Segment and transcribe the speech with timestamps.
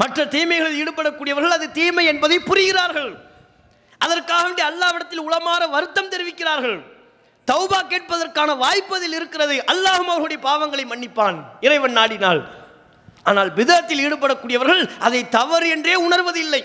[0.00, 3.12] மற்ற தீமைகளில் ஈடுபடக்கூடியவர்கள் அது தீமை என்பதை புரிகிறார்கள்.
[4.04, 6.78] அதற்காக வேண்டி அல்லாவிடத்தில் உளமாற வருத்தம் தெரிவிக்கிறார்கள்.
[7.50, 9.56] தௌபா கேட்பதற்கான வாய்ப்பு அதில் இருக்கிறது.
[9.72, 11.38] அல்லாஹும் அவர்களுடைய பாவங்களை மன்னிப்பான்.
[11.66, 12.40] இறைவன் நாடினால்.
[13.28, 16.62] ஆனால் விதத்தில் ஈடுபடக்கூடியவர்கள் அதை தவறு என்றே உணர்வதில்லை.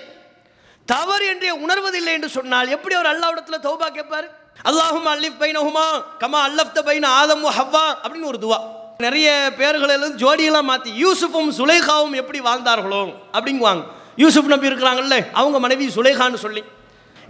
[0.88, 4.28] தவறு என்றே உணர்வதில்லை என்று சொன்னால் எப்படி அவர் அல்லாவிடத்தில் தௌபா கேட்பார்?
[4.70, 5.88] அல்லாஹும் அல்லிஃப் பைனஹுமா
[6.22, 8.60] கமா அல்லஃப்த பைன ஆதம் ஹவ்வா அப்படின்னு ஒரு துவா.
[9.06, 9.28] நிறைய
[9.60, 13.02] பேர்களிலும் ஜோடியெல்லாம் மாற்றி யூசுஃபும் சுலேகாவும் எப்படி வாழ்ந்தார்களோ
[13.38, 13.84] அப்படிங்குவாங்க.
[14.24, 16.62] யூசுப் நபி இருக்கிறாங்கல்ல அவங்க மனைவி சுலேகான்னு சொல்லி.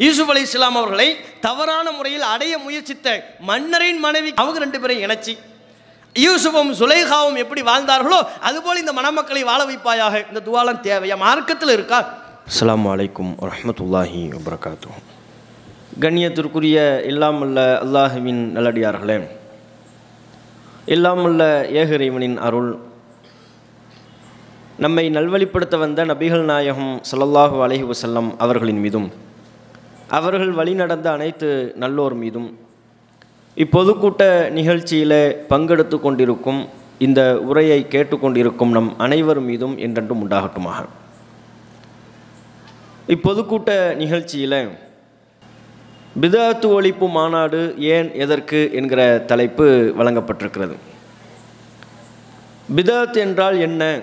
[0.05, 1.07] யூசுப் அலி இஸ்லாம் அவர்களை
[1.45, 3.07] தவறான முறையில் அடைய முயற்சித்த
[3.49, 5.34] மன்னரின் மனைவி அவங்க ரெண்டு பேரையும் இணைச்சி.
[6.15, 10.15] யூசுஃபும் சுலேகாவும் எப்படி வாழ்ந்தார்களோ அதுபோல் இந்த மணமக்களை வாழ வைப்பாயாக.
[10.29, 11.17] இந்த துவாலம் தேவையா?
[11.26, 11.99] மார்க்கத்தில் இருக்கா?
[12.49, 14.90] அஸ்லாம் வலைக்கும் வரமத்துல்லாஹி வபரகாத்து
[16.03, 16.77] கண்ணியத்திற்குரிய
[17.12, 19.17] இல்லாமல்ல அல்லாஹுவின் நல்லடியார்களே
[20.85, 21.44] இல்லாமல்ல
[21.81, 22.71] ஏகரைவனின் அருள்.
[24.84, 29.07] நம்மை நல்வழிப்படுத்த வந்த நபிகள் நாயகம் சல்லல்லாஹு அலஹி வசல்லம் அவர்களின் மீதும்
[30.18, 31.49] அவர்கள் வழி நடந்த அனைத்து
[31.84, 32.49] நல்லோர் மீதும்
[33.57, 34.24] இப்பொதுக்கூட்ட
[34.57, 35.20] நிகழ்ச்சியில்
[35.52, 36.62] பங்கெடுத்து கொண்டிருக்கும்
[37.05, 40.79] இந்த உரையை கேட்டுக்கொண்டிருக்கும் நம் அனைவர் மீதும் என்றென்றும் உண்டாகட்டுமாக.
[43.07, 44.59] இப்பொதுக்கூட்ட நிகழ்ச்சியில்
[46.20, 50.76] பிதாத்து ஒழிப்பு மாநாடு ஏன் எதற்கு என்கிற தலைப்பு வழங்கப்பட்டிருக்கிறது.
[52.76, 54.01] பிதாத் என்றால் என்ன?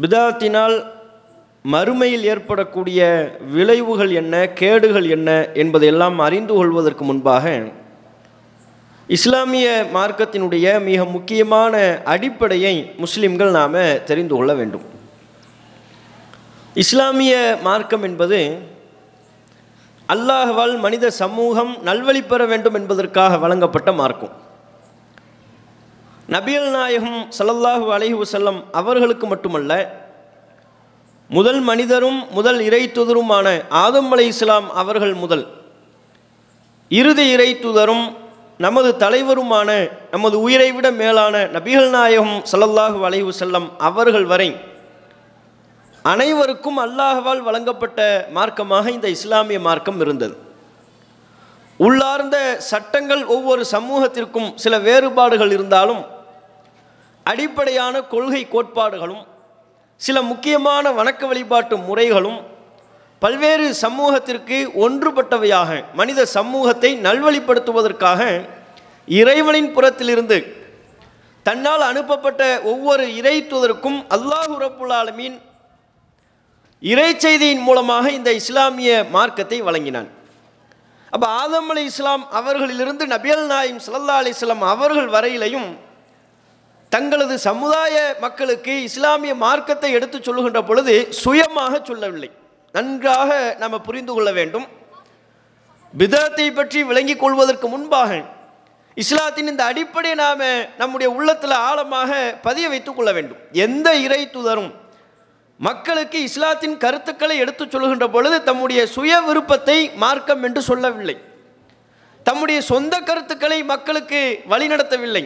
[0.00, 0.84] பிதாத்தினால்
[1.72, 7.62] மறுமையில் ஏற்படக்கூடிய விளைவுகள் என்ன கேடுகள் என்ன என்பதையெல்லாம் அறிந்து கொள்வதற்கு முன்பாக
[9.06, 14.82] இஸ்லாமிய மார்க்கத்தினுடைய மிக முக்கியமான அடிப்படையை முஸ்லிம்கள் நாம் தெரிந்து கொள்ள வேண்டும்.
[16.74, 18.58] இஸ்லாமிய மார்க்கம் என்பது
[20.12, 24.32] அல்லாஹ்வால் மனித சமூகம் நல்வழி பெற வேண்டும் என்பதற்காக வழங்கப்பட்ட மார்க்கும்.
[26.28, 29.72] நபியல் நாயகம் சல்லல்லாஹு அலைஹி வஸல்லம் அவர்களுக்கு மட்டுமல்ல
[31.30, 33.46] முதல் மனிதரும் முதல் இறை தூதருமான
[33.82, 35.44] ஆதம் அலை இஸ்லாம் அவர்கள் முதல்
[36.90, 38.04] இறுதி இறை தூதரும்
[38.58, 39.68] நமது தலைவருமான
[40.10, 44.50] நமது உயிரை விட மேலான நபிகள் நாயகம் சல்லல்லாஹு அலைவு செல்லம் அவர்கள் வரை
[46.04, 48.00] அனைவருக்கும் அல்லாஹவால் வழங்கப்பட்ட
[48.34, 50.34] மார்க்கமாக இந்த இஸ்லாமிய மார்க்கம் இருந்தது.
[51.80, 52.36] உள்ளார்ந்த
[52.70, 56.02] சட்டங்கள் ஒவ்வொரு சமூகத்திற்கும் சில வேறுபாடுகள் இருந்தாலும்
[57.26, 59.24] அடிப்படையான கொள்கை கோட்பாடுகளும்
[60.00, 62.40] சில முக்கியமான வணக்க வழிபாட்டு முறைகளும்
[63.22, 68.20] பல்வேறு சமூகத்திற்கு ஒன்றுபட்டவையாக மனித சமூகத்தை நல்வழிப்படுத்துவதற்காக
[69.08, 70.38] இறைவனின் புறத்திலிருந்து
[71.46, 75.38] தன்னால் அனுப்பப்பட்ட ஒவ்வொரு இறை தூதருக்கும் அல்லாஹு ஆலமீன்
[76.82, 80.08] இறை செய்தியின் மூலமாக இந்த இஸ்லாமிய மார்க்கத்தை வழங்கினான்.
[81.14, 85.68] அப்போ ஆதம் அலி இஸ்லாம் அவர்களிலிருந்து நபியல் நாயிம் சல்லா அலி இஸ்லாம் அவர்கள் வரையிலையும்
[86.94, 92.30] தங்களது சமுதாய மக்களுக்கு இஸ்லாமிய மார்க்கத்தை எடுத்து சொல்லுகின்ற பொழுது சுயமாக சொல்லவில்லை.
[92.74, 93.30] நன்றாக
[93.60, 94.66] நாம் புரிந்து கொள்ள வேண்டும்.
[95.94, 98.10] பிதத்தை பற்றி விளங்கிக் கொள்வதற்கு முன்பாக
[98.96, 100.44] இஸ்லாத்தின் இந்த அடிப்படையை நாம்
[100.80, 102.10] நம்முடைய உள்ளத்தில் ஆழமாக
[102.46, 103.40] பதிய வைத்துக் கொள்ள வேண்டும்.
[103.66, 104.70] எந்த இறை தூதரும்
[105.66, 111.16] மக்களுக்கு இஸ்லாத்தின் கருத்துக்களை எடுத்துச் சொல்கின்ற பொழுது தம்முடைய சுய விருப்பத்தை மார்க்கம் என்று சொல்லவில்லை.
[112.26, 114.20] தம்முடைய சொந்த கருத்துக்களை மக்களுக்கு
[114.52, 115.24] வழிநடத்தவில்லை.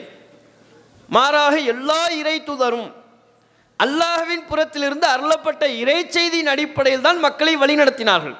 [1.09, 2.89] மாறாக எல்லா இறை தூதரும்
[3.81, 8.37] அல்லாஹ்வின் புறத்திலிருந்து அருளப்பட்ட இறை செய்தியின் அடிப்படையில் தான் மக்களை வழிநடத்தினார்கள்.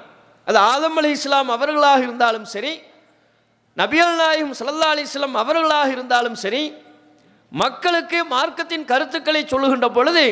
[0.47, 2.73] அது ஆதம் அலி இஸ்லாம் அவர்களாக இருந்தாலும் சரி
[3.77, 6.63] நபியல் நாயகம் சல்லா அலி இஸ்லாம் அவர்களாக இருந்தாலும் சரி
[7.53, 10.25] மக்களுக்கு மார்க்கத்தின் கருத்துக்களை சொல்லுகின்ற பொழுது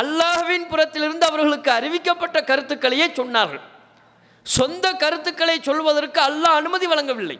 [0.00, 3.62] அல்லாஹுவின் புறத்திலிருந்து அவர்களுக்கு அறிவிக்கப்பட்ட கருத்துக்களையே சொன்னார்கள்.
[4.46, 7.38] சொந்த கருத்துக்களை சொல்வதற்கு அல்லாஹ் அனுமதி வழங்கவில்லை.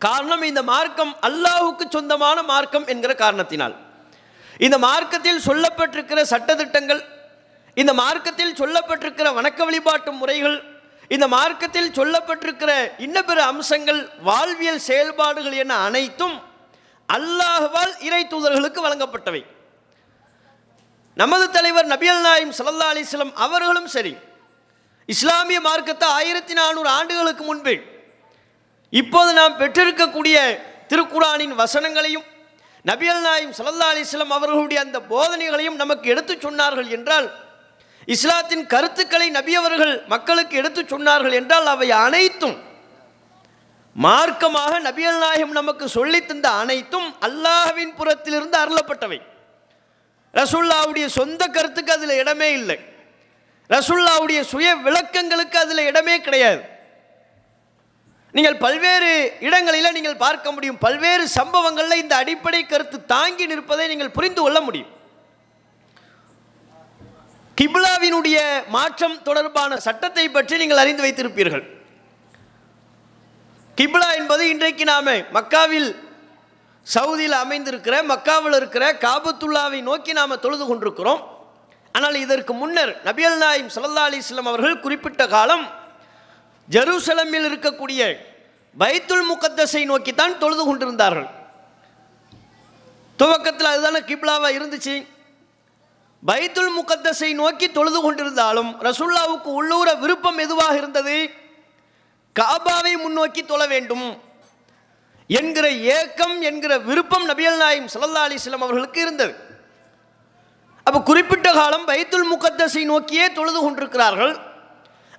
[0.00, 3.74] காரணம் இந்த மார்க்கம் அல்லாஹுக்கு சொந்தமான மார்க்கம் என்கிற காரணத்தினால்.
[4.66, 7.02] இந்த மார்க்கத்தில் சொல்லப்பட்டிருக்கிற சட்டத்திட்டங்கள்
[7.80, 10.56] இந்த மார்க்கத்தில் சொல்லப்பட்டிருக்கிற வணக்க வழிபாட்டு முறைகள்
[11.14, 12.72] இந்த மார்க்கத்தில் சொல்லப்பட்டிருக்கிற
[13.06, 16.36] இன்ன பிற அம்சங்கள் வாழ்வியல் செயல்பாடுகள் என அனைத்தும்
[17.08, 19.42] அல்லாஹ்வால் இறை தூதர்களுக்கு வழங்கப்பட்டவை.
[21.16, 24.16] நமது தலைவர் நபியல் நாயும் சல்லா அலிஸ்லம் அவர்களும் சரி.
[25.08, 27.74] இஸ்லாமிய மார்க்கத்தை ஆயிரத்தி நானூறு ஆண்டுகளுக்கு முன்பே
[28.92, 30.36] இப்போது நாம் பெற்றிருக்கக்கூடிய
[30.88, 32.26] திருக்குறானின் வசனங்களையும்
[32.84, 37.28] நபியல் நாயும் சல்லா அலிஸ்லம் அவர்களுடைய அந்த போதனைகளையும் நமக்கு எடுத்துச் சொன்னார்கள் என்றால்
[38.08, 42.56] இஸ்லாத்தின் கருத்துக்களை நபியவர்கள் மக்களுக்கு எடுத்துச் சொன்னார்கள் என்றால் அவை அனைத்தும்
[43.96, 49.18] மார்க்கமாக நபியல் நாயகம் நமக்கு சொல்லித் தந்த அனைத்தும் அல்லாஹ்வின் புறத்திலிருந்து அருளப்பட்டவை.
[50.38, 52.78] ரசுல்லாவுடைய சொந்த கருத்துக்கு அதில் இடமே இல்லை.
[53.70, 56.62] ரசுல்லாவுடைய சுய விளக்கங்களுக்கு அதில் இடமே கிடையாது.
[58.36, 59.10] நீங்கள் பல்வேறு
[59.46, 60.78] இடங்களில் நீங்கள் பார்க்க முடியும்.
[60.84, 64.90] பல்வேறு சம்பவங்களில் இந்த அடிப்படை கருத்து தாங்கி நிற்பதை நீங்கள் புரிந்து கொள்ள முடியும்.
[67.58, 68.38] கிப்லாவினுடைய
[68.76, 71.64] மாற்றம் தொடர்பான சட்டத்தை பற்றி நீங்கள் அறிந்து வைத்திருப்பீர்கள்.
[73.78, 75.90] கிப்லா என்பது இன்றைக்கு நாம மக்காவில்
[76.86, 81.22] சவுதியில் அமைந்திருக்கிற மக்காவில் இருக்கிற காபத்துல்லாவை நோக்கி நாம் தொழுது கொண்டிருக்கிறோம்.
[81.92, 85.64] ஆனால் இதற்கு முன்னர் நபியல் நாயிம் சல்லா அலிஸ்லாம் அவர்கள் குறிப்பிட்ட காலம்
[86.68, 88.02] ஜெருசலமில் இருக்கக்கூடிய
[88.82, 91.28] பைத்துல் முகத்தஸை நோக்கித்தான் தொழுது கொண்டிருந்தார்கள்.
[93.18, 94.94] துவக்கத்தில் அதுதானே கிப்லாவாக இருந்துச்சு.
[96.22, 101.16] பைத்துல் முகத்தஸை நோக்கி தொழுது கொண்டிருந்தாலும் ரசுல்லாவுக்கு உள்ளூர விருப்பம் எதுவாக இருந்தது?
[102.40, 104.06] காபாவை முன்னோக்கி தொழ வேண்டும்.
[105.26, 109.34] என்கிற ஏக்கம் என்கிற விருப்பம் நபியல் நாயம் சல்லா அலிஸ்லாம் அவர்களுக்கு இருந்தது.
[110.82, 114.34] அப்போ குறிப்பிட்ட காலம் பைத்துல் முகத்தஸை நோக்கியே தொழுது கொண்டிருக்கிறார்கள்.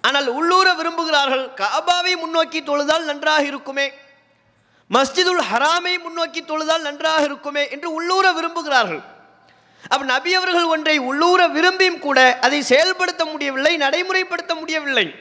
[0.01, 1.45] ஆனால் உள்ளூர விரும்புகிறார்கள்.
[1.61, 3.91] காபாவை முன்னோக்கி தொழுதால் நன்றாக இருக்குமே.
[4.91, 9.03] மஸ்ஜிதுல் ஹராமை முன்னோக்கி தொழுதால் நன்றாக இருக்குமே என்று உள்ளூர விரும்புகிறார்கள்.
[9.89, 15.15] அப்போ நபி அவர்கள் ஒன்றை உள்ளூர விரும்பியும் கூட அதை செயல்படுத்த முடியவில்லை நடைமுறைப்படுத்த முடியவில்லை.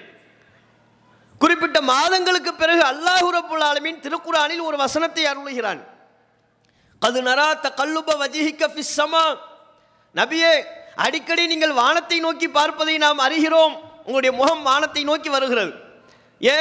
[1.43, 5.81] குறிப்பிட்ட மாதங்களுக்கு பிறகு அல்லாஹு ரபுல் ஆலமீன் திருக்குறானில் ஒரு வசனத்தை அருளுகிறான்.
[7.03, 9.25] அது நராத்த கல்லுப வஜிஹிக்க ஃபிஸ்ஸமா
[10.15, 10.53] நபியே
[11.05, 13.75] அடிக்கடி நீங்கள் வானத்தை நோக்கி பார்ப்பதை நாம் அறிகிறோம்.
[14.07, 15.73] உங்களுடைய முகம் வானத்தை நோக்கி வருகிறது.
[16.41, 16.59] ஏ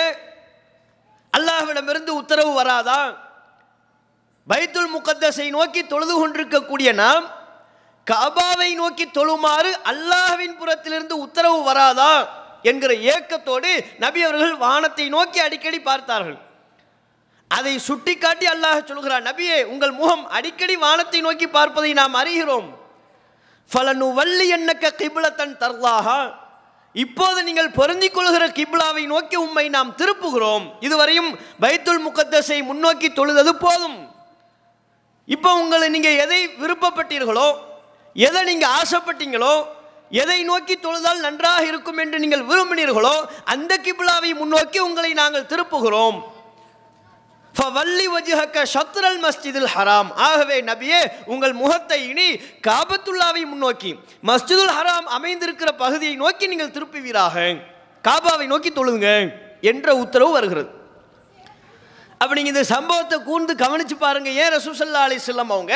[1.37, 3.01] அல்லாஹ்விடமிருந்து உத்தரவு வராதா?
[4.47, 7.25] பைத்துல் முகத்தஸை நோக்கி தொழுது கொண்டிருக்கக்கூடிய நாம்
[8.07, 12.13] காபாவை நோக்கி தொழுமாறு அல்லாஹ்வின் புறத்திலிருந்து உத்தரவு வராதா?
[12.69, 13.71] என்கிற ஏக்கத்தோடு
[14.03, 16.37] நபி அவர்கள் வானத்தை நோக்கி அடிக்கடி பார்த்தார்கள்.
[17.51, 22.69] அதை சுட்டிக்காட்டி அல்லாஹ் சொல்கிறார் நபியே உங்கள் முகம் அடிக்கடி வானத்தை நோக்கி பார்ப்பதை நாம் அறிகிறோம்.
[23.71, 26.21] ஃபலனு வள்ளி என்னக்க கிபிலத்தன் தர்லாஹா.
[26.95, 30.65] இப்போது நீங்கள் பொருந்திக் கொள்கிற கிப்லாவை நோக்கி உம்மை நாம் திருப்புகிறோம்.
[30.87, 31.29] இதுவரையும்
[31.63, 33.99] பைத்துல் முகத்தஸை முன்னோக்கி தொழுதது போதும்.
[35.35, 37.49] இப்போ உங்களை நீங்கள் எதை விருப்பப்பட்டீர்களோ
[38.27, 39.53] எதை நீங்கள் ஆசைப்பட்டீங்களோ
[40.19, 43.15] எதை நோக்கி தொழுதால் நன்றாக இருக்கும் என்று நீங்கள் விரும்பினீர்களோ
[43.53, 46.17] அந்த கிபிலாவை முன்னோக்கி உங்களை நாங்கள் திருப்புகிறோம்.
[47.55, 50.09] ஃபவல்லி வஜுஹக்க ஷத்ரல் மஸ்ஜிதுல் ஹராம்.
[50.27, 50.99] ஆகவே நபியே
[51.33, 52.27] உங்கள் முகத்தை இனி
[52.67, 53.91] காபத்துல்லாவை முன்னோக்கி
[54.29, 57.35] மஸ்ஜிதுல் ஹராம் அமைந்திருக்கிற பகுதியை நோக்கி நீங்கள் திருப்புவீராக.
[58.03, 59.07] காபாவை நோக்கி தொழுங்க
[59.71, 60.69] என்ற உத்தரவு வருகிறது.
[62.21, 64.29] அப்ப நீங்க இந்த சம்பவத்தை கூர்ந்து கவனிச்சு பாருங்க.
[64.41, 65.75] ஏன் ரசூசல்லா அலிஸ்லாம் அவங்க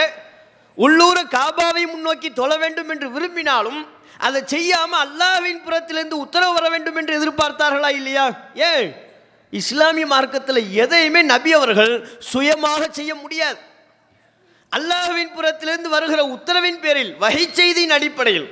[0.78, 3.80] உள்ளூர காபாவை முன்னோக்கி தொழ வேண்டும் என்று விரும்பினாலும்
[4.26, 8.26] அதை செய்யாம அல்லாவின் புறத்திலிருந்து உத்தரவு வர வேண்டும் என்று எதிர்பார்த்தார்களா இல்லையா?
[8.70, 8.88] ஏன்
[9.54, 11.94] இஸ்லாமிய மார்க்கத்தில் எதையுமே நபி அவர்கள்
[12.32, 13.60] சுயமாக செய்ய முடியாது.
[14.72, 18.48] அல்லாஹ்வின் புறத்திலிருந்து வருகிற உத்தரவின் பேரில் வகை செய்தியின் அடிப்படையில்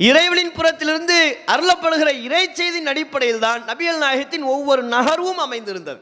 [0.00, 1.16] இறைவனின் புறத்திலிருந்து
[1.54, 6.00] அருளப்படுகிற இறை செய்தியின் அடிப்படையில் தான் நபியல் நாயகத்தின் ஒவ்வொரு நகர்வும் அமைந்திருந்தது.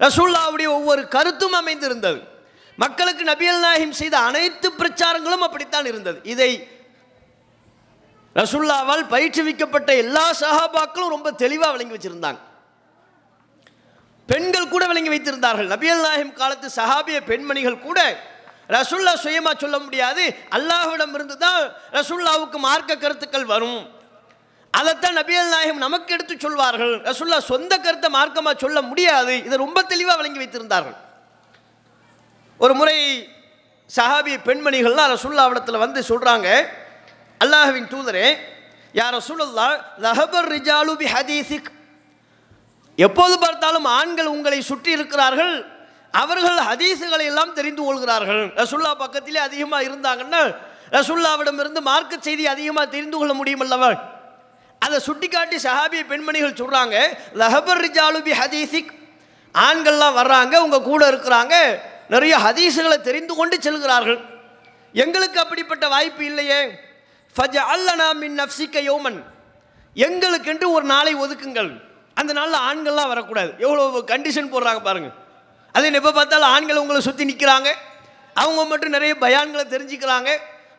[0.00, 2.18] ரசூல்லாவுடைய ஒவ்வொரு கருத்தும் அமைந்திருந்தது.
[2.78, 6.18] மக்களுக்கு நபியல் நாயகம் செய்த அனைத்து பிரச்சாரங்களும் அப்படித்தான் இருந்தது.
[6.34, 6.50] இதை
[8.36, 12.40] ரசுல்லாவால் பயிற்றுவிக்கப்பட்ட எல்லா சஹாபாக்களும் ரொம்ப தெளிவாக விளங்கி வச்சிருந்தாங்க.
[14.28, 15.68] பெண்கள் கூட விளங்கி வைத்திருந்தார்கள்.
[15.74, 18.00] நபியல் நாயகம் காலத்து சஹாபிய பெண்மணிகள் கூட
[18.76, 20.24] ரசுல்லா சுயமாக சொல்ல முடியாது.
[20.56, 21.60] அல்லாஹ்விடம் இருந்து தான்
[21.96, 23.80] ரசுல்லாவுக்கு மார்க்க கருத்துக்கள் வரும்.
[24.74, 26.94] அதைத்தான் நபியல் நாயகம் நமக்கு எடுத்து சொல்வார்கள்.
[27.08, 29.34] ரசுல்லா சொந்த கருத்தை மார்க்கமாக சொல்ல முடியாது.
[29.46, 30.96] இதை ரொம்ப தெளிவாக விளங்கி வைத்திருந்தார்கள்.
[32.60, 32.98] ஒரு முறை
[33.90, 36.48] சஹாபி பெண்மணிகள்லாம் ரசுல்லா இடத்துல வந்து சொல்கிறாங்க
[37.44, 38.28] அல்லாஹ்வின் தூதரே
[38.98, 39.66] யார சூழல்லா
[40.04, 41.68] லஹபர் ரிஜாலு பி ஹதீசிக்
[43.06, 45.52] எப்போது பார்த்தாலும் ஆண்கள் உங்களை சுற்றி இருக்கிறார்கள்
[46.20, 48.42] அவர்கள் ஹதீஸுகளை எல்லாம் தெரிந்து கொள்கிறார்கள்.
[48.60, 50.40] ரசுல்லா பக்கத்திலே அதிகமாக இருந்தாங்கன்னா
[50.96, 53.90] ரசுல்லாவிடம் இருந்து மார்க்க செய்தி அதிகமாக தெரிந்து கொள்ள முடியும் அல்லவா?
[54.84, 56.96] அதை சுட்டிக்காட்டி சஹாபிய பெண்மணிகள் சொல்கிறாங்க
[57.42, 58.90] லஹபர் ரிஜாலுபி ஹதீசிக்
[59.54, 61.54] ஆண்கள்லாம் வர்றாங்க உங்கள் கூட இருக்கிறாங்க
[62.14, 64.20] நிறைய ஹதீஸுகளை தெரிந்து கொண்டு செல்கிறார்கள்.
[65.04, 66.60] எங்களுக்கு அப்படிப்பட்ட வாய்ப்பு இல்லையே.
[67.38, 69.18] ஃபஜ அல்லனா மின் நப்சிக்க யோமன்.
[69.96, 71.70] எங்களுக்கென்று ஒரு நாளை ஒதுக்குங்கள்.
[72.20, 73.50] அந்த நாளில் ஆண்கள்லாம் வரக்கூடாது.
[73.64, 75.16] எவ்வளோ கண்டிஷன் போடுறாங்க பாருங்கள்
[75.76, 77.68] அதே எப்போ பார்த்தாலும் ஆண்கள் உங்களை சுற்றி நிற்கிறாங்க
[78.42, 80.30] அவங்க மட்டும் நிறைய பயான்களை தெரிஞ்சுக்கிறாங்க.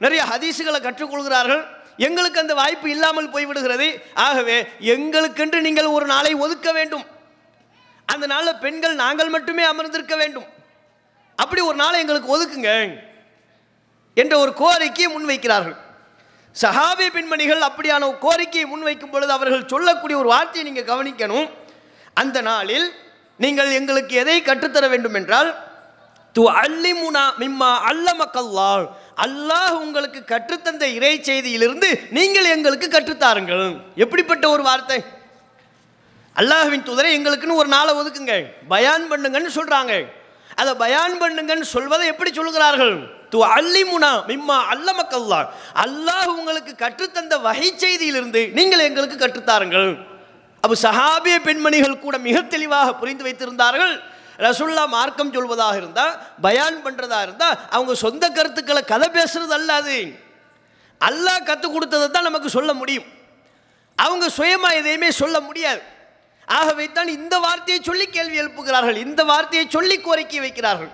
[0.03, 1.63] நிறைய ஹதீஸுகளை கற்றுக்கொள்கிறார்கள்.
[2.07, 3.87] எங்களுக்கு அந்த வாய்ப்பு இல்லாமல் போய்விடுகிறது.
[4.25, 4.57] ஆகவே
[4.93, 7.05] எங்களுக்கென்று நீங்கள் ஒரு நாளை ஒதுக்க வேண்டும்.
[8.13, 10.47] அந்த நாளில் பெண்கள் நாங்கள் மட்டுமே அமர்ந்திருக்க வேண்டும்.
[11.43, 12.71] அப்படி ஒரு நாளை எங்களுக்கு ஒதுக்குங்க.
[14.21, 15.77] என்ற ஒரு கோரிக்கையை முன்வைக்கிறார்கள்.
[16.55, 21.47] சஹாபி பெண்மணிகள் அப்படியான ஒரு கோரிக்கையை முன்வைக்கும் பொழுது அவர்கள் சொல்லக்கூடிய ஒரு வார்த்தையை நீங்கள் கவனிக்கணும்.
[22.21, 22.87] அந்த நாளில்
[23.43, 25.49] நீங்கள் எங்களுக்கு எதை கற்றுத்தர வேண்டும் என்றால்
[26.35, 28.71] து அல்லிமுனா மிம்மா அல்லமக்கல்லா
[29.25, 33.65] அல்லாஹ் உங்களுக்கு கற்றுத்தந்த இறை செய்தியிலிருந்து நீங்கள் எங்களுக்கு கற்றுத்தாருங்கள்.
[34.03, 34.99] எப்படிப்பட்ட ஒரு வார்த்தை?
[36.35, 38.35] அல்லாஹுவின் தூதரை எங்களுக்குன்னு ஒரு நாளை ஒதுக்குங்க.
[38.73, 39.93] பயான் பண்ணுங்கன்னு சொல்கிறாங்க
[40.61, 42.95] அதை பயான் பண்ணுங்கன்னு சொல்வதை எப்படி சொல்கிறார்கள்
[43.33, 45.39] து அல்லிமுனா மிம்மா அல்லமக்கல்லா
[45.83, 49.91] அல்லாஹ் உங்களுக்கு கற்றுத்தந்த வகை செய்தியிலிருந்து நீங்கள் எங்களுக்கு கற்றுத்தாருங்கள்.
[50.63, 53.93] அப்போ சஹாபிய பெண்மணிகள் கூட மிக தெளிவாக புரிந்து வைத்திருந்தார்கள்.
[54.45, 56.13] ரசுல்லா மார்க்கம் சொல்வதாக இருந்தால்
[56.45, 59.97] பயான் பண்ணுறதா இருந்தால் அவங்க சொந்த கருத்துக்களை கதை பேசுறது அல்லாது.
[61.07, 63.07] அல்லாஹ் கற்றுக் கொடுத்ததை தான் நமக்கு சொல்ல முடியும்.
[63.97, 65.81] அவங்க சுயமாக எதையுமே சொல்ல முடியாது.
[66.59, 70.91] ஆகவே தான் இந்த வார்த்தையை சொல்லி கேள்வி எழுப்புகிறார்கள் இந்த வார்த்தையை சொல்லி கோரிக்கை வைக்கிறார்கள்.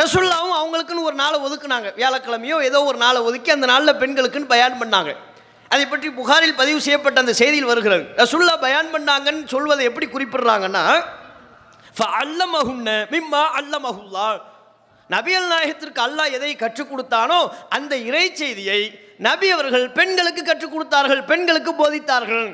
[0.00, 1.88] ரசுல்லாவும் அவங்களுக்குன்னு ஒரு நாளை ஒதுக்குனாங்க.
[1.98, 5.10] வியாழக்கிழமையோ ஏதோ ஒரு நாளை ஒதுக்கி அந்த நாளில் பெண்களுக்குன்னு பயான் பண்ணாங்க.
[5.72, 8.04] அதை பற்றி புகாரில் பதிவு செய்யப்பட்ட அந்த செய்தியில் வருகிறது.
[8.20, 10.84] ரசுல்லா பயான் பண்ணாங்கன்னு சொல்வதை எப்படி குறிப்பிடுறாங்கன்னா
[12.22, 14.26] அல்லமகுன்ன மிம்மா அல்லமகுல்லா
[15.14, 17.38] நபியல் நாயகத்திற்கு அல்லாஹ் எதை கற்றுக் கொடுத்தானோ
[17.76, 18.80] அந்த இறை செய்தியை
[19.26, 22.46] நபி அவர்கள் பெண்களுக்கு கற்றுக் கொடுத்தார்கள் பெண்களுக்கு போதித்தார்கள்.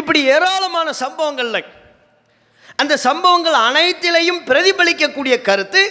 [0.00, 1.58] இப்படி ஏராளமான சம்பவங்கள்ல
[2.78, 5.82] அந்த சம்பவங்கள் அனைத்திலையும் பிரதிபலிக்கக்கூடிய கருத்து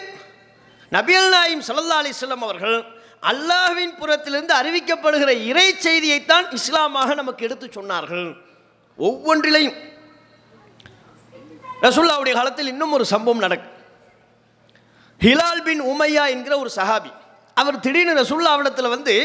[0.96, 2.78] நபியல் நாயிம் சல்லா அலிஸ்லாம் அவர்கள்
[3.32, 8.28] அல்லாஹ்வின் புறத்திலிருந்து அறிவிக்கப்படுகிற இறை செய்தியைத்தான் இஸ்லாமாக நமக்கு எடுத்து சொன்னார்கள்.
[9.00, 9.78] ஒவ்வொன்றிலையும்
[11.86, 13.72] ரசுல்லாவுடைய காலத்தில் இன்னும் ஒரு சம்பவம் நடக்கும்
[15.22, 17.12] ஹிலால் பின் உமையா என்கிற ஒரு சஹாபி
[17.58, 19.16] அவர் திடீர்னு ரசுல்லாவிடத்தில் வந்து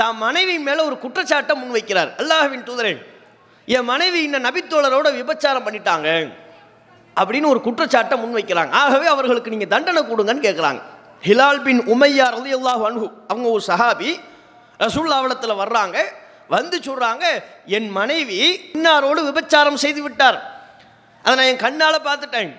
[0.00, 2.10] தான் மனைவி மேலே ஒரு குற்றச்சாட்டை முன்வைக்கிறார்.
[2.22, 2.92] அல்லாஹ்வின் தூதரே
[3.68, 6.08] என் மனைவி இந்த நபித்தோழரோட விபச்சாரம் பண்ணிட்டாங்க.
[7.20, 8.72] அப்படின்னு ஒரு குற்றச்சாட்டை முன்வைக்கிறாங்க.
[8.82, 10.80] ஆகவே அவர்களுக்கு நீங்கள் தண்டனை கொடுங்கன்னு கேட்குறாங்க
[11.26, 14.10] ஹிலால் பின் உமையா ரலி அல்லாஹ் அன்ஹு அவங்க ஒரு சஹாபி
[14.84, 15.96] ரசூல்லாவளத்தில் வர்றாங்க.
[16.54, 17.24] வந்து சொல்கிறாங்க
[17.76, 18.40] என் மனைவி
[18.76, 20.38] இன்னாரோடு விபச்சாரம் செய்து விட்டார்.
[21.24, 22.50] அதை நான் என் கண்ணால் பார்த்துட்டேன்.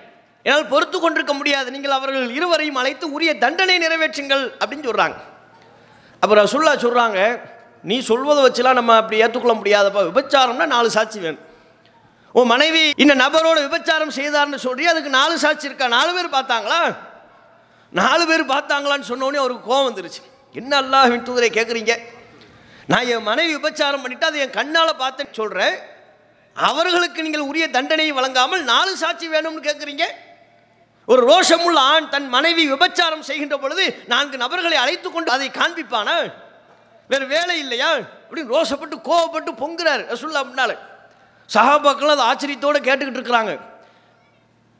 [0.46, 1.68] என்னால் பொறுத்து கொண்டிருக்க முடியாது.
[1.74, 5.16] நீங்கள் அவர்கள் இருவரையும் அழைத்து உரிய தண்டனை நிறைவேற்றுங்கள் அப்படின்னு சொல்கிறாங்க
[6.22, 7.18] அப்புறம் ரசுல்லா சொல்கிறாங்க
[7.88, 10.02] நீ சொல்வதை வச்சுலாம் நம்ம அப்படி ஏற்றுக்கொள்ள முடியாதப்பா.
[10.10, 11.44] விபச்சாரம்னா நாலு சாட்சி வேணும்.
[12.34, 15.86] உன் மனைவி இந்த நபரோட விபச்சாரம் செய்தார்னு சொல்லி அதுக்கு நாலு சாட்சி இருக்கா?
[15.88, 16.80] நாலு பேர் பார்த்தாங்களா?
[17.92, 20.20] நாலு பேர் பார்த்தாங்களான்னு சொன்னோடனே அவருக்கு கோவம் வந்துருச்சு.
[20.54, 21.92] என்ன அல்லாஹின் தூதரை கேட்குறீங்க
[22.86, 25.74] நான் என் மனைவி விபச்சாரம் பண்ணிட்டு அதை என் கண்ணால் பார்த்தேன்னு சொல்கிறேன்
[26.56, 30.04] அவர்களுக்கு நீங்கள் உரிய தண்டனையை வழங்காமல் நாலு சாட்சி வேணும்னு கேட்குறீங்க
[31.08, 36.16] ஒரு ரோஷமுள்ள ஆண் தன் மனைவி விபச்சாரம் செய்கின்ற பொழுது நான்கு நபர்களை அழைத்து கொண்டு அதை காண்பிப்பானா?
[37.10, 37.90] வேறு வேலை இல்லையா?
[38.26, 40.74] அப்படின்னு ரோஷப்பட்டு கோவப்பட்டு பொங்குறாரு ரசுல்லா முன்னால்.
[41.54, 43.60] சகாபாக்கள் அதை ஆச்சரியத்தோடு கேட்டுக்கிட்டு இருக்கிறாங்க.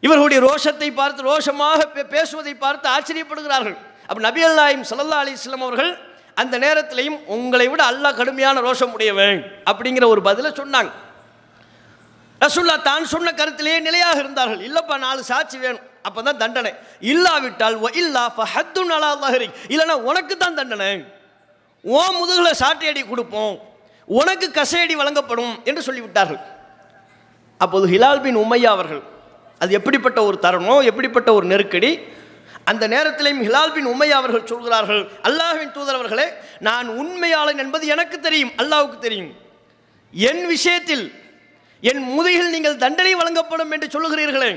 [0.01, 3.77] இவர்களுடைய ரோஷத்தை பார்த்து ரோஷமாக பே- பேசுவதை பார்த்து ஆச்சரியப்படுகிறார்கள்.
[4.07, 5.99] அப்போ நபி அல்லாஹிம் சல்லா அலிஸ்லாம் அவர்கள்
[6.35, 10.91] அந்த நேரத்திலையும் உங்களை விட அல்லாஹ் கடுமையான ரோஷம் உடையவன் அப்படிங்கிற ஒரு பதிலை சொன்னாங்க.
[12.41, 14.71] ரசுல்லா தான் சொன்ன கருத்திலேயே நிலையாக இருந்தார்கள்.
[14.71, 15.81] இல்லைப்பா நாலு சாட்சி வேணும்.
[16.03, 16.75] அப்போ தான் தண்டனை.
[17.01, 21.05] இல்லாவிட்டால் இல்லா ஃபஹத்து நல்லா அல்லாஹிரி உனக்கு தான் தண்டனை.
[21.83, 23.59] ஓ முதுகில் சாட்டையடி கொடுப்போம்.
[24.05, 26.57] உனக்கு கசையடி வழங்கப்படும் என்று சொல்லிவிட்டார்கள்.
[27.61, 29.03] அப்போது ஹிலால் பின் உமையா அவர்கள்
[29.61, 31.91] அது எப்படிப்பட்ட ஒரு தருணம் எப்படிப்பட்ட ஒரு நெருக்கடி
[32.65, 36.27] அந்த நேரத்திலையும் ஹிலால் பின் உமையா அவர்கள் சொல்கிறார்கள் அல்லாஹின் தூதர் அவர்களே
[36.61, 39.31] நான் உண்மையாளன் என்பது எனக்கு தெரியும் அல்லாவுக்கு தெரியும்.
[40.15, 41.05] என் விஷயத்தில்
[41.83, 44.51] என் முதுகில் நீங்கள் தண்டனை வழங்கப்படும் என்று சொல்லுகிறீர்களே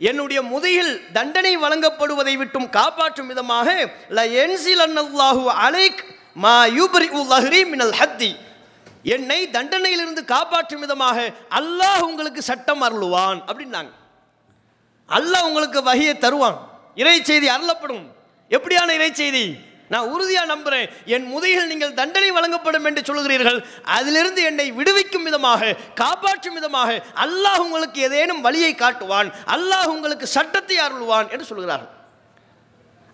[0.00, 3.68] என்னுடைய முதுகில் தண்டனை வழங்கப்படுவதை விட்டும் காப்பாற்றும் விதமாக
[4.10, 6.02] ல என்சில் அன்னல்லாஹு அலைக்
[6.36, 8.30] மா யூபரி உல்லஹரி மினல் ஹத்தி.
[9.02, 11.18] என்னை தண்டனையிலிருந்து காப்பாற்றும் விதமாக
[11.58, 13.92] அல்லாஹ் உங்களுக்கு சட்டம் அருளுவான் அப்படின்னாங்க.
[15.08, 16.58] அல்லாஹ் உங்களுக்கு வகையை தருவான்.
[17.02, 18.04] இறை செய்தி அருளப்படும்.
[18.50, 19.46] எப்படியான இறை செய்தி
[19.92, 23.58] நான் உறுதியாக நம்புகிறேன் என் முதுகில் நீங்கள் தண்டனை வழங்கப்படும் என்று சொல்கிறீர்கள்
[23.98, 25.70] அதிலிருந்து என்னை விடுவிக்கும் விதமாக
[26.02, 26.90] காப்பாற்றும் விதமாக
[27.24, 29.28] அல்லாஹ் உங்களுக்கு ஏதேனும் வழியை காட்டுவான்.
[29.54, 31.94] அல்லாஹ் உங்களுக்கு சட்டத்தை அருள்வான் என்று சொல்கிறார்கள்.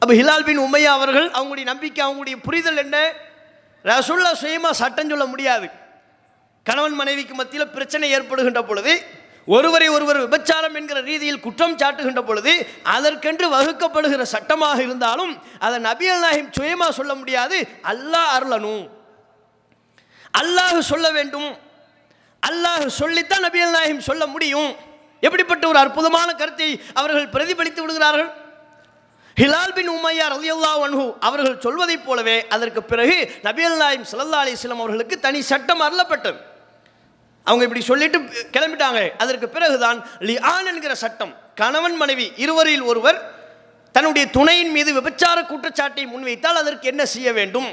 [0.02, 2.96] அப்போ ஹிலால் பின் உமையா அவர்கள் அவங்களுடைய நம்பிக்கை அவங்களுடைய புரிதல் என்ன?
[3.90, 5.66] ரசுல்லா சுயமாக சட்டம் சொல்ல முடியாது.
[6.68, 8.92] கணவன் மனைவிக்கு மத்தியில் பிரச்சனை ஏற்படுகின்ற பொழுது
[9.54, 12.52] ஒருவரை ஒருவர் விபச்சாரம் என்கிற ரீதியில் குற்றம் சாட்டுகின்ற பொழுது
[12.94, 15.32] அதற்கென்று வகுக்கப்படுகிற சட்டமாக இருந்தாலும்
[15.66, 17.56] அதை நபியல் நாயிம் சுயமாக சொல்ல முடியாது.
[17.92, 18.84] அல்லாஹ் அருளணும்
[20.40, 21.50] அல்லாஹ் சொல்ல வேண்டும்.
[22.42, 24.70] அல்லாஹ் சொல்லித்தான் நபியல் நாயிம் சொல்ல முடியும்.
[25.26, 28.30] எப்படிப்பட்ட ஒரு அற்புதமான கருத்தை அவர்கள் பிரதிபலித்து விடுகிறார்கள்?
[29.40, 35.20] ஹிலால் பின் உமையா ரலியல்லாஹு அன்ஹு அவர்கள் சொல்வதைப் போலவே அதற்கு பிறகு நபியல் நாயம் சல்லா அலிஸ்லாம் அவர்களுக்கு
[35.20, 36.38] தனி சட்டம் அருளப்பட்டது.
[37.42, 38.18] அவங்க இப்படி சொல்லிட்டு
[38.52, 39.10] கிளம்பிட்டாங்க.
[39.18, 43.18] அதற்கு பிறகுதான் லியான் என்கிற சட்டம் கணவன் மனைவி இருவரில் ஒருவர்
[43.92, 47.68] தன்னுடைய துணையின் மீது விபச்சார குற்றச்சாட்டை முன்வைத்தால் அதற்கு என்ன செய்ய வேண்டும்?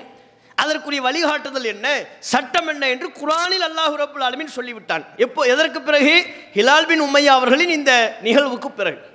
[0.56, 2.06] அதற்குரிய வழிகாட்டுதல் என்ன?
[2.20, 5.06] சட்டம் என்ன என்று குரானில் அல்லாஹு ரபுல் ஆலமீன் சொல்லிவிட்டான்.
[5.18, 5.44] எப்போ?
[5.44, 6.25] எதற்கு பிறகு?
[6.53, 9.11] ஹிலால் பின் உமையா அவர்களின் இந்த நிகழ்வுக்கு பிறகு.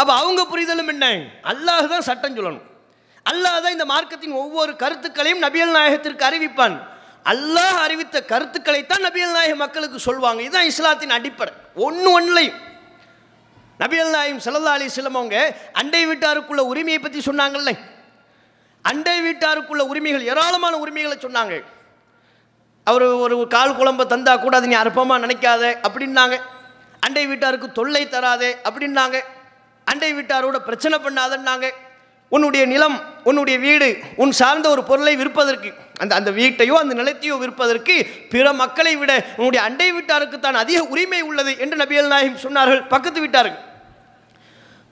[0.00, 1.06] அப்போ அவங்க புரிதலும் என்ன?
[1.50, 2.64] அல்லாஹ் தான் சட்டம் சொல்லணும்.
[3.30, 6.76] அல்லாஹ் தான் இந்த மார்க்கத்தின் ஒவ்வொரு கருத்துக்களையும் நபியல் நாயகத்திற்கு அறிவிப்பான்.
[7.32, 10.40] அல்லாஹ் அறிவித்த கருத்துக்களைத்தான் நபியல் நாயகம் மக்களுக்கு சொல்வாங்க.
[10.46, 11.52] இதுதான் இஸ்லாத்தின் அடிப்படை.
[11.86, 12.58] ஒன்று ஒன்றுலையும்
[13.82, 15.36] நபிகள் நாயம் சல்லா அலிஸ்லம் அவங்க
[15.80, 17.70] அண்டை வீட்டாருக்குள்ள உரிமையை பற்றி சொன்னாங்கல்ல.
[18.90, 21.54] அண்டை வீட்டாருக்குள்ள உரிமைகள் ஏராளமான உரிமைகளை சொன்னாங்க.
[22.90, 26.36] அவர் ஒரு கால் குழம்ப தந்தா கூட அதை நீ அற்பமாக நினைக்காத அப்படின்னாங்க.
[27.06, 29.16] அண்டை வீட்டாருக்கு தொல்லை தராதே அப்படின்னாங்க.
[29.90, 31.66] அண்டை வீட்டாரோட பிரச்சனை பண்ணாதன்னாங்க.
[32.32, 32.96] உன்னுடைய நிலம்
[33.28, 33.88] உன்னுடைய வீடு
[34.22, 35.70] உன் சார்ந்த ஒரு பொருளை விற்பதற்கு
[36.02, 37.96] அந்த அந்த வீட்டையோ அந்த நிலத்தையோ விற்பதற்கு
[38.32, 42.82] பிற மக்களை விட உன்னுடைய அண்டை வீட்டாருக்கு தான் அதிக உரிமை உள்ளது என்று நபியல் நாயகம் சொன்னார்கள்.
[42.94, 43.60] பக்கத்து வீட்டாருக்கு.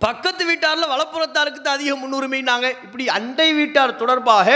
[0.01, 4.49] பக்கத்து வீட்டாரில் வலப்புறத்தாருக்கு தான் அதிக முன்னுரிமைனாங்க இப்படி அண்டை வீட்டார் தொடர்பாக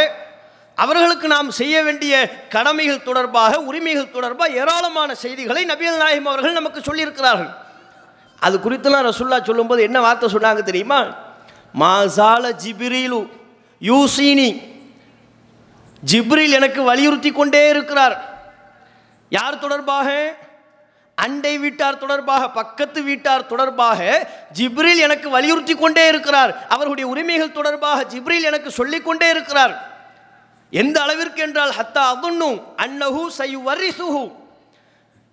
[0.79, 2.15] அவர்களுக்கு நாம் செய்ய வேண்டிய
[2.55, 7.53] கடமைகள் தொடர்பாக உரிமைகள் தொடர்பாக ஏராளமான செய்திகளை நபியல் நாயகம் அவர்கள் நமக்கு சொல்லியிருக்கிறார்கள்.
[8.41, 11.05] அது குறித்தெல்லாம் ரசுல்லா சொல்லும்போது என்ன வார்த்தை சொன்னாங்க தெரியுமா?
[11.81, 13.29] மாசால ஜிபிரிலு
[13.81, 14.75] யூசீனி.
[16.13, 18.35] ஜிப்ரில் எனக்கு வலியுறுத்தி கொண்டே இருக்கிறார்.
[19.29, 20.35] யார் தொடர்பாக?
[21.15, 24.29] அண்டை வீட்டார் தொடர்பாக பக்கத்து வீட்டார் தொடர்பாக
[24.59, 26.67] ஜிப்ரில் எனக்கு வலியுறுத்தி கொண்டே இருக்கிறார்.
[26.67, 29.95] அவர்களுடைய உரிமைகள் தொடர்பாக ஜிப்ரில் எனக்கு சொல்லிக் கொண்டே இருக்கிறார்.
[30.71, 34.33] எந்த அளவிற்கு என்றால் ஹத்தா அதுன்னு அன்னஹு சை வரிசுஹு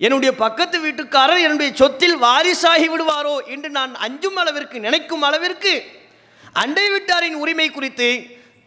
[0.06, 5.74] என்னுடைய பக்கத்து வீட்டுக்காரர் என்னுடைய சொத்தில் வாரிசாகி விடுவாரோ என்று நான் அஞ்சும் அளவிற்கு நினைக்கும் அளவிற்கு
[6.62, 8.08] அண்டை வீட்டாரின் உரிமை குறித்து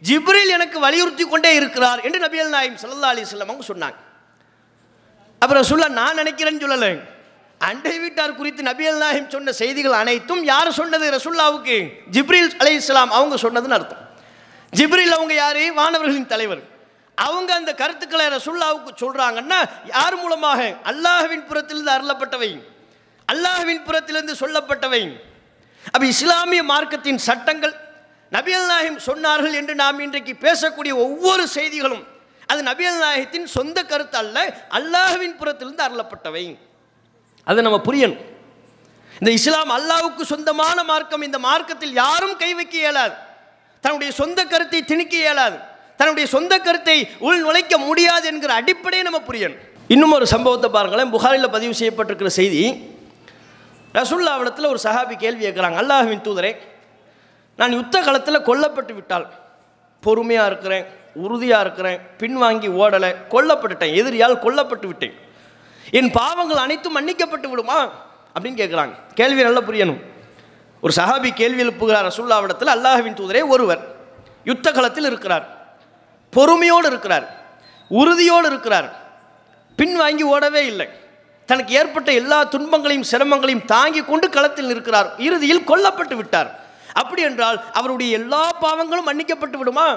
[0.07, 3.97] ஜிப்ரில் எனக்கு வலியுறுத்தி கொண்டே இருக்கிறார் என்று நபியல் நாயம் சல்லா அலிஸ்லாம் அவங்க சொன்னாங்க.
[5.41, 6.91] அப்புறம் சொல்ல நான் நினைக்கிறேன்னு சொல்லலை.
[7.69, 11.05] அண்டை வீட்டார் குறித்து நபியல் நாயம் சொன்ன செய்திகள் அனைத்தும் யார் சொன்னது?
[11.15, 11.77] ரசுல்லாவுக்கு
[12.15, 14.03] ஜிப்ரில் அலை இஸ்லாம் அவங்க சொன்னதுன்னு அர்த்தம்.
[14.73, 15.63] ஜிப்ரில் அவங்க யாரு?
[15.79, 16.63] வானவர்களின் தலைவர்.
[17.25, 19.59] அவங்க அந்த கருத்துக்களை ரசுல்லாவுக்கு சொல்கிறாங்கன்னா
[19.95, 20.61] யார் மூலமாக?
[20.91, 22.51] அல்லாஹுவின் புறத்திலிருந்து அருளப்பட்டவை.
[23.33, 25.01] அல்லாஹுவின் புறத்திலிருந்து சொல்லப்பட்டவை.
[25.93, 27.73] அப்போ இஸ்லாமிய மார்க்கத்தின் சட்டங்கள்
[28.35, 32.05] நபியல் நாயகம் சொன்னார்கள் என்று நாம் இன்றைக்கு பேசக்கூடிய ஒவ்வொரு செய்திகளும்
[32.51, 34.37] அது நபியல் நாயகத்தின் சொந்த கருத்து அல்ல
[34.77, 36.45] அல்லாஹுவின் புறத்திலிருந்து அருளப்பட்டவை.
[37.47, 38.21] அதை நம்ம புரியணும்.
[39.19, 43.15] இந்த இஸ்லாம் அல்லாவுக்கு சொந்தமான மார்க்கம் இந்த மார்க்கத்தில் யாரும் கை வைக்க இயலாது.
[43.83, 45.57] தன்னுடைய சொந்த கருத்தை திணிக்க இயலாது.
[45.97, 49.59] தன்னுடைய சொந்த கருத்தை உள் நுழைக்க முடியாது என்கிற அடிப்படையை நம்ம புரியணும்.
[49.87, 51.09] இன்னும் ஒரு சம்பவத்தை பாருங்களேன்.
[51.09, 52.93] புகாரில் பதிவு செய்யப்பட்டிருக்கிற செய்தி
[53.93, 55.77] ரசுல்லாவிடத்தில் ஒரு சஹாபி கேள்வி கேட்குறாங்க.
[55.83, 56.55] அல்லாஹுவின் தூதரே
[57.55, 59.33] நான் யுத்த காலத்தில் கொல்லப்பட்டு விட்டால்
[60.01, 65.13] பொறுமையாக இருக்கிறேன் உறுதியாக இருக்கிறேன் பின்வாங்கி ஓடலை கொல்லப்பட்டுட்டேன் எதிரியால் கொல்லப்பட்டு விட்டேன்.
[65.91, 67.89] என் பாவங்கள் அனைத்தும் மன்னிக்கப்பட்டு விடுமா?
[68.33, 68.91] அப்படின்னு கேட்குறாங்க.
[69.13, 70.01] கேள்வி நல்லா புரியணும்.
[70.81, 73.95] ஒரு சஹாபி கேள்வி எழுப்புகிறார் ரசுல்லாவிடத்தில் அல்லாஹுவின் தூதரே ஒருவர்
[74.43, 75.56] யுத்த களத்தில் இருக்கிறார்.
[76.37, 77.27] பொறுமையோடு இருக்கிறார்
[78.01, 78.87] உறுதியோடு இருக்கிறார்.
[79.79, 80.87] பின்வாங்கி ஓடவே இல்லை.
[81.49, 85.09] தனக்கு ஏற்பட்ட எல்லா துன்பங்களையும் சிரமங்களையும் தாங்கி கொண்டு களத்தில் நிற்கிறார்.
[85.27, 86.49] இறுதியில் கொல்லப்பட்டு விட்டார்.
[87.01, 89.87] அப்படி என்றால் அவருடைய எல்லா பாவங்களும் மன்னிக்கப்பட்டு விடுமா?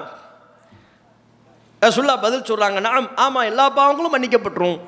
[1.82, 4.78] ரசுல்லா பதில் சொல்கிறாங்க நாம் ஆமாம் எல்லா பாவங்களும் மன்னிக்கப்பட்டுரும்.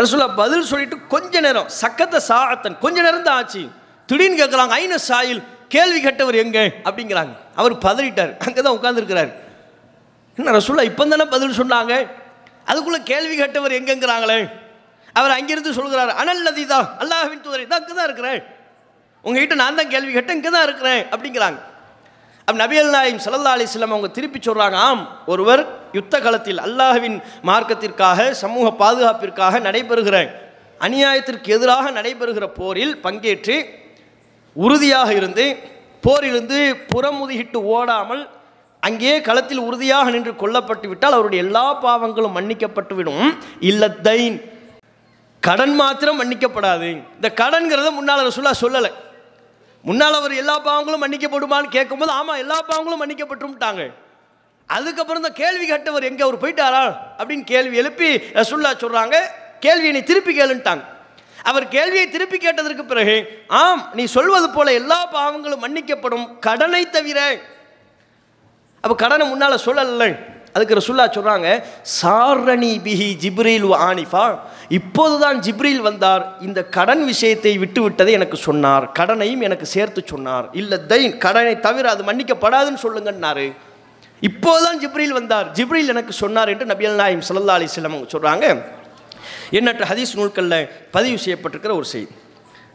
[0.00, 3.62] ரசுல்லா பதில் சொல்லிட்டு கொஞ்ச நேரம் சக்கத்த சாத்தன் கொஞ்ச நேரம் தான் ஆச்சு.
[4.08, 5.40] திடீர்னு கேட்குறாங்க ஐன சாயில்
[5.74, 6.64] கேள்வி கேட்டவர் எங்கே?
[6.88, 7.32] அப்படிங்கிறாங்க.
[7.60, 8.32] அவர் பதறிட்டார்.
[8.46, 9.32] அங்கே தான் உட்காந்துருக்கிறார்
[10.38, 11.94] என்ன ரசூல்லா இப்போ தானே பதில் சொன்னாங்க?
[12.70, 14.38] அதுக்குள்ளே கேள்வி கேட்டவர் எங்கேங்கிறாங்களே?
[15.16, 18.40] அவர் அங்கிருந்து சொல்கிறார் அனல் நதி தான் அல்லாஹின் தூதரை தான் அங்கே தான் இருக்கிறேன்.
[19.24, 21.58] உங்ககிட்ட நான் தான் கேள்வி கேட்டேன் இங்கே தான் இருக்கிறேன் அப்படிங்கிறாங்க.
[22.48, 25.62] அப்போ நபியல் நாயம் சல்லா அலிஸ்லாம் அவங்க திருப்பி சொல்கிறாங்க ஆம் ஒருவர்
[25.98, 27.18] யுத்த காலத்தில் அல்லாஹ்வின்
[27.50, 30.16] மார்க்கத்திற்காக சமூக பாதுகாப்பிற்காக நடைபெறுகிற
[30.80, 33.56] அநியாயத்திற்கு எதிராக நடைபெறுகிற போரில் பங்கேற்று
[34.56, 35.44] உறுதியாக இருந்து
[36.06, 36.58] போரிலிருந்து
[36.92, 38.22] புறமுதுகிட்டு ஓடாமல்
[38.86, 43.24] அங்கே களத்தில் உறுதியாக நின்று கொல்லப்பட்டு விட்டால் அவருடைய எல்லா பாவங்களும் மன்னிக்கப்பட்டுவிடும்.
[43.70, 44.38] இல்லத்தைன்.
[45.40, 46.88] கடன் மாத்திரம் மன்னிக்கப்படாது.
[47.16, 48.90] இந்த கடன்கிறத முன்னால் ரசூலா சொல்லலை.
[49.88, 53.84] முன்னால் அவர் எல்லா பாவங்களும் மன்னிக்கப்படுமான்னு கேட்கும்போது ஆமாம் எல்லா பாவங்களும் மன்னிக்கப்பட்டுட்டாங்க
[54.76, 56.82] அதுக்கப்புறம் இந்த கேள்வி கேட்டவர் எங்கே அவர் போயிட்டாரா?
[57.18, 59.16] அப்படின்னு கேள்வி எழுப்பி ரசுல்லா சொல்கிறாங்க
[59.64, 60.84] கேள்வியை நீ திருப்பி கேளுன்ட்டாங்க.
[61.42, 63.16] அவர் கேள்வியை திருப்பி கேட்டதற்கு பிறகு
[63.62, 66.26] ஆம் நீ சொல்வது போல எல்லா பாவங்களும் மன்னிக்கப்படும்.
[66.46, 67.20] கடனை தவிர
[68.82, 70.10] அப்போ கடனை முன்னால் சொல்லலை
[70.54, 71.48] அதுக்கு ரசுல்லா சொல்கிறாங்க
[71.98, 74.22] சாரணி பிஹி ஜிப்ரீல் ஆனிஃபா.
[74.78, 76.22] இப்போதுதான் ஜிப்ரீல் வந்தார்.
[76.46, 78.84] இந்த கடன் விஷயத்தை விட்டு விட்டதை எனக்கு சொன்னார்.
[78.98, 80.46] கடனையும் எனக்கு சேர்த்து சொன்னார்.
[80.60, 83.46] இல்லை தைன் கடனை தவிர அது மன்னிக்கப்படாதுன்னு சொல்லுங்கன்னாரு.
[84.28, 85.46] இப்போதுதான் ஜிப்ரீல் வந்தார்.
[85.58, 88.46] ஜிப்ரீல் எனக்கு சொன்னார் என்று நபியல் நாயம் சல்லா அலிஸ்லாம் சொல்கிறாங்க
[89.58, 90.58] எண்ணற்ற ஹதீஸ் நூல்களில்
[90.96, 92.12] பதிவு செய்யப்பட்டிருக்கிற ஒரு செய்தி.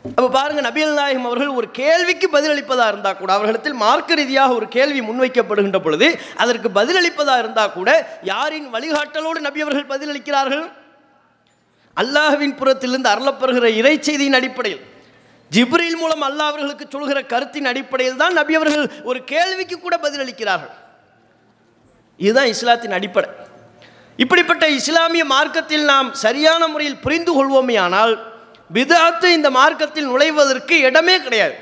[0.08, 5.02] அப்போ பாருங்க நபியல் நாயகம் அவர்கள் ஒரு கேள்விக்கு பதிலளிப்பதாக இருந்தால் கூட அவர்களிடத்தில் மார்க்க ரீதியாக ஒரு கேள்வி
[5.08, 6.08] முன்வைக்கப்படுகின்ற பொழுது
[6.44, 7.90] அதற்கு பதிலளிப்பதாக இருந்தால் கூட
[8.32, 10.66] யாரின் வழிகாட்டலோடு நபி அவர்கள் பதிலளிக்கிறார்கள்?
[12.02, 14.84] அல்லாஹுவின் புறத்திலிருந்து அருளப்பெறுகிற இறை செய்தியின் அடிப்படையில்.
[15.52, 20.74] ஜிப்ரீல் மூலம் அல்லாஹ் அவர்களுக்கு சொல்கிற கருத்தின் அடிப்படையில் தான் நபி அவர்கள் ஒரு கேள்விக்கு கூட பதிலளிக்கிறார்கள்.
[22.20, 23.30] இதுதான் இஸ்லாத்தின் அடிப்படை.
[24.24, 28.16] இப்படிப்பட்ட இஸ்லாமிய மார்க்கத்தில் நாம் சரியான முறையில் புரிந்து கொள்வோமே ஆனால்
[28.70, 31.56] பிதாத்து இந்த மார்க்கத்தில் நுழைவதற்கு இடமே கிடையாது.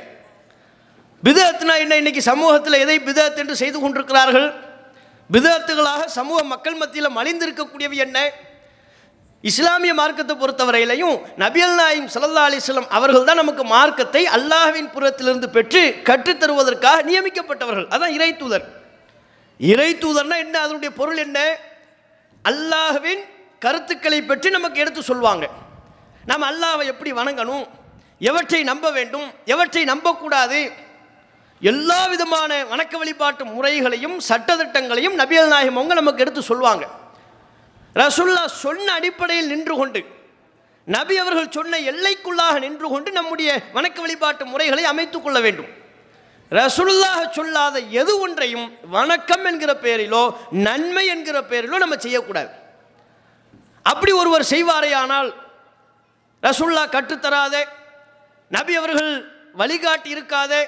[1.28, 1.94] விதத்துனா என்ன?
[2.02, 4.48] இன்னைக்கு சமூகத்தில் எதை விதத்து என்று செய்து கொண்டிருக்கிறார்கள்?
[5.30, 8.18] விதத்துகளாக சமூக மக்கள் மத்தியில் மலிந்திருக்கக்கூடியவை என்ன?
[9.44, 17.04] இஸ்லாமிய மார்க்கத்தை பொறுத்தவரையிலையும் நபியல் நாயிம் சல்லா அலிஸ்லாம் அவர்கள் தான் நமக்கு மார்க்கத்தை அல்லாஹ்வின் புறத்திலிருந்து பெற்று கற்றுத்தருவதற்காக
[17.10, 17.88] நியமிக்கப்பட்டவர்கள்.
[17.96, 18.66] அதான் இறை தூதர்.
[19.60, 20.56] இறை தூதர்னா என்ன?
[20.66, 21.39] அதனுடைய பொருள் என்ன?
[22.46, 23.24] அல்லாஹ்வின்
[23.66, 25.46] கருத்துக்களை பற்றி நமக்கு எடுத்து சொல்வாங்க.
[26.26, 27.68] நாம் அல்லாவை எப்படி வணங்கணும்?
[28.20, 29.32] எவற்றை நம்ப வேண்டும்?
[29.46, 30.72] எவற்றை நம்பக்கூடாது?
[31.60, 36.88] எல்லா விதமான வணக்க வழிபாட்டு முறைகளையும் சட்டத்திட்டங்களையும் நபியல் நாயகம் அவங்க நமக்கு எடுத்து சொல்லுவாங்க.
[37.96, 40.06] ரசுல்லா சொன்ன அடிப்படையில் நின்று கொண்டு
[40.86, 45.66] நபி அவர்கள் சொன்ன எல்லைக்குள்ளாக நின்று கொண்டு நம்முடைய வணக்க வழிபாட்டு முறைகளை அமைத்துக் கொள்ள வேண்டும்.
[46.52, 52.50] ரசுல்லாக சொல்லாத எது ஒன்றையும் வணக்கம் என்கிற பெயரிலோ நன்மை என்கிற பெயரிலோ நம்ம செய்யக்கூடாது.
[53.84, 55.42] அப்படி ஒருவர் செய்வாரே ஆனால்
[56.43, 57.63] ரசுல்லா கற்றுத்தராதே
[58.49, 60.63] நபி அவர்கள் வழிகாட்டி இருக்காதே.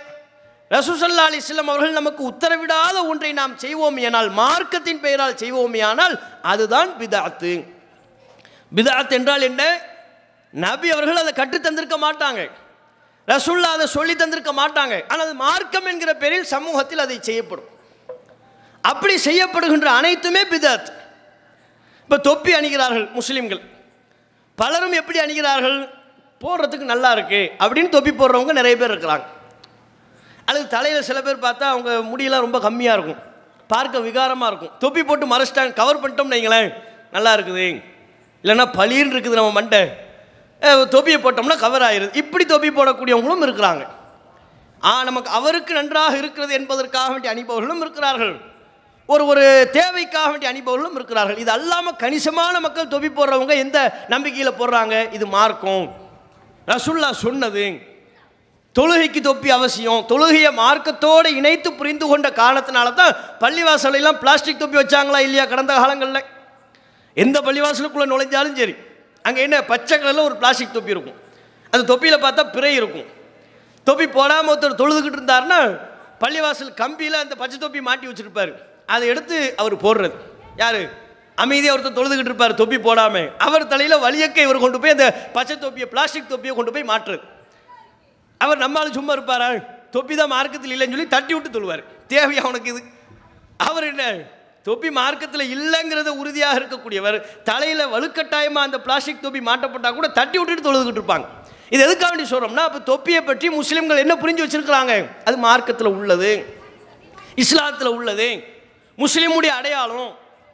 [0.69, 7.65] ரசூசல்லா அலிஸ்லாம் அவர்கள் நமக்கு உத்தரவிடாத ஒன்றை நாம் செய்வோம் ஆனால் மார்க்கத்தின் பெயரால் செய்வோமே ஆனால் அதுதான் பிதாத்து.
[8.75, 9.81] பிதாத் என்றால் என்ன?
[10.51, 12.49] நபி அவர்கள் அதை கற்று தந்திருக்க மாட்டாங்க.
[13.27, 15.03] ரசுல்லா அதை சொல்லி தந்திருக்க மாட்டாங்க.
[15.07, 17.69] ஆனால் அது மார்க்கம் என்கிற பெயரில் சமூகத்தில் அதை செய்யப்படும்.
[18.81, 20.89] அப்படி செய்யப்படுகின்ற அனைத்துமே பிதாத்.
[22.01, 23.61] இப்போ தொப்பி அணிகிறார்கள் முஸ்லீம்கள்.
[24.61, 25.79] பலரும் எப்படி அணிகிறார்கள்?
[26.43, 29.25] போடுறதுக்கு நல்லா இருக்கு அப்படின்னு தொப்பி போடுறவங்க நிறைய பேர் இருக்கிறாங்க.
[30.47, 33.21] அல்லது தலையில் சில பேர் பார்த்தா அவங்க முடியெல்லாம் ரொம்ப கம்மியாக இருக்கும்.
[33.73, 34.73] பார்க்க விகாரமாக இருக்கும்.
[34.83, 36.69] தொப்பி போட்டு மறைச்சிட்டாங்க கவர் பண்ணிட்டோம்னு வைங்களேன்
[37.15, 37.67] நல்லா இருக்குது.
[38.43, 39.83] இல்லைன்னா பளிர்னு இருக்குது நம்ம மண்டை.
[40.95, 43.83] தொப்பியை போட்டோம்னா கவர் ஆயிடுது இப்படி தொப்பி போடக்கூடியவங்களும் இருக்கிறாங்க.
[44.89, 48.35] ஆ நமக்கு அவருக்கு நன்றாக இருக்கிறது என்பதற்காக வேண்டி அணிபவர்களும் இருக்கிறார்கள்.
[49.13, 49.43] ஒரு ஒரு
[49.77, 51.41] தேவைக்காக வேண்டிய அனுபவங்களும் இருக்கிறார்கள்.
[51.43, 53.79] இது அல்லாமல் கணிசமான மக்கள் தொப்பி போடுறவங்க எந்த
[54.13, 54.95] நம்பிக்கையில் போடுறாங்க?
[55.17, 55.85] இது மார்க்கம்.
[56.71, 57.65] ரசுல்லா சொன்னது
[58.75, 60.01] தொழுகைக்கு தொப்பி அவசியம்.
[60.11, 63.13] தொழுகையை மார்க்கத்தோடு இணைத்து புரிந்து கொண்ட காரணத்தினால தான்
[63.43, 66.27] பள்ளிவாசலெல்லாம் பிளாஸ்டிக் தொப்பி வச்சாங்களா இல்லையா கடந்த காலங்களில்?
[67.23, 68.75] எந்த பள்ளிவாசலுக்குள்ளே நுழைஞ்சாலும் சரி.
[69.27, 71.19] அங்கே என்ன பச்சை கலரில் ஒரு பிளாஸ்டிக் தொப்பி இருக்கும்.
[71.73, 73.07] அந்த தொப்பியில் பார்த்தா பிறை இருக்கும்.
[73.87, 75.59] தொப்பி போடாமல் ஒருத்தர் தொழுதுகிட்டு இருந்தாருன்னா
[76.23, 78.53] பள்ளிவாசல் கம்பியில் அந்த பச்சை தொப்பி மாட்டி வச்சுருப்பாரு.
[78.93, 80.15] அதை எடுத்து அவர் போடுறது.
[80.63, 80.81] யார்?
[81.43, 85.87] அமைதியாக ஒருத்தர் தொழுதுகிட்டு இருப்பார் தொப்பி போடாமல் அவர் தலையில் வலியக்க இவர் கொண்டு போய் அந்த பச்சை தொப்பியை
[85.93, 87.23] பிளாஸ்டிக் தொப்பியை கொண்டு போய் மாற்றுறது.
[88.41, 89.49] அவர் நம்மால் சும்மா இருப்பாரா?
[89.95, 91.83] தொப்பி தான் மார்க்கத்தில் இல்லைன்னு சொல்லி தட்டி விட்டு தொழுவார்.
[92.13, 92.81] தேவையா அவனுக்கு இது?
[93.67, 94.05] அவர் என்ன?
[94.67, 97.17] தொப்பி மார்க்கத்தில் இல்லைங்கிறத உறுதியாக இருக்கக்கூடியவர்
[97.49, 101.27] தலையில் வலுக்கட்டாயமாக அந்த பிளாஸ்டிக் தொப்பி மாட்டப்பட்டால் கூட தட்டி விட்டுட்டு தொழுதுகிட்டு இருப்பாங்க.
[101.73, 104.93] இது எதுக்காக வேண்டி சொல்கிறோம்னா அப்போ தொப்பியை பற்றி முஸ்லீம்கள் என்ன புரிஞ்சு வச்சுருக்கிறாங்க?
[105.27, 106.31] அது மார்க்கத்தில் உள்ளது.
[107.43, 108.27] இஸ்லாத்தில் உள்ளது.
[109.03, 110.11] முஸ்லீமுடைய அடையாளம்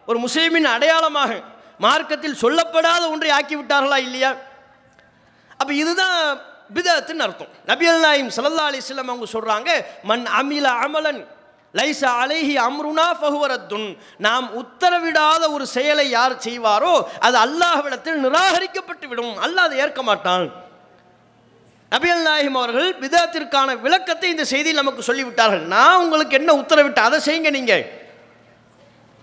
[0.10, 1.32] ஒரு முஸ்லீமின் அடையாளமாக
[1.86, 4.32] மார்க்கத்தில் சொல்லப்படாத ஒன்றை ஆக்கி விட்டார்களா இல்லையா?
[5.60, 6.18] அப்போ இதுதான்
[6.76, 7.52] பிதத்துன்னு அர்த்தம்.
[7.70, 9.70] நபியல் நாயிம் சல்லா அலிஸ்லாம் அவங்க சொல்கிறாங்க
[10.10, 11.22] மண் அமில அமலன்
[11.80, 13.88] லைசா அலைஹி அம்ருனா ஃபஹுவரத்துன்.
[14.26, 16.94] நாம் உத்தரவிடாத ஒரு செயலை யார் செய்வாரோ
[17.26, 19.34] அது அல்லாஹ்விடத்தில் நிராகரிக்கப்பட்டு விடும்.
[19.46, 20.46] அல்லாஹ் அதை ஏற்க மாட்டான்.
[21.92, 25.64] நபியல் நாயிம் அவர்கள் பிதத்திற்கான விளக்கத்தை இந்த செய்தியில் நமக்கு சொல்லிவிட்டார்கள்.
[25.76, 27.84] நான் உங்களுக்கு என்ன உத்தரவிட்டு அதை செய்யுங்க நீங்கள்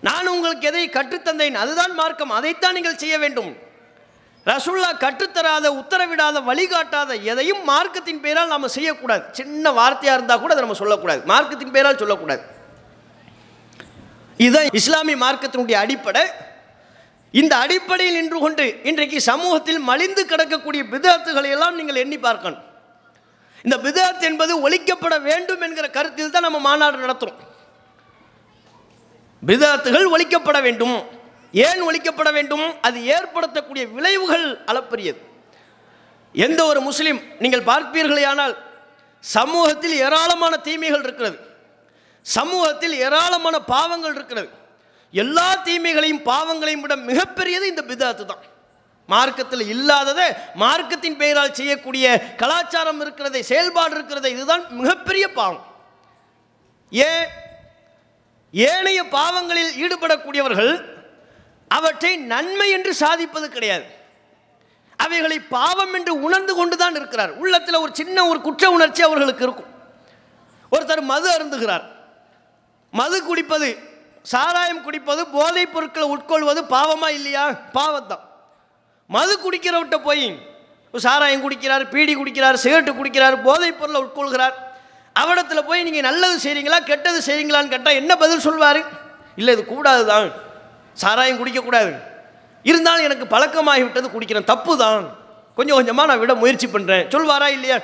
[0.06, 1.56] நான் உங்களுக்கு எதை கற்றுத்தந்தேன்?
[1.62, 2.30] அதுதான் மார்க்கம்.
[2.30, 3.50] அதைத்தான் நீங்கள் செய்ய வேண்டும்.
[4.46, 9.24] ரசுல்லா கற்றுத்தராத உத்தரவிடாத வழிகாட்டாத எதையும் மார்க்கத்தின் பெயரால் நாம் செய்யக்கூடாது.
[9.38, 11.22] சின்ன வார்த்தையாக இருந்தால் கூட அதை நம்ம சொல்லக்கூடாது.
[11.32, 12.42] மார்க்கத்தின் பெயரால் சொல்லக்கூடாது.
[14.44, 16.24] இதுதான் இஸ்லாமிய மார்க்கத்தினுடைய அடிப்படை.
[17.40, 22.62] இந்த அடிப்படையில் நின்று கொண்டு இன்றைக்கு சமூகத்தில் மலிந்து கிடக்கக்கூடிய பிதாத்துகளை எல்லாம் நீங்கள் எண்ணி பார்க்கணும்.
[23.64, 27.44] இந்த பிதாத் என்பது ஒழிக்கப்பட வேண்டும் என்கிற கருத்தில் தான் நம்ம மாநாடு நடத்துகிறோம்
[29.42, 31.02] பிதாத்துகள் ஒழிக்கப்பட வேண்டும்.
[31.52, 32.80] ஏன் ஒழிக்கப்பட வேண்டும்?
[32.80, 35.20] அது ஏற்படுத்தக்கூடிய விளைவுகள் அளப்பரியது.
[36.32, 38.56] எந்த ஒரு முஸ்லீம் நீங்கள் பார்ப்பீர்களேயானால்
[39.20, 41.38] சமூகத்தில் ஏராளமான தீமைகள் இருக்கிறது.
[42.22, 44.48] சமூகத்தில் ஏராளமான பாவங்கள் இருக்கிறது.
[45.12, 48.44] எல்லா தீமைகளையும் பாவங்களையும் விட மிகப்பெரியது இந்த பிதாத்து தான்.
[49.06, 55.66] மார்க்கத்தில் இல்லாததை மார்க்கத்தின் பெயரால் செய்யக்கூடிய கலாச்சாரம் இருக்கிறதை செயல்பாடு இருக்கிறதை இதுதான் மிகப்பெரிய பாவம்.
[56.92, 57.28] ஏன்?
[58.52, 60.72] ஏனைய பாவங்களில் ஈடுபடக்கூடியவர்கள்
[61.68, 63.84] அவற்றை நன்மை என்று சாதிப்பது கிடையாது.
[64.96, 67.30] அவைகளை பாவம் என்று உணர்ந்து கொண்டு தான் இருக்கிறார்.
[67.30, 69.70] உள்ளத்தில் ஒரு சின்ன ஒரு குற்ற உணர்ச்சி அவர்களுக்கு இருக்கும்.
[70.72, 71.84] ஒருத்தர் மது அருந்துகிறார்.
[72.90, 73.68] மது குடிப்பது
[74.22, 77.50] சாராயம் குடிப்பது போதைப் பொருட்களை உட்கொள்வது பாவமா இல்லையா?
[77.50, 78.24] பாவத்தான்
[79.06, 80.46] மது குடிக்கிறவட்ட போய்
[80.94, 84.56] சாராயம் குடிக்கிறார் பீடி குடிக்கிறார் சிகரெட்டு குடிக்கிறார் போதைப் பொருளை உட்கொள்கிறார்.
[85.20, 88.80] அவடத்தில் போய் நீங்கள் நல்லது செய்கிறீங்களா கெட்டது செய்கிறீங்களான்னு கேட்டால் என்ன பதில் சொல்வார்?
[89.40, 90.28] இல்லை இது கூடாது தான்
[91.02, 91.92] சாராயம் குடிக்கக்கூடாது
[92.70, 94.48] இருந்தாலும் எனக்கு பழக்கமாகிவிட்டது குடிக்கிறேன்.
[94.52, 95.04] தப்பு தான்
[95.58, 97.78] கொஞ்சம் கொஞ்சமாக நான் விட முயற்சி பண்ணுறேன் சொல்வாரா இல்லையா?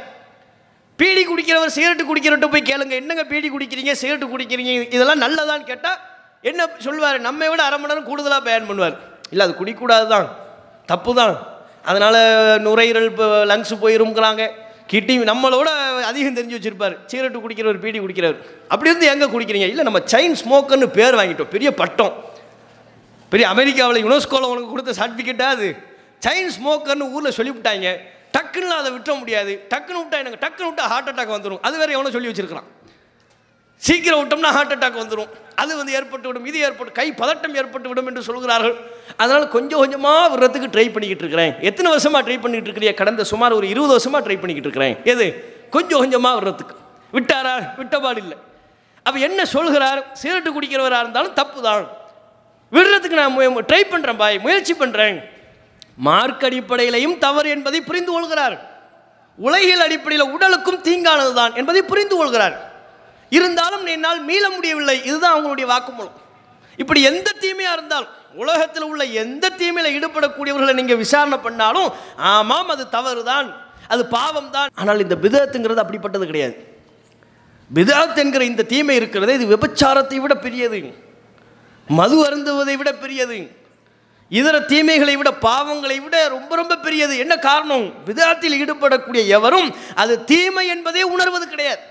[0.98, 2.94] பீடி குடிக்கிறவர் சிகரெட்டு குடிக்கிறவர்கிட்ட போய் கேளுங்க.
[3.02, 5.98] என்னங்க பீடி குடிக்கிறீங்க சிகரெட்டு குடிக்கிறீங்க இதெல்லாம் நல்லதான்னு கேட்டால்
[6.50, 7.18] என்ன சொல்வார்?
[7.28, 8.96] நம்ம விட அரை மணி நேரம் கூடுதலாக பயன் பண்ணுவார்.
[9.32, 10.26] இல்லை அது குடிக்கூடாது தான்
[10.90, 11.34] தப்பு தான்
[11.90, 12.18] அதனால்
[12.66, 14.42] நுரையீரல் இப்போ லங்ஸ் போயிருங்கிறாங்க
[14.86, 15.68] கிட்டி நம்மளோட
[16.10, 16.94] அதிகம் தெரிஞ்சு வச்சிருப்பார்.
[17.10, 18.38] சிகரெட்டு குடிக்கிறவர் பீடி குடிக்கிறவர்.
[18.68, 19.68] அப்படி இருந்து எங்கே குடிக்கிறீங்க?
[19.72, 21.52] இல்லை நம்ம சைன் ஸ்மோக்கர்னு பேர் வாங்கிட்டோம்.
[21.56, 22.14] பெரிய பட்டம்.
[23.28, 25.68] பெரிய அமெரிக்காவில் யுனெஸ்கோவில் உனக்கு கொடுத்த சர்டிஃபிகேட்டாக அது.
[26.26, 27.88] சைன் ஸ்மோக்கர்னு ஊரில் சொல்லிவிட்டாங்க.
[28.36, 29.52] டக்குன்னு அதை விட்டுற முடியாது.
[29.72, 32.68] டக்குன்னு விட்டா எனக்கு டக்குன்னு விட்டா ஹார்ட் அட்டாக் வந்துடும் அது வேறு எவனோ சொல்லி வச்சிருக்கிறான்.
[33.86, 35.30] சீக்கிரம் விட்டோம்னா ஹார்ட் அட்டாக் வந்துடும்
[35.62, 36.46] அது வந்து ஏற்பட்டு விடும்.
[36.50, 38.76] இது ஏற்பட்டு கை பதட்டம் ஏற்பட்டு விடும் என்று சொல்கிறார்கள்.
[39.22, 41.52] அதனால் கொஞ்சம் கொஞ்சமாக விடுறதுக்கு ட்ரை பண்ணிக்கிட்டு இருக்கிறேன்.
[41.68, 42.94] எத்தனை வருஷமாக ட்ரை பண்ணிக்கிட்டு இருக்கிறீங்க?
[43.00, 44.96] கடந்த சுமார் ஒரு இருபது வருஷமாக ட்ரை பண்ணிக்கிட்டு இருக்கிறேன்.
[45.12, 45.26] எது?
[45.76, 46.76] கொஞ்சம் கொஞ்சமாக விடுறதுக்கு.
[47.16, 47.54] விட்டாரா?
[47.80, 48.36] விட்டபாடு இல்லை.
[49.06, 50.00] அப்போ என்ன சொல்கிறார்?
[50.22, 51.86] சிகரெட்டு குடிக்கிறவராக இருந்தாலும் தப்பு தான்
[52.76, 53.38] விடுறதுக்கு நான்
[53.70, 54.38] ட்ரை பண்ணுறேன் பாய்.
[54.44, 55.18] முயற்சி பண்ணுறேன்
[56.06, 58.56] மார்க் அடிப்படையிலையும் தவறு என்பதை புரிந்து கொள்கிறார்.
[59.48, 62.56] உலகில் அடிப்படையில் உடலுக்கும் தீங்கானது தான் என்பதை புரிந்து கொள்கிறார்.
[63.36, 64.96] இருந்தாலும் என்னால் மீள முடியவில்லை.
[65.08, 66.18] இதுதான் அவங்களுடைய வாக்குமூலம்.
[66.82, 71.88] இப்படி எந்த தீமையாக இருந்தாலும் உலகத்தில் உள்ள எந்த தீமையில் ஈடுபடக்கூடியவர்களை நீங்கள் விசாரணை பண்ணாலும்
[72.32, 73.48] ஆமாம் அது தவறு தான்
[73.94, 76.56] அது பாவம் தான் ஆனால் இந்த பிதத்துங்கிறது அப்படிப்பட்டது கிடையாது.
[77.70, 80.80] பிதாத் என்கிற இந்த தீமை இருக்கிறது இது விபச்சாரத்தை விட பெரியது.
[81.98, 83.38] மது அருந்துவதை விட பெரியது.
[84.30, 87.14] இதர தீமைகளை விட பாவங்களை விட ரொம்ப ரொம்ப பெரியது.
[87.24, 87.86] என்ன காரணம்?
[88.08, 89.68] விதத்தில் ஈடுபடக்கூடிய எவரும்
[90.02, 91.82] அது தீமை என்பதே உணர்வது கிடையாது.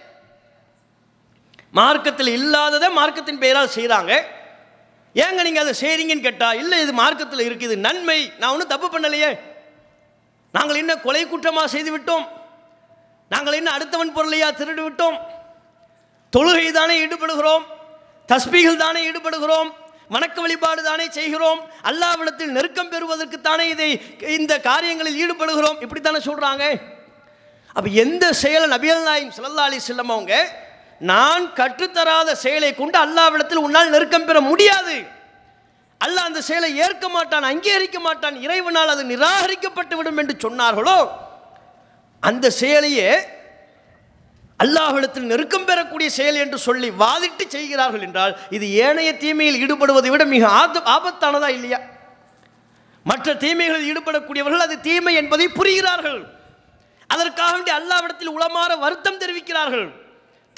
[1.79, 4.11] மார்க்கத்தில் இல்லாததை மார்க்கத்தின் பெயரால் செய்கிறாங்க
[5.23, 8.19] ஏங்க நீங்கள் அதை செய்கிறீங்கன்னு கேட்டால் இல்லை இது மார்க்கத்தில் இருக்குது நன்மை.
[8.39, 9.31] நான் ஒன்றும் தப்பு பண்ணலையே.
[10.55, 12.25] நாங்கள் என்ன கொலை குற்றமாக செய்து விட்டோம்
[13.33, 15.17] நாங்கள் என்ன அடுத்தவன் பொருளையா திருடி விட்டோம்
[16.33, 17.63] தொழுகை தானே ஈடுபடுகிறோம்?
[18.31, 19.69] தஸ்பீகள் தானே ஈடுபடுகிறோம்?
[20.13, 21.59] வணக்க வழிபாடு தானே செய்கிறோம்?
[21.89, 23.89] அல்லாவிடத்தில் நெருக்கம் பெறுவதற்கு தானே இதை
[24.37, 25.77] இந்த காரியங்களில் ஈடுபடுகிறோம்?
[25.85, 26.65] இப்படித்தானே சொல்கிறாங்க
[27.75, 30.35] அப்போ எந்த செயலை நபியல் நாயும் சல்லா அலி செல்லம் அவங்க
[31.01, 34.95] நான் கற்றுத்தராத செயலை கொண்டு அல்லாவிடத்தில் உன்னால் நெருக்கம் பெற முடியாது.
[36.01, 40.97] அல்லாஹ் அந்த செயலை ஏற்க மாட்டான் அங்கீகரிக்க மாட்டான் இறைவனால் அது நிராகரிக்கப்பட்டு விடும் என்று சொன்னார்களோ?
[42.23, 43.09] அந்த செயலையே
[44.59, 50.47] அல்லாஹிடத்தில் நெருக்கம் பெறக்கூடிய செயல் என்று சொல்லி வாதிட்டு செய்கிறார்கள் என்றால் இது ஏனைய தீமையில் ஈடுபடுவதை விட மிக
[50.47, 51.79] ஆத ஆபத்தானதா இல்லையா?
[53.03, 56.21] மற்ற தீமைகளில் ஈடுபடக்கூடியவர்கள் அது தீமை என்பதை புரிகிறார்கள்.
[57.07, 60.02] அதற்காக வேண்டி அல்லாவிடத்தில் உளமாற வருத்தம் தெரிவிக்கிறார்கள்.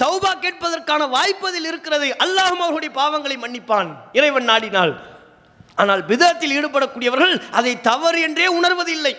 [0.02, 3.90] தௌபா கேட்பதற்கான வாய்ப்பதில் இருக்கிறது அல்லாஹும் அவர்களுடைய பாவங்களை மன்னிப்பான்.
[4.18, 4.92] இறைவன் நாடினால்.
[5.74, 9.14] ஆனால் விதத்தில் ஈடுபடக்கூடியவர்கள் அதை தவறு என்றே உணர்வதில்லை.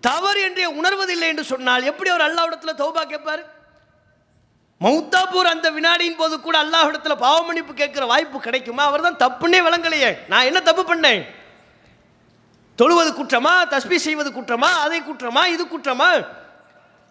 [0.00, 3.42] தவறு என்றே உணர்வதில்லை என்று சொன்னால் எப்படி அவர் அல்லாவிடத்தில் தௌபா கேட்பார்?
[4.80, 8.82] மௌத்தாபூர் அந்த வினாடியின் போது கூட அல்லாஹிடத்தில் பாவ மன்னிப்பு வாய்ப்பு கிடைக்குமா?
[8.84, 10.10] அவர் தான் தப்புன்னே விளங்கலையே.
[10.28, 11.22] நான் என்ன தப்பு பண்ணேன்?
[12.78, 13.52] தொழுவது குற்றமா?
[13.74, 14.70] தஸ்பி செய்வது குற்றமா?
[14.84, 15.42] அதை குற்றமா?
[15.54, 16.08] இது குற்றமா?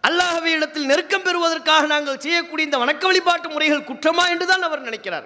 [0.03, 5.25] அல்லாஹவே இடத்தில் நெருக்கம் பெறுவதற்காக நாங்கள் செய்யக்கூடிய இந்த வணக்க வழிபாட்டு முறைகள் குற்றமா என்று தான் அவர் நினைக்கிறார்.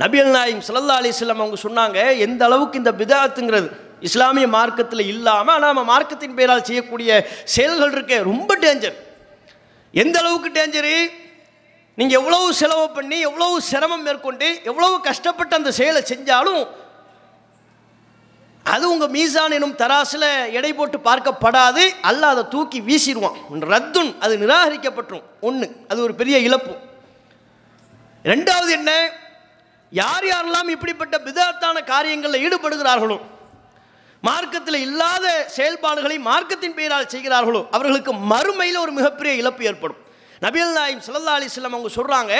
[0.00, 3.68] நபியல் நாயிம் சல்லா அலிஸ்லாம் அவங்க சொன்னாங்க எந்த அளவுக்கு இந்த பிதாத்துங்கிறது
[4.00, 7.10] இஸ்லாமிய மார்க்கத்தில் இல்லாமல் நாம் மார்க்கத்தின் பெயரால் செய்யக்கூடிய
[7.54, 8.96] செயல்கள் இருக்க ரொம்ப டேஞ்சர்
[9.94, 10.96] எந்த அளவுக்கு டேஞ்சரு
[11.98, 16.62] நீங்கள் எவ்வளவு செலவு பண்ணி எவ்வளவு சிரமம் மேற்கொண்டு எவ்வளவு கஷ்டப்பட்டு அந்த செயலை செஞ்சாலும்
[18.72, 21.82] அது உங்கள் மீசான் எனும் தராசில் எடை போட்டு பார்க்கப்படாது.
[22.08, 23.36] அல்ல அதை தூக்கி வீசிடுவான்.
[23.74, 25.26] ரத்துன் அது நிராகரிக்கப்பட்டுரும்.
[25.40, 26.74] ஒன்று அது ஒரு பெரிய இழப்பு.
[28.32, 28.92] ரெண்டாவது என்ன?
[29.90, 33.18] யார் யாரெல்லாம் இப்படிப்பட்ட விதத்தான காரியங்களில் ஈடுபடுகிறார்களோ
[34.28, 35.26] மார்க்கத்தில் இல்லாத
[35.56, 40.00] செயல்பாடுகளை மார்க்கத்தின் பெயரால் செய்கிறார்களோ அவர்களுக்கு மறுமையில் ஒரு மிகப்பெரிய இழப்பு ஏற்படும்.
[40.44, 42.32] நபியல் நாயம் சல்லா அலிஸ்லாம் அவங்க சொல்கிறாங்க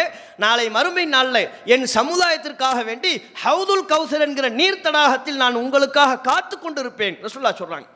[0.45, 1.43] நாளை மறுமை நாளில்
[1.75, 3.13] என் சமுதாயத்திற்காக வேண்டி
[3.45, 7.89] ஹவுதுல் கௌசர் என்கிற நீர் தடாகத்தில் நான் உங்களுக்காக காத்து கொண்டு இருப்பேன் ரசுல்லா சொல்கிறாங்க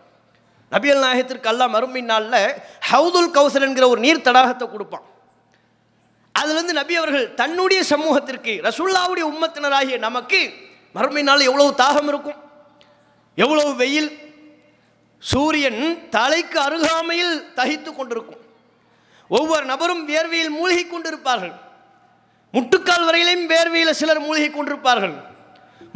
[0.73, 2.43] நபியல் நாயகத்திற்கு அல்லா மறுமை நாளில்
[2.91, 5.07] ஹவுதுல் கௌசர் என்கிற ஒரு நீர் தடாகத்தை கொடுப்பான்.
[6.35, 10.41] அதுலேருந்து நபி அவர்கள் தன்னுடைய சமூகத்திற்கு ரசுல்லாவுடைய உம்மத்தினராகிய நமக்கு
[10.97, 12.39] மறுமை நாள் எவ்வளவு தாகம் இருக்கும்
[13.39, 14.11] எவ்வளவு வெயில்
[15.23, 15.83] சூரியன்
[16.17, 18.45] தலைக்கு அருகாமையில் தகித்து கொண்டிருக்கும்.
[19.39, 21.55] ஒவ்வொரு நபரும் வேர்வையில் மூழ்கி கொண்டிருப்பார்கள்.
[22.55, 25.17] முட்டுக்கால் வரையிலையும் வேர்வையில் சிலர் மூழ்கி கொண்டிருப்பார்கள்.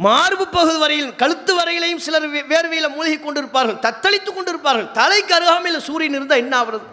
[0.05, 3.79] மார்பு பகுதி வரையில் கழுத்து வரையிலையும் சிலர் வேர்வையில் மூழ்கி கொண்டிருப்பார்கள்.
[3.85, 4.87] தத்தளித்து கொண்டிருப்பார்கள்.
[4.99, 6.87] தலைக்கு அருகாமையில் சூரியன் இருந்தால் என்ன ஆகிறது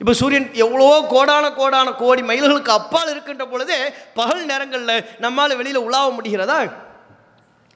[0.00, 3.76] இப்போ சூரியன் எவ்வளோ கோடான கோடான கோடி மைல்களுக்கு அப்பால் இருக்கின்ற பொழுதே
[4.18, 6.56] பகல் நேரங்களில் நம்மால் வெளியில் உலாவ முடிகிறதா?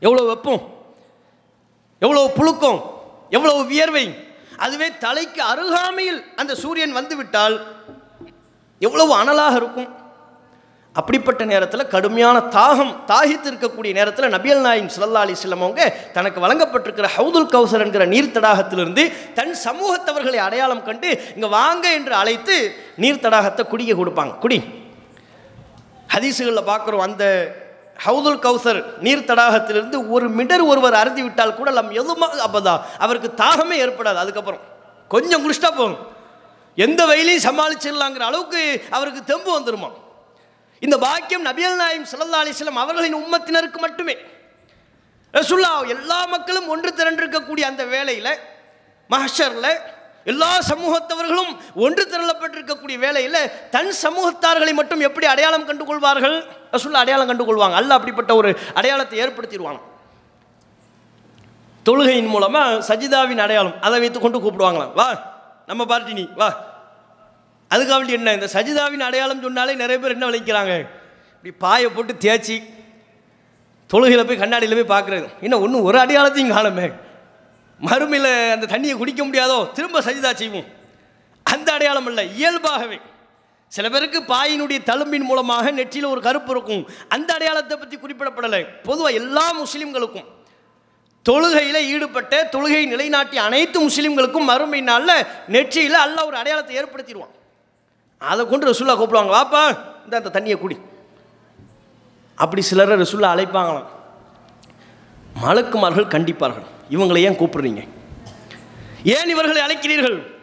[0.06, 0.62] எவ்வளோ வெப்பம்?
[2.04, 2.80] எவ்வளோ புழுக்கம்?
[3.36, 4.06] எவ்வளோ வியர்வை?
[4.56, 7.56] அதுவே தலைக்கு அருகாமையில் அந்த சூரியன் வந்துவிட்டால்
[8.78, 10.04] எவ்வளவு அனலாக இருக்கும்.
[10.94, 15.80] அப்படிப்பட்ட நேரத்தில் கடுமையான தாகம் தாகித்து இருக்கக்கூடிய நேரத்தில் நபியல் நாயின் சுல்லா அலி அவங்க
[16.12, 22.56] தனக்கு வழங்கப்பட்டிருக்கிற ஹவுதுல் கௌசர் என்கிற நீர் தடாகத்திலிருந்து தன் சமூகத்தவர்களை அடையாளம் கண்டு இங்கே வாங்க என்று அழைத்து
[22.96, 24.38] நீர் தடாகத்தை குடிக்க கொடுப்பாங்க.
[24.38, 24.58] குடி.
[26.14, 27.24] ஹதீசுகளில் பார்க்குறோம் அந்த
[28.04, 33.76] ஹவுதுல் கௌசர் நீர் தடாகத்திலிருந்து ஒரு மிடர் ஒருவர் அருந்தி விட்டால் கூட நம் எதுமா அப்போதான் அவருக்கு தாகமே
[33.84, 34.18] ஏற்படாது.
[34.22, 34.62] அதுக்கப்புறம்
[35.10, 35.98] கொஞ்சம் குளிச்சிட்டா போகும்
[36.78, 39.90] எந்த வயலையும் சமாளிச்சிடலாங்கிற அளவுக்கு அவருக்கு தெம்பு வந்துருமா
[40.82, 44.16] இந்த பாக்கியம் நபியல் நாயம் சல்லா அலிஸ்லாம் அவர்களின் உம்மத்தினருக்கு மட்டுமே.
[45.34, 48.32] ரசுல்லா எல்லா மக்களும் ஒன்று திரண்டிருக்கக்கூடிய அந்த வேலையில்
[49.10, 49.72] மஹஷரில்
[50.32, 56.36] எல்லா சமூகத்தவர்களும் ஒன்று திரளப்பட்டிருக்கக்கூடிய வேலையில் தன் சமூகத்தார்களை மட்டும் எப்படி அடையாளம் கண்டு கொள்வார்கள்
[57.02, 59.82] அடையாளம் கண்டு கொள்வாங்க அல்ல அப்படிப்பட்ட ஒரு அடையாளத்தை ஏற்படுத்திடுவாங்க
[61.86, 64.94] தொழுகையின் மூலமாக சஜிதாவின் அடையாளம் அதை வைத்து கொண்டு கூப்பிடுவாங்களாம்.
[64.94, 65.08] வா
[65.66, 66.48] நம்ம பார்ட்டி நீ வா.
[67.70, 68.32] அதுக்காக என்ன?
[68.32, 70.72] இந்த சஜிதாவின் அடையாளம் சொன்னாலே நிறைய பேர் என்ன விளைக்கிறாங்க?
[71.36, 72.56] இப்படி பாயை போட்டு தேய்ச்சி
[73.92, 75.26] தொழுகையில் போய் கண்ணாடியில் போய் பார்க்குறது.
[75.40, 76.86] இன்னும் ஒன்றும் ஒரு அடையாளத்தையும் காணுமே.
[77.80, 80.64] மறுமையில் அந்த தண்ணியை குடிக்க முடியாதோ திரும்ப சஜிதா செய்வோம்.
[81.42, 82.98] அந்த அடையாளம் இல்லை இயல்பாகவே.
[83.68, 86.88] சில பேருக்கு பாயினுடைய தழும்பின் மூலமாக நெற்றியில் ஒரு கருப்பு இருக்கும்.
[87.08, 88.82] அந்த அடையாளத்தை பற்றி குறிப்பிடப்படலை.
[88.82, 90.26] பொதுவாக எல்லா முஸ்லீம்களுக்கும்.
[91.24, 97.34] தொழுகையில் ஈடுபட்ட தொழுகை நிலைநாட்டிய அனைத்து முஸ்லீம்களுக்கும் மறுமை நாளில் நெற்றியில் அல்ல ஒரு அடையாளத்தை ஏற்படுத்திடுவான்.
[98.18, 100.78] அதை கொண்டு ரசுல்லா கூப்பிடுவாங்க வாப்பா இந்த அந்த தண்ணியை குடி.
[102.34, 103.90] அப்படி சிலரை ரசுல்லா அழைப்பாங்களாம்.
[105.44, 106.66] மலக்குமார்கள் கண்டிப்பார்கள்.
[106.90, 107.88] இவங்களை ஏன் கூப்பிடுறீங்க?
[109.04, 110.34] ஏன் இவர்களை அழைக்கிறீர்கள்?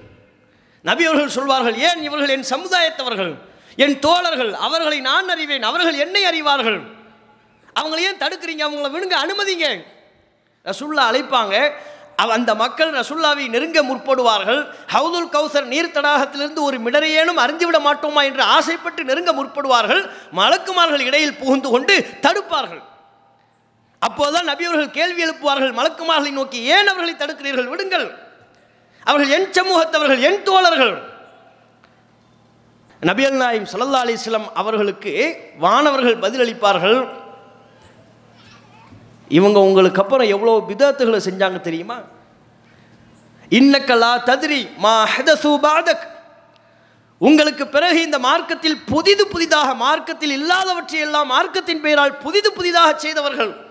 [0.83, 3.35] நபி அவர்கள் சொல்வார்கள் ஏன் இவர்கள் என் சமுதாயத்தவர்கள்
[3.75, 6.81] என் தோழர்கள் அவர்களை நான் அறிவேன் அவர்கள் என்னை அறிவார்கள்?
[7.79, 8.69] அவங்களை ஏன் தடுக்கிறீங்க?
[8.69, 9.83] அவங்கள விடுங்க அனுமதிங்க.
[10.65, 11.71] ரசுல்லா அழைப்பாங்க.
[12.15, 14.67] அவ- அந்த மக்கள் ரசுல்லாவை நெருங்க முற்படுவார்கள்.
[14.93, 20.09] ஹவுதுல் கௌசர் நீர் தடாகத்திலிருந்து ஒரு மிடரையேனும் அறிந்துவிட மாட்டோமா என்று ஆசைப்பட்டு நெருங்க முற்படுவார்கள்.
[20.35, 22.83] மலக்குமார்கள் இடையில் புகுந்து கொண்டு தடுப்பார்கள்.
[24.07, 27.71] அப்போதுதான் நபி அவர்கள் கேள்வி எழுப்புவார்கள் மலக்குமார்களை நோக்கி ஏன் அவர்களை தடுக்கிறீர்கள்?
[27.73, 28.07] விடுங்கள்.
[29.03, 30.95] அவர்கள் என் சமூகத்தவர்கள் என் தோழர்கள்.
[33.01, 35.13] நபியல் நாயம் சல்லா அலிஸ்லம் அவர்களுக்கு
[35.59, 37.09] வானவர்கள் பதிலளிப்பார்கள்.
[39.27, 41.97] இவங்க உங்களுக்கு அப்புறம் எவ்வளோ விதத்துகளை செஞ்சாங்க தெரியுமா?
[43.49, 46.05] இன்னக்கலா ததிரி மா ஹதசு பாதக்.
[47.17, 53.62] உங்களுக்கு பிறகு இந்த மார்க்கத்தில் புதிது புதிதாக மார்க்கத்தில் இல்லாதவற்றை எல்லாம் மார்க்கத்தின் பெயரால் புதிது புதிதாக செய்தவர்கள்.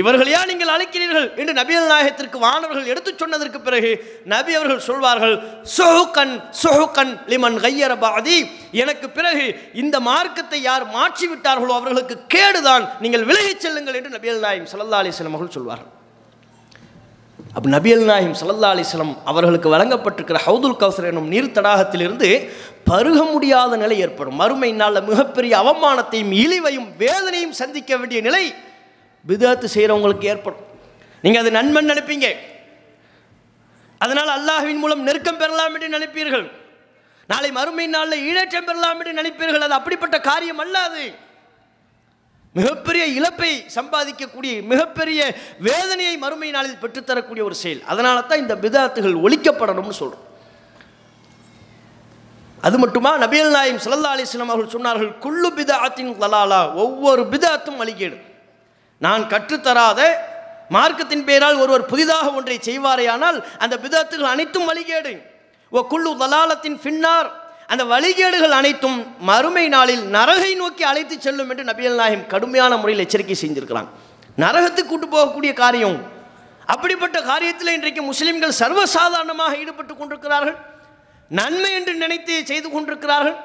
[0.00, 3.90] இவர்களையா நீங்கள் அழைக்கிறீர்கள் என்று நபியல் நாயகத்திற்கு வானவர்கள் எடுத்துச் சொன்னதற்கு பிறகு
[4.32, 5.34] நபி அவர்கள் சொல்வார்கள்
[5.76, 8.38] சொஹுக்கன் சொஹுக்கன் லிமன் கையர பாதி.
[8.82, 9.44] எனக்கு பிறகு
[9.82, 12.86] இந்த மார்க்கத்தை யார் மாற்றி விட்டார்களோ அவர்களுக்கு கேடுதான்.
[13.04, 15.92] நீங்கள் விலகிச் செல்லுங்கள் என்று நபியல் நாயம் சல்லா அலிஸ்லம் அவர்கள் சொல்வார்கள்.
[17.56, 22.28] அப்போ நபியல் நாயிம் சல்லா அலிஸ்லம் அவர்களுக்கு வழங்கப்பட்டிருக்கிற ஹவுதுல் கௌசர் எனும் நீர் தடாகத்திலிருந்து
[22.90, 24.38] பருக முடியாத நிலை ஏற்படும்.
[24.42, 28.44] மறுமை நாளில் மிகப்பெரிய அவமானத்தையும் இழிவையும் வேதனையும் சந்திக்க வேண்டிய நிலை
[29.28, 30.62] பிதாத்து செய்கிறவங்களுக்கு ஏற்படும்.
[31.24, 32.28] நீங்கள் அது நன்மன் நினைப்பீங்க.
[34.04, 36.46] அதனால் அல்லாஹுவின் மூலம் நெருக்கம் பெறலாம் என்று நினைப்பீர்கள்.
[37.32, 39.64] நாளை மறுமை நாளில் ஈழேற்றம் பெறலாம் என்று நினைப்பீர்கள்.
[39.66, 41.04] அது அப்படிப்பட்ட காரியம் அல்ல அது
[42.58, 45.20] மிகப்பெரிய இழப்பை சம்பாதிக்கக்கூடிய மிகப்பெரிய
[45.68, 47.82] வேதனையை மறுமை நாளில் பெற்றுத்தரக்கூடிய ஒரு செயல்.
[47.92, 50.30] அதனால தான் இந்த பிதாத்துகள் ஒழிக்கப்படணும்னு சொல்கிறோம்
[52.66, 53.10] அது மட்டுமா?
[53.24, 56.60] நபியல் நாயம் சல்லா அலிஸ்லாம் அவர்கள் சொன்னார்கள் குள்ளு பிதாத்தின் தலாலா.
[56.84, 58.16] ஒவ்வொரு பிதாத்தும் அழிகேடு
[59.04, 60.00] நான் கற்றுத்தராத
[60.74, 65.12] மார்க்கத்தின் பெயரால் ஒருவர் புதிதாக ஒன்றை செய்வாரேயானால் அந்த பிதாத்துகள் அனைத்தும் வழிகேடு.
[65.72, 67.28] ஓ குள்ளு தலாலத்தின் பின்னார்
[67.72, 73.36] அந்த வழிகேடுகள் அனைத்தும் மறுமை நாளில் நரகை நோக்கி அழைத்து செல்லும் என்று நபியல் நாயம் கடுமையான முறையில் எச்சரிக்கை
[73.42, 73.90] செஞ்சிருக்கிறாங்க
[74.42, 75.98] நரகத்துக்கு கூட்டு போகக்கூடிய காரியம்.
[76.72, 80.56] அப்படிப்பட்ட காரியத்தில் இன்றைக்கு முஸ்லிம்கள் சர்வசாதாரணமாக ஈடுபட்டு கொண்டிருக்கிறார்கள்.
[81.38, 83.36] நன்மை என்று நினைத்து செய்து கொண்டிருக்கிறார்கள்.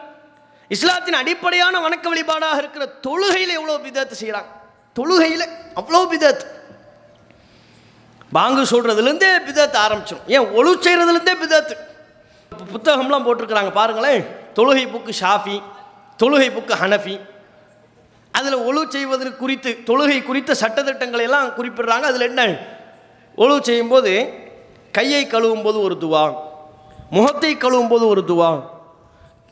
[0.76, 4.50] இஸ்லாத்தின் அடிப்படையான வணக்க வழிபாடாக இருக்கிற தொழுகையில் எவ்வளோ விதத்தை செய்கிறாங்க.
[4.96, 5.46] தொழுகையில்
[5.80, 6.44] அவ்வளோ பிதத்.
[8.32, 11.76] பாங்கு சொல்கிறதுலேருந்தே பிதத்து ஆரம்பிச்சிடும் ஏன் ஒழு செய்கிறதுலேருந்தே பிதத்து
[12.74, 14.26] புத்தகம்லாம் போட்டிருக்கிறாங்க பாருங்களேன்.
[14.56, 15.62] தொழுகை புக்கு ஷாஃபி
[16.22, 17.16] தொழுகை புக்கு ஹனஃபி.
[18.32, 22.06] அதில் ஒழு செய்வதற்கு குறித்து தொழுகை குறித்த சட்டத்திட்டங்களை எல்லாம் குறிப்பிடுறாங்க.
[22.12, 22.44] அதில் என்ன?
[23.38, 24.12] ஒழு செய்யும்போது
[24.92, 26.24] கையை கழுவும் போது ஒரு துவா
[27.10, 28.50] முகத்தை கழுவும் போது ஒரு துவா.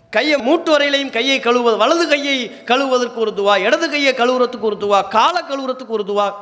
[0.10, 5.08] கையை மூட்டு வரையிலையும் கையை கழுவுவது வலது கையை கழுவுவதற்கு ஒரு துவா இடது கையை கழுவுறதுக்கு ஒரு துவா
[5.08, 6.34] காலை கழுவுறதுக்கு ஒரு துவா.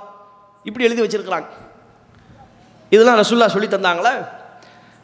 [0.64, 1.46] இப்படி எழுதி வச்சிருக்கிறாங்க.
[2.90, 4.14] இதெல்லாம் ரசுல்லா சொல்லி தந்தாங்களா?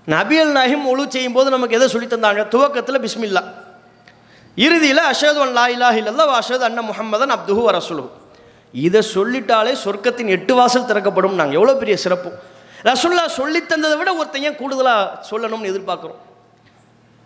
[0.07, 2.47] நபியல் நாஹிம் ஒழு செய்யும் போது நமக்கு எதை சொல்லி தந்தாங்க?
[2.47, 3.43] துவக்கத்தில் பிஸ்மில்லா.
[4.55, 8.09] இறுதியில் அஷது அன் லா இலாஹ இல்லல்லா அஷது அண்ண முகமதன் அப்துஹு ரசுலு
[8.71, 12.31] இதை சொல்லிட்டாலே சொர்க்கத்தின் எட்டு வாசல் திறக்கப்படும் நாங்கள் எவ்வளோ பெரிய சிறப்பு.
[12.83, 16.19] ரசுல்லா சொல்லித் தந்ததை விட ஒருத்தையும் கூடுதலாக சொல்லணும்னு எதிர்பார்க்குறோம்?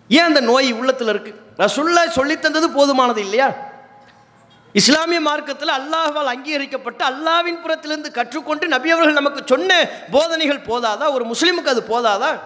[0.08, 3.56] ஏன் அந்த நோய் உள்ளத்தில் இருக்குது ரசுல்லா சொல்லித் தந்தது போதுமானது இல்லையா?
[4.74, 11.14] இஸ்லாமிய மார்க்கத்தில் அல்லாஹ்வால் அங்கீகரிக்கப்பட்டு அல்லாவின் புறத்திலிருந்து கற்றுக்கொண்டு நபி அவர்கள் நமக்கு சொன்ன போதனைகள் போதாதா?
[11.14, 12.40] ஒரு முஸ்லீமுக்கு அது போதாதா?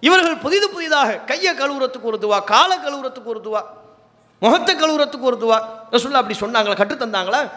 [0.00, 3.62] இவர்கள் புதிது புதிதாக கையை கழுவுறத்துக்கு ஒரு துவா காலை கழுவுறத்துக்கு ஒரு துவா
[4.38, 5.62] முகத்தை கழுவுறத்துக்கு ஒரு துவா.
[5.92, 6.76] ரசூல்லா அப்படி சொன்னாங்களா?
[6.76, 7.50] கற்றுத்தந்தாங்களா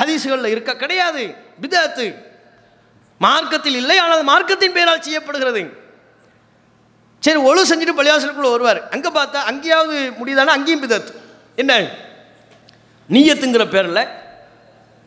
[0.00, 1.34] ஹதீஸுகளில் இருக்க கிடையாது.
[1.60, 2.14] பிதாத்து.
[3.18, 5.77] மார்க்கத்தில் இல்லை ஆனால் அது மார்க்கத்தின் பெயரால் செய்யப்படுகிறது.
[7.20, 8.88] சரி ஒழு செஞ்சுட்டு பள்ளியாசலுக்குள்ள வருவார்.
[8.90, 10.52] அங்கே பார்த்தா அங்கேயாவது முடியுதானா?
[10.58, 11.12] அங்கேயும் பிதத்து.
[11.56, 11.72] என்ன?
[13.10, 14.02] நீயத்துங்கிற பேரில்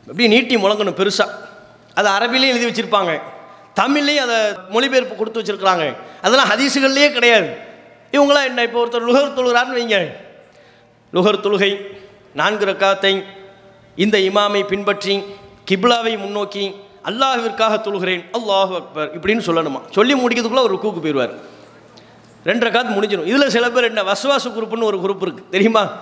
[0.07, 1.31] அப்படியே நீட்டி முழங்கணும் பெருசாக
[1.93, 3.21] அதை அரபிலையும் எழுதி வச்சுருப்பாங்க.
[3.79, 4.37] தமிழ்லையும் அதை
[4.69, 5.95] மொழிபெயர்ப்பு கொடுத்து வச்சுருக்குறாங்க.
[6.21, 7.49] அதெல்லாம் ஹதீஸுகள்லேயே கிடையாது.
[8.11, 8.63] இவங்களாம் என்ன?
[8.63, 9.97] இப்போ ஒருத்தர் லுகர் தொழுகிறாருன்னு வைங்க.
[11.13, 11.71] லுகர் தொழுகை
[12.33, 13.23] நான்கு ரக்காத்தை
[13.95, 15.23] இந்த இமாமை பின்பற்றி
[15.69, 16.75] கிப்லாவை முன்னோக்கி
[17.09, 18.23] அல்லாஹிற்காக தொழுகிறேன்.
[18.37, 19.79] அல்லாஹு அக்பர் இப்படின்னு சொல்லணுமா?
[19.91, 21.33] சொல்லி முடிக்கிறதுக்குள்ளே ஒரு கூக்கு போயிடுவார்.
[22.45, 25.93] ரெண்டரை காத்து முடிஞ்சிடும் இதில் சில பேர் என்ன வசுவாசு குரூப்புன்னு ஒரு குரூப் இருக்குது தெரியுமா?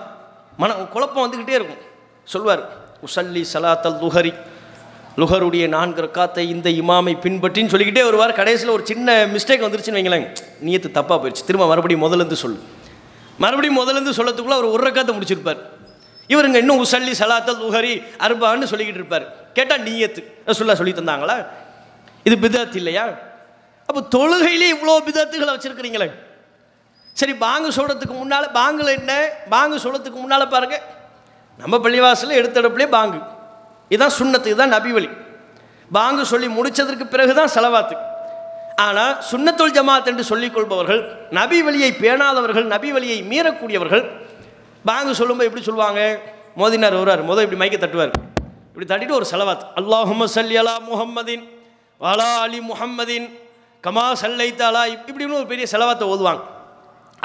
[0.56, 1.78] மன குழப்பம் வந்துக்கிட்டே இருக்கும்.
[2.24, 2.68] சொல்வார்
[3.06, 4.34] உசல்லி சலாத்தல் லுஹரி.
[5.16, 8.32] லுஹருடைய நான்கு ரக்காத்தை இந்த இமாமை பின்பற்றின்னு சொல்லிக்கிட்டே வருவார்.
[8.32, 10.26] கடைசியில் ஒரு சின்ன மிஸ்டேக் வந்துருச்சுன்னு வைங்களேன்.
[10.64, 11.44] நீயத்து தப்பாக போயிடுச்சு.
[11.46, 12.58] திரும்ப மறுபடியும் முதலேருந்து சொல்லு.
[13.38, 15.58] மறுபடியும் முதலேருந்து சொல்லத்துக்குள்ளே அவர் ஒரு ரக்காத்தை முடிச்சிருப்பார்.
[16.28, 19.52] இவருங்க இன்னும் உசல்லி சலாத்தல் லுஹரி அர்பான்னு சொல்லிக்கிட்டு இருப்பார்.
[19.52, 20.50] கேட்டால் நீயத்து.
[20.50, 21.46] சொல்ல சொல்லி தந்தாங்களா?
[22.24, 23.08] இது பிதத் இல்லையா?
[23.86, 26.28] அப்போ தொழுகையிலே இவ்வளோ பிதத்துகளை வச்சுருக்கிறீங்களே.
[27.20, 29.12] சரி பாங்கு சொல்கிறதுக்கு முன்னால் பாங்கில் என்ன?
[29.54, 30.76] பாங்கு சொல்கிறதுக்கு முன்னால் பாருங்க.
[31.62, 33.18] நம்ம பள்ளிவாசலில் எடுத்தடுப்புலேயே பாங்கு.
[33.92, 35.08] இதுதான் சுண்ணத்து இதுதான் நபிவழி
[35.96, 37.96] பாங்கு சொல்லி முடித்ததற்கு பிறகு தான் செலவாத்து.
[38.84, 41.00] ஆனால் சுண்ணத்துல் ஜமாத் என்று சொல்லிக் கொள்பவர்கள்
[41.38, 44.04] நபி வழியை பேணாதவர்கள் நபி வழியை மீறக்கூடியவர்கள்
[44.88, 46.00] பாங்கு சொல்லும்போது எப்படி சொல்லுவாங்க?
[46.60, 47.22] மோதினார் வருவார்.
[47.30, 48.12] முதல் இப்படி மைக்க தட்டுவார்.
[48.70, 51.44] இப்படி தட்டிட்டு ஒரு செலவாத் அல்லாஹும்ம சல்லி அலா முஹம்மதின்
[52.04, 53.26] வலா அலி முஹம்மதின்
[53.84, 56.42] கமா சல்லை அலா இப்படின்னு ஒரு பெரிய செலவாத்தை ஓதுவாங்க.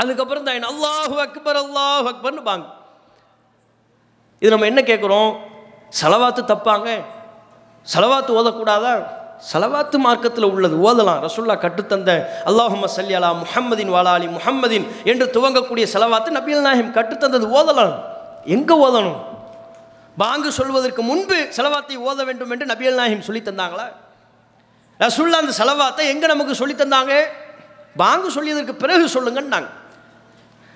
[0.02, 2.66] அதுக்கப்புறம் தான் அல்லாஹு அக்பர் அல்லாஹு அக்பர்னு பாங்க.
[4.42, 5.30] இது நம்ம என்ன கேட்குறோம்
[6.00, 6.90] செலவாத்து தப்பாங்க.
[7.94, 8.96] செலவாத்து ஓதக்கூடாதா?
[9.52, 11.22] செலவாத்து மார்க்கத்தில் உள்ளது ஓதலாம்.
[11.26, 12.12] ரசுல்லா கட்டுத்தந்த
[12.50, 17.96] அல்லாஹும்ம சல்லி அலா முஹம்மதின் வாலாலி முஹம்மதின் என்று துவங்கக்கூடிய செலவாத்து நபியல் நாயம் கற்றுத்தந்தது ஓதலாம்.
[18.56, 19.20] எங்கே ஓதணும்?
[20.22, 23.88] பாங்கு சொல்வதற்கு முன்பு செலவாத்தை ஓத வேண்டும் என்று நபியல் நாயம் சொல்லி தந்தாங்களா?
[25.04, 27.14] ரசுல்லா அந்த செலவாத்தை எங்கே நமக்கு சொல்லி தந்தாங்க?
[28.02, 29.70] பாங்கு சொல்லியதற்கு பிறகு சொல்லுங்கன்னாங்க.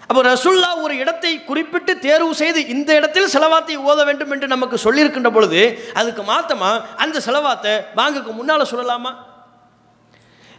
[0.10, 5.30] அப்போ ரசுல்லா ஒரு இடத்தை குறிப்பிட்டு தேர்வு செய்து இந்த இடத்தில் செலவாத்தை ஓத வேண்டும் என்று நமக்கு சொல்லியிருக்கின்ற
[5.36, 5.60] பொழுது
[6.00, 6.70] அதுக்கு மாத்தமா
[7.04, 9.12] அந்த செலவாத்தை பாங்குக்கு முன்னால் சொல்லலாமா?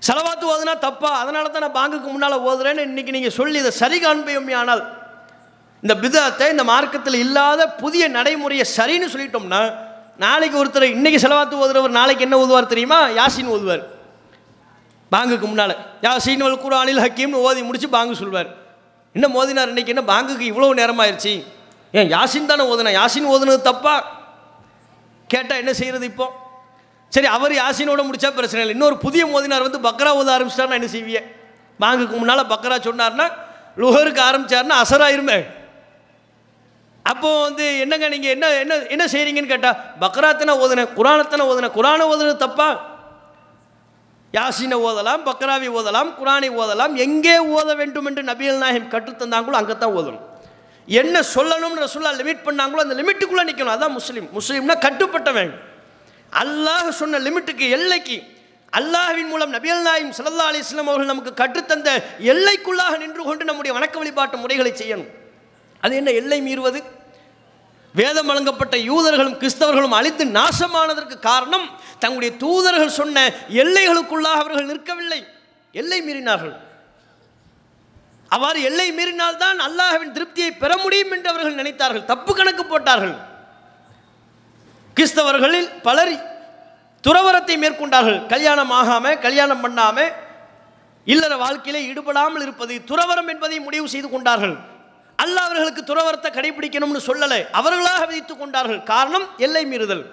[0.09, 1.11] செலவாத்து ஓதுனா தப்பா?
[1.23, 4.83] அதனால தான் நான் பாங்குக்கு முன்னால் ஓதுறேன்னு இன்றைக்கி நீங்கள் சொல்லி இதை சரி காண்பையுமே ஆனால்
[5.83, 9.63] இந்த பிதாத்தை இந்த மார்க்கத்தில் இல்லாத புதிய நடைமுறையை சரின்னு சொல்லிட்டோம்னா
[10.25, 13.01] நாளைக்கு ஒருத்தர் இன்னைக்கு செலவாத்து ஓதுறவர் நாளைக்கு என்ன ஓதுவார் தெரியுமா?
[13.19, 13.85] யாசின் ஓதுவார்.
[15.13, 15.77] பாங்குக்கு முன்னால்.
[16.07, 18.51] யாசின் வல் குரானில் ஹக்கீம்னு ஓதி முடித்து பாங்கு சொல்வார்.
[19.15, 21.33] என்ன மோதினார் இன்றைக்கி என்ன பாங்குக்கு இவ்வளோ நேரமாயிருச்சு.
[21.99, 22.91] ஏன் யாசின் தானே ஓதுனா?
[23.01, 23.95] யாசின் ஓதுனது தப்பா?
[25.31, 26.27] கேட்டால் என்ன செய்கிறது இப்போ?
[27.13, 28.75] சரி அவர் யாசினோட முடிச்சா பிரச்சனை இல்லை.
[28.77, 31.23] இன்னொரு புதிய மோதினார் வந்து பக்ரா ஓத ஆரம்பிச்சிட்டார்னா என்ன செய்வியே
[31.81, 33.27] பாங்குக்கு முன்னால் பக்ரா சொன்னார்னா
[33.83, 35.39] லுகருக்கு ஆரம்பிச்சாருன்னா அசராயிருமே.
[37.11, 42.37] அப்போ வந்து என்னங்க நீங்கள் என்ன என்ன என்ன செய்கிறீங்கன்னு கேட்டால் பக்ராத்தனை ஓதுனேன் குரானத்தனை ஓதுனேன் குரானை ஓதுனது
[42.47, 42.69] தப்பா?
[44.37, 49.95] யாசினை ஓதலாம் பக்ராவி ஓதலாம் குரானை ஓதலாம் எங்கே ஓத வேண்டும் என்று நபிகள் நாயகம் கற்றுத்தந்தாங்களோ அங்கே தான்
[50.01, 50.27] ஓதணும்.
[50.89, 54.29] என்ன சொல்லணும்னு ரசுல்லா லிமிட் பண்ணாங்களோ அந்த லிமிட்டுக்குள்ளே நிற்கணும் அதான் முஸ்லீம்.
[54.37, 55.51] முஸ்லீம்னா கட்டுப்பட்டவன்.
[56.43, 58.19] அல்லாஹ் சொன்ன லிமிட்டுக்கு எல்லைக்கு
[58.79, 61.89] அல்லாஹ்வின் மூலம் நபியல் நாயும் சல்லா அலி இஸ்லாம் அவர்கள் நமக்கு கற்றுத்தந்த
[62.33, 65.11] எல்லைக்குள்ளாக நின்று கொண்டு நம்முடைய வணக்க வழிபாட்டு முறைகளை செய்யணும்.
[65.85, 66.81] அது என்ன எல்லை மீறுவது?
[67.99, 71.67] வேதம் வழங்கப்பட்ட யூதர்களும் கிறிஸ்தவர்களும் அழித்து நாசமானதற்கு காரணம்
[72.03, 73.25] தங்களுடைய தூதர்கள் சொன்ன
[73.63, 75.21] எல்லைகளுக்குள்ளாக அவர்கள் நிற்கவில்லை.
[75.73, 76.55] எல்லை மீறினார்கள்.
[78.35, 82.05] அவ்வாறு எல்லை மீறினால்தான் அல்லாஹவின் திருப்தியை பெற முடியும் என்று அவர்கள் நினைத்தார்கள்.
[82.13, 83.17] தப்பு கணக்கு போட்டார்கள்.
[84.97, 86.15] கிறிஸ்தவர்களில் பலர்
[87.05, 88.19] துறவரத்தை மேற்கொண்டார்கள்.
[88.33, 90.13] கல்யாணம் ஆகாம கல்யாணம் பண்ணாமல்
[91.07, 94.57] இல்லற வாழ்க்கையிலே ஈடுபடாமல் இருப்பது துறவரம் என்பதை முடிவு செய்து கொண்டார்கள்.
[95.23, 97.41] அல்ல அவர்களுக்கு துறவரத்தை கடைபிடிக்கணும்னு சொல்லலை.
[97.51, 98.83] அவர்களாக விதித்துக் கொண்டார்கள்.
[98.83, 100.05] காரணம் எல்லை மீறுதல்.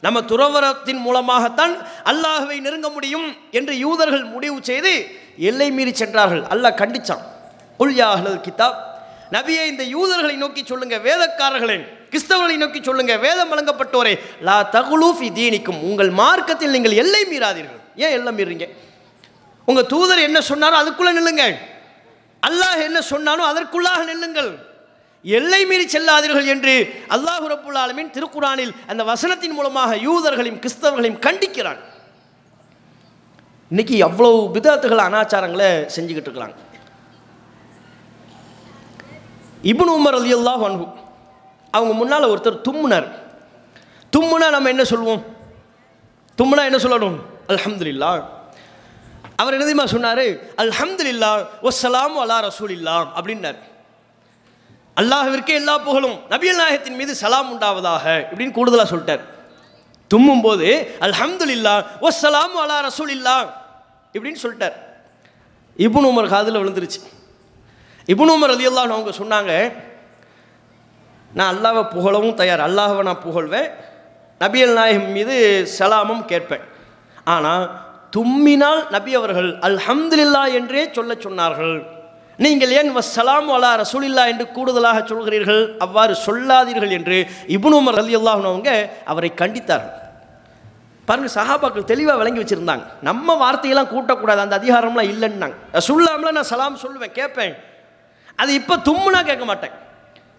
[0.00, 1.74] நம்ம துறவரத்தின் மூலமாகத்தான்
[2.10, 4.92] அல்லாஹுவை நெருங்க முடியும் என்று யூதர்கள் முடிவு செய்து
[5.50, 6.42] எல்லை மீறி சென்றார்கள்.
[6.54, 7.24] அல்லாஹ் கண்டிச்சான்.
[7.78, 8.78] உல்யாஹல் கிதாப்.
[9.32, 11.78] நபியை இந்த யூதர்களை நோக்கி சொல்லுங்க வேதக்காரர்களே
[12.12, 15.80] கிறிஸ்தவர்களை நோக்கி சொல்லுங்க வேதம் வழங்கப்பட்டோரே லா தகுலூஃபி தீனிக்கும்.
[15.88, 17.80] உங்கள் மார்க்கத்தில் நீங்கள் எல்லை மீறாதீர்கள்.
[18.04, 18.66] ஏன் எல்லை மீறீங்க?
[19.66, 21.44] உங்கள் தூதர் என்ன சொன்னாரோ அதுக்குள்ளே நில்லுங்க.
[22.42, 24.50] அல்லாஹ் என்ன சொன்னாலும் அதற்குள்ளாக நில்லுங்கள்
[25.24, 26.74] எல்லை மீறி செல்லாதீர்கள் என்று
[27.14, 31.80] அல்லாஹ் ரப்புல் ஆலமின் திருக்குறானில் அந்த வசனத்தின் மூலமாக யூதர்களையும் கிறிஸ்தவர்களையும் கண்டிக்கிறான்.
[33.70, 36.56] இன்னைக்கு எவ்வளவு விதத்துகள் அனாச்சாரங்களை செஞ்சுக்கிட்டு இருக்கிறாங்க
[39.72, 40.86] இபுன் உமர் அலி அல்லாஹ் அன்ஹு
[41.74, 43.08] அவங்க முன்னால் ஒருத்தர் தும்முனர்.
[44.12, 45.22] தும்முனா நம்ம என்ன சொல்லுவோம்
[46.38, 47.16] தும்முனா என்ன சொல்லணும்?
[47.50, 48.10] அலமதுல்லா
[49.40, 50.24] அவர் என்னதுமா சொன்னார்?
[50.62, 51.32] அல்ஹம்துல்லா
[51.68, 53.58] ஒசலாம் அலா ரசூலில்லா அப்படின்னார்.
[55.00, 59.22] அல்லாஹிற்கே எல்லா புகழும் நபியல் நாயகத்தின் மீது சலாம் உண்டாவதாக இப்படின்னு கூடுதலாக சொல்லிட்டார்.
[60.10, 60.68] தும்மும் போது
[61.06, 61.74] அல்ஹம்துல்லா
[62.08, 63.36] ஒசலாம் அலா ரசூலில்லா
[64.14, 64.76] இப்படின்னு சொல்லிட்டார்.
[65.86, 67.00] இபுன் உமர் காதில் விழுந்துருச்சு.
[68.12, 69.52] இபுன் உமர் ரலியல்லாஹு அவங்க சொன்னாங்க
[71.38, 73.68] நான் அல்லாவை புகழவும் தயார் அல்லாஹை நான் புகழ்வேன்
[74.42, 75.34] நபியல் நாயகம் மீது
[75.78, 76.64] சலாமும் கேட்பேன்.
[77.34, 77.64] ஆனால்
[78.16, 81.76] தும்மினால் நபி அவர்கள் அல்ஹம்துலில்லா என்றே சொல்லச் சொன்னார்கள்.
[82.44, 85.62] நீங்கள் ஏன் வசலாம் அலா ரசூலில்லா என்று கூடுதலாக சொல்கிறீர்கள்?
[85.84, 87.16] அவ்வாறு சொல்லாதீர்கள் என்று
[87.56, 88.70] இப்னு உமர் அலி அவங்க
[89.12, 89.96] அவரை கண்டித்தார்கள்.
[91.08, 92.84] பாருங்க சஹாபாக்கள் தெளிவாக விளங்கி வச்சுருந்தாங்க.
[93.08, 95.56] நம்ம வார்த்தையெல்லாம் கூட்டக்கூடாது அந்த அதிகாரம்லாம் இல்லைன்னாங்க.
[95.88, 97.54] சொல்லாமல நான் சலாம் சொல்லுவேன் கேட்பேன்.
[98.36, 99.74] அது இப்போ தும்முனா கேட்க மாட்டேன்.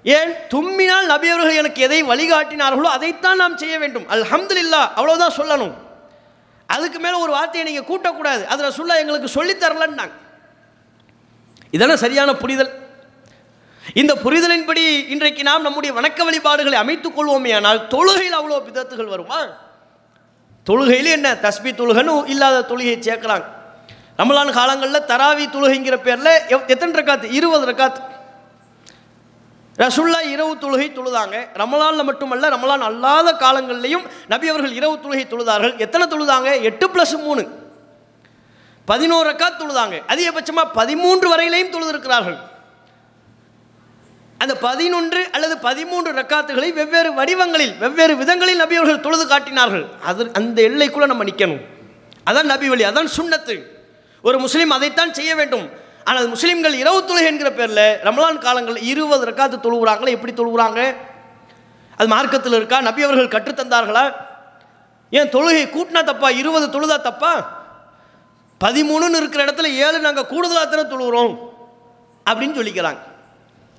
[0.04, 0.32] ஏன்?
[0.54, 4.06] தும்மினால் நபியவர்கள் எனக்கு எதை வழிகாட்டினார்களோ அதைத்தான் நாம் செய்ய வேண்டும்.
[4.16, 5.76] அல்ஹம்துலில்லா அவ்வளோதான் சொல்லணும்.
[6.76, 8.44] அதுக்கு மேலே ஒரு வார்த்தையை நீங்கள் கூட்டக்கூடாது.
[8.46, 9.66] அதில் சொல்ல எங்களுக்கு சொல்லித்
[11.72, 12.72] இதெல்லாம் சரியான புரிதல்.
[13.94, 19.40] இந்த புரிதலின்படி இன்றைக்கு நாம் நம்முடைய வணக்க வழிபாடுகளை அமைத்துக் கொள்வோமே ஆனால் தொழுகையில் அவ்வளோ பிதத்துகள் வருமா?
[20.70, 21.34] தொழுகையில் என்ன?
[21.34, 23.46] தஸ்பி தொழுகன்னு இல்லாத தொழுகையை சேர்க்குறாங்க.
[24.18, 27.32] ரமலான் காலங்களில் தராவி தொழுகைங்கிற பேரில் எத்தனை ரக்காத்து?
[27.32, 28.02] இருபது ரக்காத்து.
[29.80, 31.36] ரசுல்லா இரவு தொழுகை தொழுதாங்க.
[31.54, 35.78] ரமலானில் மட்டுமல்ல ரமலான் அல்லாத காலங்கள்லையும் நபி அவர்கள் இரவு தொழுகை தொழுதார்கள்.
[35.78, 36.62] எத்தனை தொழுதாங்க?
[36.62, 37.48] எட்டு ப்ளஸ் மூணு.
[38.86, 40.02] பதினோரு ரக்காத் தொழுதாங்க.
[40.08, 42.38] அதிகபட்சமாக பதிமூன்று வரையிலையும் தொழுதிருக்கிறார்கள்.
[44.38, 49.86] அந்த பதினொன்று அல்லது பதிமூன்று ரக்காத்துகளை வெவ்வேறு வடிவங்களில் வெவ்வேறு விதங்களில் நபி அவர்கள் தொழுது காட்டினார்கள்.
[50.04, 51.62] அது அந்த எல்லைக்குள்ளே நம்ம நிற்கணும்
[52.26, 53.56] அதான் நபி வழி அதான் சுண்ணத்து.
[54.22, 55.70] ஒரு முஸ்லீம் அதைத்தான் செய்ய வேண்டும்.
[56.10, 60.96] ஆனால் முஸ்லீம்கள் இரவு தொழுகை என்கிற பேரில் ரமலான் காலங்களில் இருபது ரக்காத்து தொழுகிறாங்களே எப்படி தொழுகிறாங்க
[61.98, 62.82] அது மார்க்கத்தில் இருக்கா?
[62.82, 64.16] நபி அவர்கள் கற்றுத்தந்தார்களா?
[65.10, 66.30] ஏன் தொழுகை கூட்டினா தப்பா?
[66.30, 67.58] இருபது தொழுதா தப்பா?
[68.64, 71.34] பதிமூணுன்னு இருக்கிற இடத்துல ஏழு நாங்கள் கூடுதலாக தானே தொழுகிறோம்
[72.30, 73.02] அப்படின்னு சொல்லிக்கிறாங்க.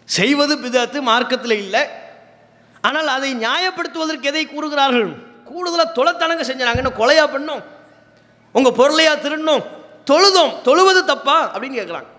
[0.05, 1.83] செய்வது பிதாத்து மார்க்கத்தில் இல்லை.
[2.81, 5.11] ஆனால் அதை நியாயப்படுத்துவதற்கு எதை கூறுகிறார்கள்?
[5.45, 7.63] கூடுதலாக தொலைத்தனங்க செஞ்சாங்க என்ன கொலையா பண்ணோம்?
[8.53, 9.65] உங்கள் பொருளையா திருடணும்?
[10.11, 10.55] தொழுதோம்.
[10.65, 11.59] தொழுவது தப்பா?
[11.59, 12.11] அப்படின்னு கேட்குறாங்க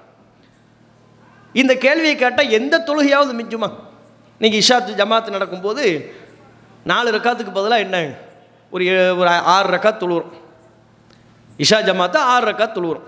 [1.53, 3.73] இந்த கேள்வியை கேட்டால் எந்த தொழுகையாவது மிஞ்சுமா?
[4.39, 6.13] நீங்கள் இஷாத்து ஜமாத்து நடக்கும்போது
[6.83, 8.09] நாலு ரக்காத்துக்கு பதிலாக என்ன?
[8.71, 10.31] ஒரு ஏ- ஒரு ஆறு ரக்காத் தொழுகிறோம்
[11.57, 13.01] இஷா ஜமாத்து ஆறு ரக்காத் தொழுகிறோம்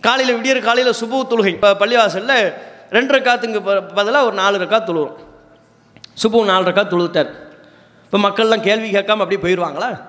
[0.00, 2.52] காலையில் விடியற காலையில் சுபு தொழுகை இப்போ பள்ளிவாசலில்
[2.90, 5.16] ரெண்டு ரக்காத்துக்கு பதிலாக ஒரு நாலு ரக்காத் தொழுகிறோம்
[6.22, 7.30] சுபு நாலு ரக்காத் தொழுதுட்டார்.
[8.04, 10.00] இப்போ மக்கள்லாம் கேள்வி கேட்காம அப்படியே போயிடுவாங்களா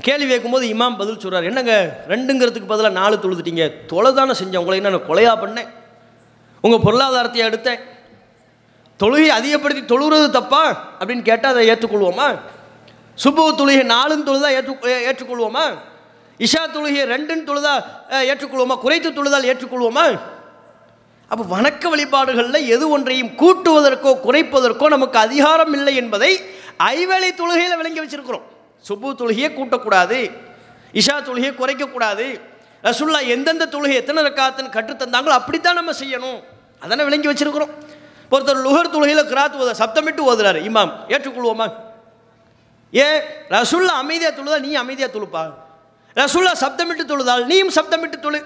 [0.00, 4.88] கேள்வி கேட்கும்போது இமாம் பதில் சொல்கிறார் என்னங்க ரெண்டுங்கிறதுக்கு பதிலாக நாலு தொழுதுட்டீங்க தொலை தானே செஞ்சேன் உங்களை என்ன
[4.88, 5.77] நான் கொலையா பண்ணேன்.
[6.60, 7.82] உங்கள் பொருளாதாரத்தை எடுத்தேன்
[9.00, 10.62] தொழுகை அதிகப்படுத்தி தொழுகிறது தப்பா
[11.00, 12.38] அப்படின்னு கேட்டால் அதை ஏற்றுக்கொள்வோமா?
[13.24, 14.74] சுபு தொழுகை நாலுன்னு தொழுதா ஏற்று
[15.10, 15.64] ஏற்றுக்கொள்வோமா?
[16.38, 17.74] இஷா தொழுகை ரெண்டுன்னு தொழுதா
[18.30, 18.76] ஏற்றுக்கொள்வோமா?
[18.78, 20.20] குறைத்து தொழுதால் ஏற்றுக்கொள்வோமா?
[21.28, 26.40] அப்போ வணக்க வழிபாடுகளில் எது ஒன்றையும் கூட்டுவதற்கோ குறைப்பதற்கோ நமக்கு அதிகாரம் இல்லை என்பதை
[26.78, 28.46] ஐவேளை தொழுகையில் விளங்கி வச்சிருக்கிறோம்.
[28.88, 30.18] சுபு தொழுகையை கூட்டக்கூடாது.
[30.92, 32.26] இஷா தொழுகையை குறைக்கக்கூடாது.
[32.84, 36.42] ரசுல்லா எந்தெந்த தொழுகை எத்தனை ரக்காத்துன்னு கற்றுத்தந்தாங்களோ அப்படித்தான் நம்ம செய்யணும்.
[36.80, 37.70] அதானே விளங்கி வச்சிருக்கிறோம்.
[38.30, 40.60] ஒருத்தர் லுகர் தொழுகையில் கிராத் ஓத சப்தமிட்டு ஓதுறாரு.
[40.70, 41.72] இமாம் ஏற்றுக்கொள்வோமா?
[42.90, 45.42] ஏன் ரசுல்லா அமைதியாக தொழுதா நீ அமைதியாக தொழுப்பா?
[46.16, 48.44] ரசுல்லா சப்தமிட்டு தொழுதால் நீயும் சப்தமிட்டு தொழு.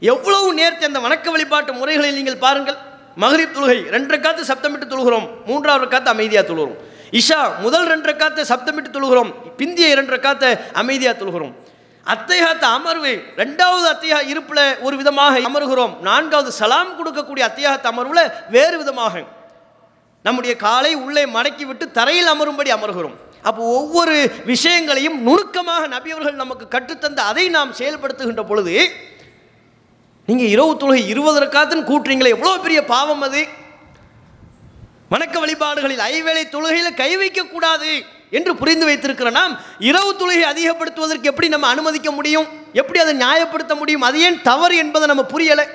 [0.00, 2.76] எவ்வளவு நேர்த்தி அந்த வணக்க வழிபாட்டு முறைகளை நீங்கள் பாருங்கள்.
[3.16, 5.28] மகரிப் தொழுகை ரெண்டு காத்து சப்தமிட்டு தொழுகிறோம்.
[5.46, 6.76] மூன்றாவது காத்து அமைதியாக தொழுகிறோம்.
[7.10, 9.32] இஷா முதல் ரெண்டு காத்து சப்தமிட்டு தொழுகிறோம்.
[9.58, 11.54] பிந்திய இரண்டு காத்து அமைதியாக தொழுகிறோம்.
[12.06, 15.92] அத்தையாத்த அமர்வு ரெண்டாவது அத்தையா இருப்பில் ஒரு விதமாக அமர்கிறோம்.
[16.08, 19.24] நான்காவது சலாம் கொடுக்கக்கூடிய அத்தையாத்த அமர்வில் வேறு விதமாக
[20.22, 23.16] நம்முடைய காலை உள்ளே மடக்கி விட்டு தரையில் அமரும்படி அமர்கிறோம்.
[23.48, 24.16] அப்போ ஒவ்வொரு
[24.52, 28.74] விஷயங்களையும் நுணுக்கமாக நபியவர்கள் நமக்கு கற்றுத்தந்த அதை நாம் செயல்படுத்துகின்ற பொழுது
[30.28, 33.42] நீங்கள் இரவு தொழுகை இருபது ரக்காத்துன்னு கூட்டுறீங்களே எவ்வளோ பெரிய பாவம் அது?
[35.12, 37.92] வணக்க வழிபாடுகளில் ஐவேளை தொழுகையில் கை வைக்கக்கூடாது.
[38.30, 42.48] என்று புரிந்து வைத்திருக்கிற நாம் இரவு தொழுகை அதிகப்படுத்துவதற்கு எப்படி நம்ம அனுமதிக்க முடியும்?
[42.72, 44.02] எப்படி அதை நியாயப்படுத்த முடியும்?
[44.02, 45.66] அது ஏன் தவறு என்பதை நம்ம புரியலை.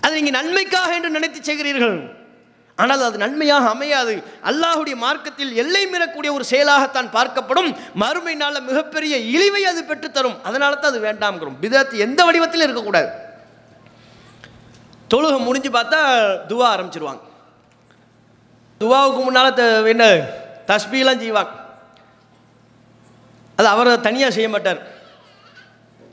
[0.00, 2.16] அது நீங்கள் நன்மைக்காக என்று நினைத்து செய்கிறீர்கள்.
[2.76, 4.12] ஆனால் அது நன்மையாக அமையாது.
[4.44, 7.70] அல்லாஹுடைய மார்க்கத்தில் எல்லை மீறக்கூடிய ஒரு செயலாகத்தான் பார்க்கப்படும்.
[7.94, 10.36] மறுமை நாளில் மிகப்பெரிய இழிவை அது பெற்றுத்தரும்.
[10.42, 11.58] அதனால தான் அது வேண்டாம்ங்கிறோம்.
[11.62, 13.10] பிதத்து எந்த வடிவத்திலும் இருக்கக்கூடாது.
[15.14, 16.00] தொழுகை முடிஞ்சு பார்த்தா
[16.50, 17.22] துவா ஆரம்பிச்சிருவாங்க.
[18.80, 20.04] துவாவுக்கு முன்னால் த என்ன?
[20.68, 21.54] தஸ்பீலாம் ஜீவாக்
[23.58, 24.80] அது அவர் தனியாக செய்ய மாட்டார்.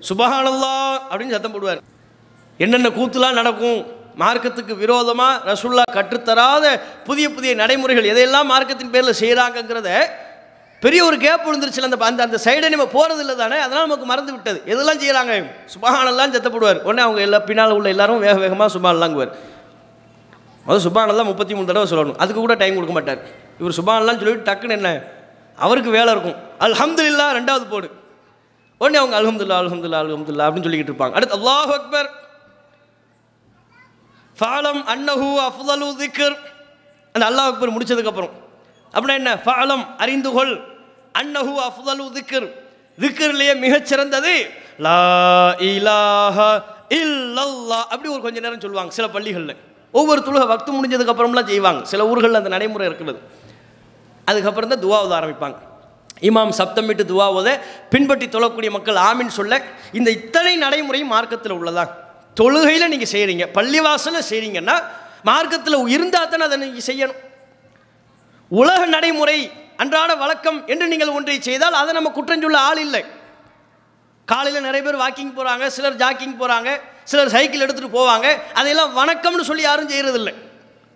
[0.07, 0.74] சுபஹானல்லா
[1.09, 1.82] அப்படின்னு சத்தம் போடுவார்.
[2.63, 3.80] என்னென்ன கூத்துலாம் நடக்கும்?
[4.22, 6.66] மார்க்கத்துக்கு விரோதமாக ரசுல்லா கற்றுத்தராத
[7.07, 9.89] புதிய புதிய நடைமுறைகள் எதையெல்லாம் மார்க்கத்தின் பேரில் செய்கிறாங்கங்கிறத
[10.84, 13.57] பெரிய ஒரு கேப் விழுந்துருச்சு அந்த அந்த அந்த சைடை நம்ம போகிறது இல்லை தானே?
[13.66, 14.59] அதனால் நமக்கு மறந்து விட்டது.
[14.72, 15.34] எதெல்லாம் செய்கிறாங்க
[15.74, 19.34] சுபஹானெல்லாம் செத்தப்படுவார் உடனே அவங்க எல்லா பின்னால் உள்ள எல்லாரும் வேக வேகமாக சுபானல்லாங்குவார்
[20.66, 22.18] முதல் சுபானெல்லாம் முப்பத்தி மூணு தடவை சொல்லணும்.
[22.24, 23.20] அதுக்கு கூட டைம் கொடுக்க மாட்டார்.
[23.59, 24.89] இவர் சுபானெல்லாம் சொல்லிட்டு டக்குன்னு என்ன?
[25.66, 26.38] அவருக்கு வேலை இருக்கும்.
[26.66, 27.88] அல்ஹம்துல்லா ரெண்டாவது போடு.
[28.82, 31.18] உடனே அவங்க அல்ஹம்துல்லா அல்ஹம்துல்லா அல்ஹம்துல்லா அப்படின்னு சொல்லிக்கிட்டு இருப்பாங்க.
[31.18, 32.09] அடுத்து அல்லாஹ் அக்பர்.
[34.39, 36.36] ஃபாலம் அன்னஹு அஃதலு திக்கர்
[37.16, 38.34] அந்த அல்லாஹ் அக்பர் முடிச்சதுக்கப்புறம்
[38.93, 39.34] அப்படின்னா என்ன?
[39.45, 40.55] ஃபாலம் அறிந்து கொள்.
[41.22, 42.47] அன்னஹு அஃதலு திக்கர்
[43.03, 44.34] திக்கர்லேயே மிகச்சிறந்தது
[44.88, 44.99] லா
[45.70, 46.38] இலாஹ
[46.99, 47.80] இல்லல்லா.
[47.93, 49.55] அப்படி ஒரு கொஞ்ச நேரம் சொல்லுவாங்க சில பள்ளிகளில்.
[49.99, 51.81] ஒவ்வொரு தொழுகை வக்து முடிஞ்சதுக்கு அப்புறம்லாம் செய்வாங்க.
[51.91, 53.19] சில ஊர்களில் அந்த நடைமுறை இருக்கிறது
[54.29, 55.57] அதுக்கப்புறம் தான் துவாவது ஆரம்பிப்பாங்க.
[56.29, 57.53] இமாம் சப்தமிட்டு துவாவதை
[57.93, 59.61] பின்பற்றி தொழக்கூடிய மக்கள் ஆமின்னு சொல்ல
[59.99, 61.83] இந்த இத்தனை நடைமுறையும் மார்க்கத்தில் உள்ளதா
[62.39, 64.75] தொழுகையில் நீங்கள் செய்கிறீங்க பள்ளிவாசலில் செய்கிறீங்கன்னா
[65.29, 67.19] மார்க்கத்தில் இருந்தால் தானே அதை நீங்கள் செய்யணும்.
[68.61, 69.37] உலக நடைமுறை
[69.83, 73.01] அன்றாட வழக்கம் என்று நீங்கள் ஒன்றை செய்தால் அதை நம்ம குற்றஞ்சுள்ள ஆள் இல்லை.
[74.32, 76.69] காலையில் நிறைய பேர் வாக்கிங் போகிறாங்க சிலர் ஜாக்கிங் போகிறாங்க
[77.11, 78.28] சிலர் சைக்கிள் எடுத்துகிட்டு போவாங்க.
[78.59, 80.32] அதையெல்லாம் வணக்கம்னு சொல்லி யாரும் செய்கிறதில்ல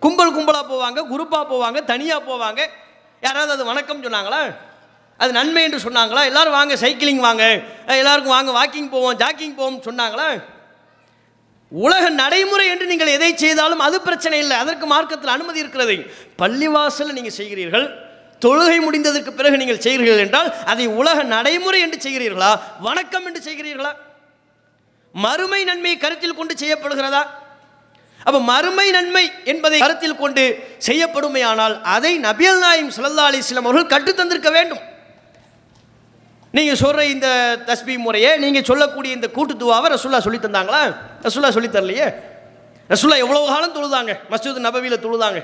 [0.04, 2.60] கும்பல் கும்பலாக போவாங்க குரூப்பாக போவாங்க தனியாக போவாங்க.
[3.26, 4.40] யாராவது அது வணக்கம் சொன்னாங்களா?
[5.22, 6.22] அது நன்மை என்று சொன்னாங்களா?
[6.30, 7.44] எல்லோரும் வாங்க சைக்கிளிங் வாங்க.
[8.02, 10.28] எல்லாருக்கும் வாங்க வாக்கிங் போவோம் ஜாக்கிங் போவோம்னு சொன்னாங்களா?
[11.72, 14.56] உலக நடைமுறை என்று நீங்கள் எதை செய்தாலும் அது பிரச்சனை இல்லை.
[14.62, 15.96] அதற்கு மார்க்கத்தில் அனுமதி இருக்கிறது
[16.42, 17.86] பள்ளிவாசலில் நீங்கள் செய்கிறீர்கள்.
[18.44, 22.50] தொழுகை முடிந்ததற்கு பிறகு நீங்கள் செய்கிறீர்கள் என்றால் அதை உலக நடைமுறை என்று செய்கிறீர்களா?
[22.88, 23.92] வணக்கம் என்று செய்கிறீர்களா?
[25.14, 27.22] மறுமை நன்மையை கருத்தில் கொண்டு செய்யப்படுகிறதா?
[28.26, 30.42] அப்போ மறுமை நன்மை என்பதை கருத்தில் கொண்டு
[30.86, 34.82] செய்யப்படுமையானால் அதை நபியல் நாயும் சல்லா அலிஸ்லாம் அவர்கள் கற்றுத்தந்திருக்க வேண்டும்.
[36.56, 37.28] நீங்கள் சொல்கிற இந்த
[37.68, 40.82] தஸ்பி முறையை நீங்கள் சொல்லக்கூடிய இந்த கூட்டு துவாவை ரசுல்லா சொல்லி தந்தாங்களா?
[41.26, 42.08] ரசுல்லா சொல்லி தரலையே?
[42.92, 44.14] ரசுல்லா எவ்வளோ காலம் தொழுதாங்க?
[44.30, 45.40] மஸ்ஜித் நபவியில் தொழுதாங்க.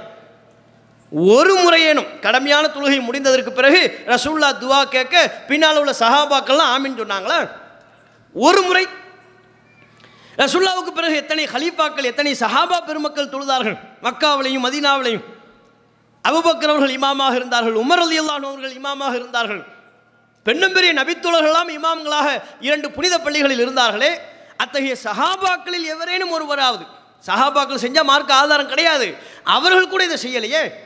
[1.25, 7.49] ஒரு முறையேனும் கடமையான தொழுகை முடிந்ததற்கு பிறகு ரசூல்லா துவா கேட்க பின்னால் உள்ள சஹாபாக்கள்லாம் ஆமின்னு சொன்னாங்களா?
[8.33, 8.87] ஒரு முறை.
[10.37, 13.79] ரசுல்லாவுக்கு பிறகு எத்தனை ஹலீஃபாக்கள் எத்தனை சஹாபா பெருமக்கள் தொழுதார்கள்?
[14.03, 15.25] மக்காவிலையும் மதீனாவிலையும்.
[16.29, 19.67] அபுபக்கர் அவர்கள் இமாமாக இருந்தார்கள் உமர் அலி அவர்கள் இமாமாக இருந்தார்கள்.
[20.43, 24.19] பெண்ணும் பெரிய நபித்துலர்களெல்லாம் இமாம்களாக இரண்டு புனித பள்ளிகளில் இருந்தார்களே.
[24.57, 26.85] அத்தகைய சஹாபாக்களில் எவரேனும் ஒருவராவது
[27.27, 29.17] சஹாபாக்கள் செஞ்சால் மார்க்க ஆதாரம் கிடையாது.
[29.45, 30.85] அவர்கள் கூட இதை செய்யலையே.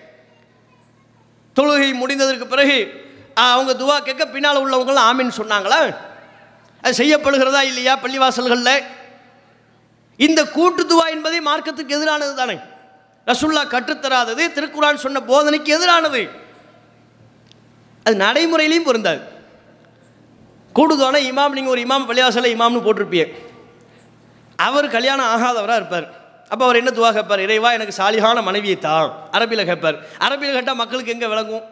[1.55, 5.97] தொழுகை முடிந்ததற்கு பிறகு அவங்க துவா கேட்க பின்னால் உள்ளவங்களாம் ஆமின்னு சொன்னாங்களா?
[6.83, 8.85] அது செய்யப்படுகிறதா இல்லையா பள்ளிவாசல்களில்?
[10.17, 12.55] இந்த கூட்டு துவா என்பதை மார்க்கத்துக்கு எதிரானது தானே.
[13.27, 16.31] ரசுல்லா கற்றுத்தராதது திருக்குறான் சொன்ன போதனைக்கு எதிரானது.
[18.05, 19.21] அது நடைமுறையிலையும் பொருந்தாது.
[20.73, 23.35] கூடுதலான இமாம் நீங்கள் ஒரு இமாம் பள்ளிவாசலில் இமாம்னு போட்டிருப்பீங்க.
[24.57, 26.20] அவர் கல்யாணம் ஆகாதவராக இருப்பார்.
[26.53, 27.43] அப்போ அவர் என்ன துவா கேட்பார்?
[27.47, 29.97] இறைவா எனக்கு சாலிகான மனைவியை தான் அரபியில் கேட்பார்.
[30.27, 31.65] அரபியில் கேட்டால் மக்களுக்கு எங்கே விளங்கும்?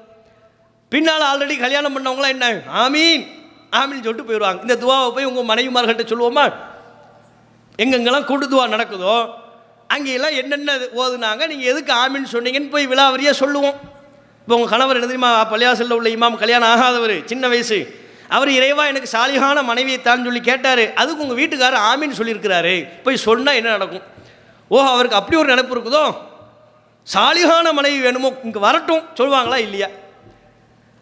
[0.92, 2.46] பின்னால் ஆல்ரெடி கல்யாணம் பண்ணவங்களாம் என்ன?
[2.84, 3.24] ஆமீன்.
[3.80, 4.60] ஆமீன் சொல்லிட்டு போயிடுவாங்க.
[4.66, 6.46] இந்த துவாவை போய் உங்கள் மனைவிமார்கள்ட்ட சொல்லுவோமா?
[7.82, 9.16] எங்கெங்கெல்லாம் கூட்டு துவா நடக்குதோ
[9.94, 10.70] அங்கெல்லாம் என்னென்ன
[11.00, 13.76] ஓதுனாங்க நீங்கள் எதுக்கு ஆமின்னு சொன்னீங்கன்னு போய் விலாவரியாக சொல்லுவோம்.
[14.42, 15.30] இப்போ உங்கள் கணவர் என்ன தெரியுமா?
[15.52, 17.78] பள்ளியாசலில் உள்ள இமாம் கல்யாணம் ஆகாதவர் சின்ன வயசு.
[18.36, 20.84] அவர் இறைவா எனக்கு சாலிகான மனைவியை தான் சொல்லி கேட்டார்.
[21.00, 22.74] அதுக்கு உங்கள் வீட்டுக்காரர் ஆமின்னு சொல்லியிருக்கிறாரு.
[23.04, 24.04] போய் சொன்னால் என்ன நடக்கும்?
[24.68, 26.16] ஓ அவருக்கு அப்படி ஒரு நினைப்பு இருக்குதோ?
[27.14, 28.32] சாலிகான மனைவி வேணுமோ?
[28.44, 29.86] இங்கே வரட்டும் சொல்லுவாங்களா இல்லையா?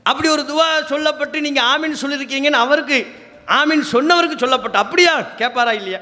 [0.03, 3.15] அப்படி ஒரு துவா சொல்லப்பட்டு நீங்கள் ஆமின்னு சொல்லியிருக்கீங்கன்னு அவருக்கு
[3.47, 5.21] ஆமின் சொன்னவருக்கு சொல்லப்பட்ட அப்படியா?
[5.21, 5.99] கேட்பாரா இல்லையா?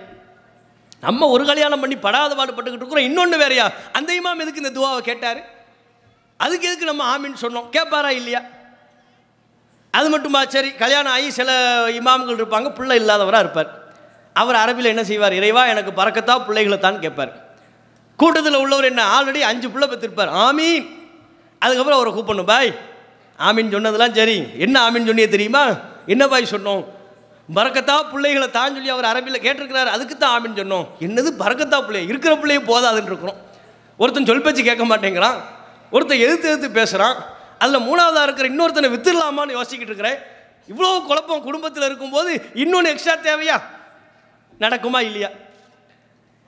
[1.01, 3.05] நம்ம ஒரு கல்யாணம் பண்ணி படாத பாடுபட்டுக்கிட்டு இருக்கிறோம்.
[3.05, 3.71] இன்னொன்று வேறையா?
[3.93, 5.41] அந்த இமாம் எதுக்கு இந்த துவாவை கேட்டார்?
[6.37, 7.69] அதுக்கு எதுக்கு நம்ம ஆமின்னு சொன்னோம்?
[7.73, 8.41] கேட்பாரா இல்லையா?
[9.91, 10.45] அது மட்டுமா?
[10.47, 11.51] சரி கல்யாணம் ஆகி சில
[11.89, 13.83] இமாம்கள் இருப்பாங்க பிள்ளை இல்லாதவராக இருப்பார்.
[14.33, 15.33] அவர் அரபியில் என்ன செய்வார்?
[15.33, 17.44] இறைவா எனக்கு பறக்கத்தா பிள்ளைகளை தான் கேட்பார்.
[18.17, 19.21] கூட்டத்தில் உள்ளவர் என்ன?
[19.21, 20.33] ஆல்ரெடி அஞ்சு பிள்ளை பெற்றிருப்பார்.
[20.47, 20.87] ஆமீன்.
[21.59, 22.47] அதுக்கப்புறம் அவரை கூப்பிடணும்.
[22.47, 22.75] பாய்.
[23.39, 24.45] ஆமீன் சொன்னதெல்லாம் சரி.
[24.59, 25.67] என்ன ஆமீன் சொன்னியே தெரியுமா?
[26.07, 26.85] என்ன பாய் சொன்னோம்?
[27.55, 29.87] பறக்கத்தா பிள்ளைகளை தான் சொல்லி அவர் அரபியில் கேட்டிருக்கிறார்.
[29.87, 30.87] அதுக்கு தான் ஆமீன் சொன்னோம்.
[31.01, 32.07] என்னது பறக்கத்தா பிள்ளை?
[32.07, 33.37] இருக்கிற பிள்ளையே போதாதுன்னு இருக்கிறோம்.
[33.99, 35.41] ஒருத்தன் சொல் பேச்சு கேட்க மாட்டேங்கிறான்.
[35.91, 37.17] ஒருத்தன் எதிர்த்து எதிர்த்து பேசுகிறான்
[37.59, 40.19] அதில் மூணாவதாக இருக்கிற இன்னொருத்தனை வித்துடலாமான்னு யோசிக்கிட்டு இருக்கிறேன்.
[40.69, 43.63] இவ்வளோ குழப்பம் குடும்பத்தில் இருக்கும்போது இன்னொன்று எக்ஸ்ட்ரா தேவையா?
[44.61, 45.29] நடக்குமா இல்லையா?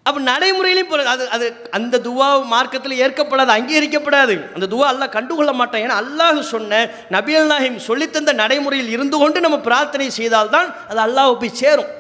[0.07, 1.46] அப்போ நடைமுறையிலையும் போகிறது அது அது
[1.76, 4.34] அந்த துவா மார்க்கத்தில் ஏற்கப்படாது அங்கீகரிக்கப்படாது.
[4.57, 5.82] அந்த துவா அல்லாஹ் கண்டுகொள்ள மாட்டான்.
[5.86, 6.80] ஏன்னா அல்லாஹ் சொன்ன
[7.16, 11.90] நபியல் நாஹிம் சொல்லித்தந்த நடைமுறையில் இருந்து கொண்டு நம்ம பிரார்த்தனை செய்தால்தான் அது அல்லாஹ் போய் சேரும்.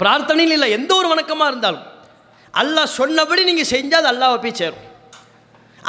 [0.00, 1.86] பிரார்த்தனையில் இல்லை எந்த ஒரு வணக்கமாக இருந்தாலும்
[2.60, 4.84] அல்லாஹ் சொன்னபடி நீங்கள் செஞ்சால் அது அல்லாஹ் போய் சேரும்.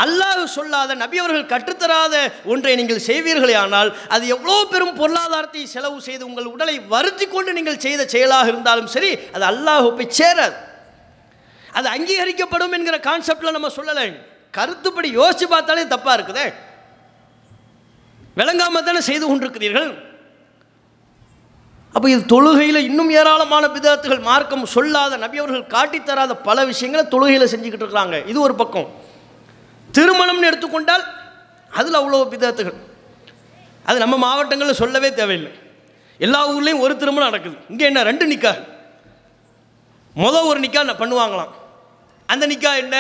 [0.04, 2.16] அல்லாஹ் சொல்லாத நபி அவர்கள் கற்றுத்தராத
[2.52, 7.84] ஒன்றை நீங்கள் செய்வீர்களே ஆனால் அது எவ்வளோ பெரும் பொருளாதாரத்தை செலவு செய்து உங்கள் உடலை வருத்தி கொண்டு நீங்கள்
[7.86, 10.56] செய்த செயலாக இருந்தாலும் சரி அது அல்லாஹ் போய் சேராது.
[11.78, 14.08] அது அங்கீகரிக்கப்படும் என்கிற கான்செப்டில் நம்ம சொல்லலை.
[14.58, 16.46] கருத்துப்படி யோசிச்சு பார்த்தாலே தப்பாக இருக்குதே.
[18.40, 19.92] விளங்காம தானே செய்து கொண்டிருக்கிறீர்கள்.
[21.96, 28.20] அப்போ இது தொழுகையில் இன்னும் ஏராளமான விதத்துகள் மார்க்கம் சொல்லாத நபியவர்கள் காட்டித்தராத பல விஷயங்களை தொழுகையில் செஞ்சுக்கிட்டு இருக்கிறாங்க.
[28.32, 28.88] இது ஒரு பக்கம்.
[29.98, 31.06] திருமணம்னு எடுத்துக்கொண்டால்
[31.80, 32.78] அதில் அவ்வளோ விதத்துகள்.
[33.90, 35.52] அது நம்ம மாவட்டங்களில் சொல்லவே தேவையில்லை.
[36.26, 37.58] எல்லா ஊர்லேயும் ஒரு திருமணம் நடக்குது.
[37.72, 38.54] இங்கே என்ன ரெண்டு நிக்கா?
[40.24, 41.52] மொதல் ஒரு நிக்கா என்ன பண்ணுவாங்களாம்.
[42.32, 42.96] அந்த நிக்கா என்ன?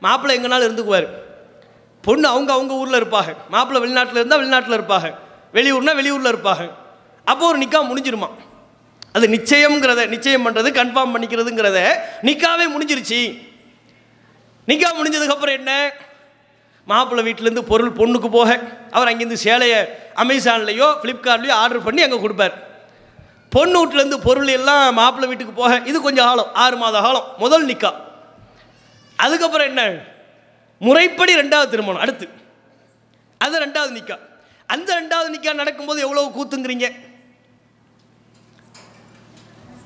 [0.00, 1.08] மாப்பிள்ளை எங்கனாலும் இருந்துக்குவார்.
[2.04, 3.32] பொண்ணு அவங்க அவங்க ஊரில் இருப்பாங்க.
[3.48, 5.08] மாப்பிள்ளை வெளிநாட்டில் இருந்தால் வெளிநாட்டில் இருப்பாங்க.
[5.52, 6.64] வெளியூர்னா வெளியூரில் இருப்பாங்க.
[7.24, 8.28] அப்போ ஒரு நிக்கா முடிஞ்சிருமா?
[9.12, 11.78] அது நிச்சயம்ங்கிறத நிச்சயம் பண்ணுறது கன்ஃபார்ம் பண்ணிக்கிறதுங்கிறத
[12.22, 13.20] நிக்காவே முடிஞ்சிருச்சு.
[14.66, 15.92] நிக்கா முடிஞ்சதுக்கப்புறம் என்ன?
[16.84, 18.58] மாப்பிள்ளை வீட்டிலேருந்து பொருள் பொண்ணுக்கு போக.
[18.90, 19.78] அவர் அங்கேருந்து சேலையை
[20.16, 22.54] அமேசான்லேயோ ஃப்ளிப்கார்ட்லேயோ ஆர்டர் பண்ணி அங்கே கொடுப்பார்.
[23.50, 25.80] பொண்ணு வீட்டிலேருந்து பொருள் எல்லாம் மாப்பிள்ளை வீட்டுக்கு போக.
[25.84, 27.28] இது கொஞ்சம் ஆழம் ஆறு மாத காலம்.
[27.38, 27.92] முதல் நிக்கா.
[29.24, 29.82] அதுக்கப்புறம் என்ன?
[30.86, 32.26] முறைப்படி ரெண்டாவது திருமணம் அடுத்து.
[33.44, 34.16] அது ரெண்டாவது நிக்கா.
[34.74, 36.86] அந்த ரெண்டாவது நிக்கா நடக்கும்போது எவ்வளோ கூத்துங்கிறீங்க?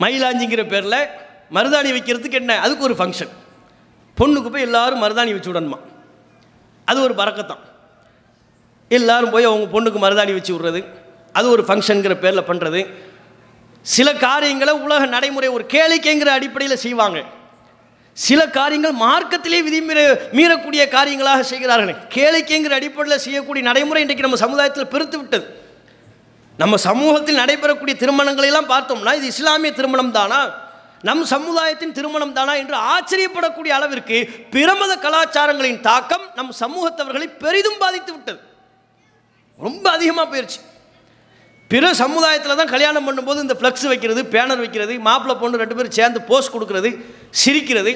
[0.02, 1.00] மயிலாஞ்சிங்கிற பேரில்
[1.56, 2.60] மருதாணி வைக்கிறதுக்கு என்ன?
[2.64, 3.32] அதுக்கு ஒரு ஃபங்க்ஷன்
[4.18, 5.78] பொண்ணுக்கு போய் எல்லாரும் மருதாணி வச்சு விடணுமா?
[6.84, 7.62] அது ஒரு பறக்கத்தான்.
[8.96, 10.80] எல்லாரும் போய் அவங்க பொண்ணுக்கு மருதாணி வச்சு விட்றது
[11.38, 12.80] அது ஒரு ஃபங்க்ஷனுங்கிற பேரில் பண்ணுறது
[13.82, 17.18] சில காரியங்களை உலக நடைமுறை ஒரு கேளிக்கைங்கிற அடிப்படையில் செய்வாங்க.
[18.26, 20.00] சில காரியங்கள் மார்க்கத்திலே விதிமீற
[20.38, 21.96] மீறக்கூடிய காரியங்களாக செய்கிறார்கள்.
[22.14, 25.46] கேளிக்கைங்கிற அடிப்படையில் செய்யக்கூடிய நடைமுறை இன்றைக்கு நம்ம சமுதாயத்தில் பெருத்து விட்டது.
[26.62, 30.40] நம்ம சமூகத்தில் நடைபெறக்கூடிய திருமணங்களை எல்லாம் பார்த்தோம்னா இது இஸ்லாமிய திருமணம் தானா?
[31.08, 32.54] நம் சமுதாயத்தின் திருமணம் தானா?
[32.62, 34.16] என்று ஆச்சரியப்படக்கூடிய அளவிற்கு
[34.54, 38.40] பிரமத கலாச்சாரங்களின் தாக்கம் நம் சமூகத்தவர்களை பெரிதும் பாதித்து விட்டது.
[39.66, 40.60] ரொம்ப அதிகமாக போயிடுச்சு
[41.72, 46.20] பிற சமுதாயத்தில் தான் கல்யாணம் பண்ணும்போது இந்த ஃப்ளக்ஸ் வைக்கிறது பேனர் வைக்கிறது மாப்பிள்ளை பொண்ணு ரெண்டு பேரும் சேர்ந்து
[46.28, 46.90] போஸ் கொடுக்கறது
[47.40, 47.92] சிரிக்கிறது.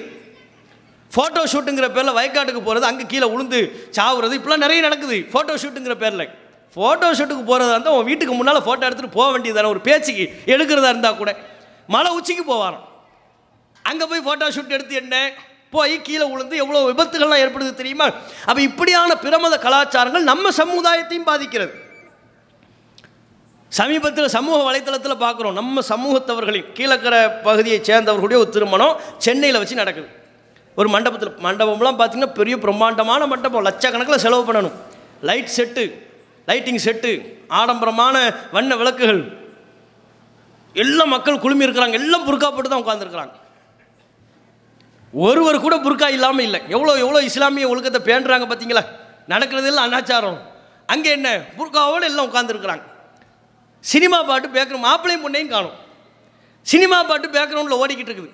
[1.14, 3.58] ஃபோட்டோ ஷூட்டுங்கிற பேரில் வயக்காட்டுக்கு போகிறது அங்கே கீழே உளுந்து
[3.96, 5.16] சாவுறது இப்பெல்லாம் நிறைய நடக்குது.
[5.32, 6.26] ஃபோட்டோ ஷூட்டுங்கிற பேரில்.
[6.74, 11.18] ஃபோட்டோ ஷூட்டுக்கு போகிறதா இருந்தால் உன் வீட்டுக்கு முன்னால் ஃபோட்டோ எடுத்துகிட்டு போக வேண்டியதானே ஒரு பேச்சுக்கு எடுக்கிறதா இருந்தால்
[11.22, 11.32] கூட.
[11.94, 12.86] மலை உச்சிக்கு போவாராம்.
[13.90, 15.16] அங்கே போய் ஃபோட்டோ ஷூட் எடுத்து என்ன?
[15.74, 18.06] போய் கீழே விழுந்து எவ்வளோ விபத்துகள்லாம் ஏற்படுது தெரியுமா?
[18.48, 21.72] அப்போ இப்படியான பிரமத கலாச்சாரங்கள் நம்ம சமுதாயத்தையும் பாதிக்கிறது.
[23.78, 27.14] சமீபத்தில் சமூக வலைத்தளத்தில் பார்க்குறோம் நம்ம சமூகத்தவர்களின் கீழக்கர
[27.46, 28.96] பகுதியை சேர்ந்தவர்களுடைய ஒரு திருமணம்
[29.26, 30.08] சென்னையில் வச்சு நடக்குது.
[30.80, 33.64] ஒரு மண்டபத்தில் மண்டபம்லாம் பார்த்திங்கன்னா பெரிய பிரம்மாண்டமான மண்டபம்.
[33.68, 34.76] லட்சக்கணக்கில் செலவு பண்ணணும்.
[35.30, 35.84] லைட் செட்டு
[36.50, 37.12] லைட்டிங் செட்டு
[37.60, 38.16] ஆடம்பரமான
[38.56, 39.22] வண்ண விளக்குகள்.
[40.84, 41.96] எல்லாம் மக்கள் குழுமி இருக்கிறாங்க.
[42.02, 43.36] எல்லாம் புர்கா போட்டு தான் உட்காந்துருக்குறாங்க
[45.14, 46.60] ஒருவர் கூட புர்கா இல்லாமல் இல்லை.
[46.74, 48.84] எவ்வளோ எவ்வளோ இஸ்லாமிய ஒழுக்கத்தை பேண்டுறாங்க பார்த்தீங்களா
[49.32, 50.38] நடக்கிறது எல்லாம் அனாச்சாரம்.
[50.92, 51.28] அங்கே என்ன?
[51.58, 52.84] புர்காவோடு எல்லாம் உட்காந்துருக்குறாங்க
[53.90, 55.76] சினிமா பாட்டு பேக்ரவுண்ட் மாப்பிள்ளையும் பொண்ணையும் காணும்.
[56.62, 58.30] சினிமா பாட்டு பேக்ரவுண்டில் ஓடிக்கிட்டு இருக்குது.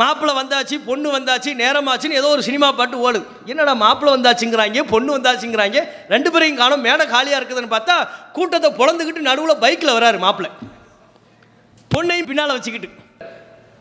[0.00, 3.24] மாப்பிள்ளை வந்தாச்சு பொண்ணு வந்தாச்சு நேரமாச்சுன்னு ஏதோ ஒரு சினிமா பாட்டு ஓடுது.
[3.50, 7.96] என்னடா மாப்பிள்ளை வந்தாச்சுங்கிறாங்க பொண்ணு வந்தாச்சுங்கிறாங்க ரெண்டு பேரையும் காணும் மேடை காலியாக இருக்குதுன்னு பார்த்தா
[8.32, 10.52] கூட்டத்தை பொழந்துக்கிட்டு நடுவில் பைக்கில் வராரு மாப்பிள்ளை.
[11.94, 12.90] பொண்ணையும் பின்னால் வச்சுக்கிட்டு.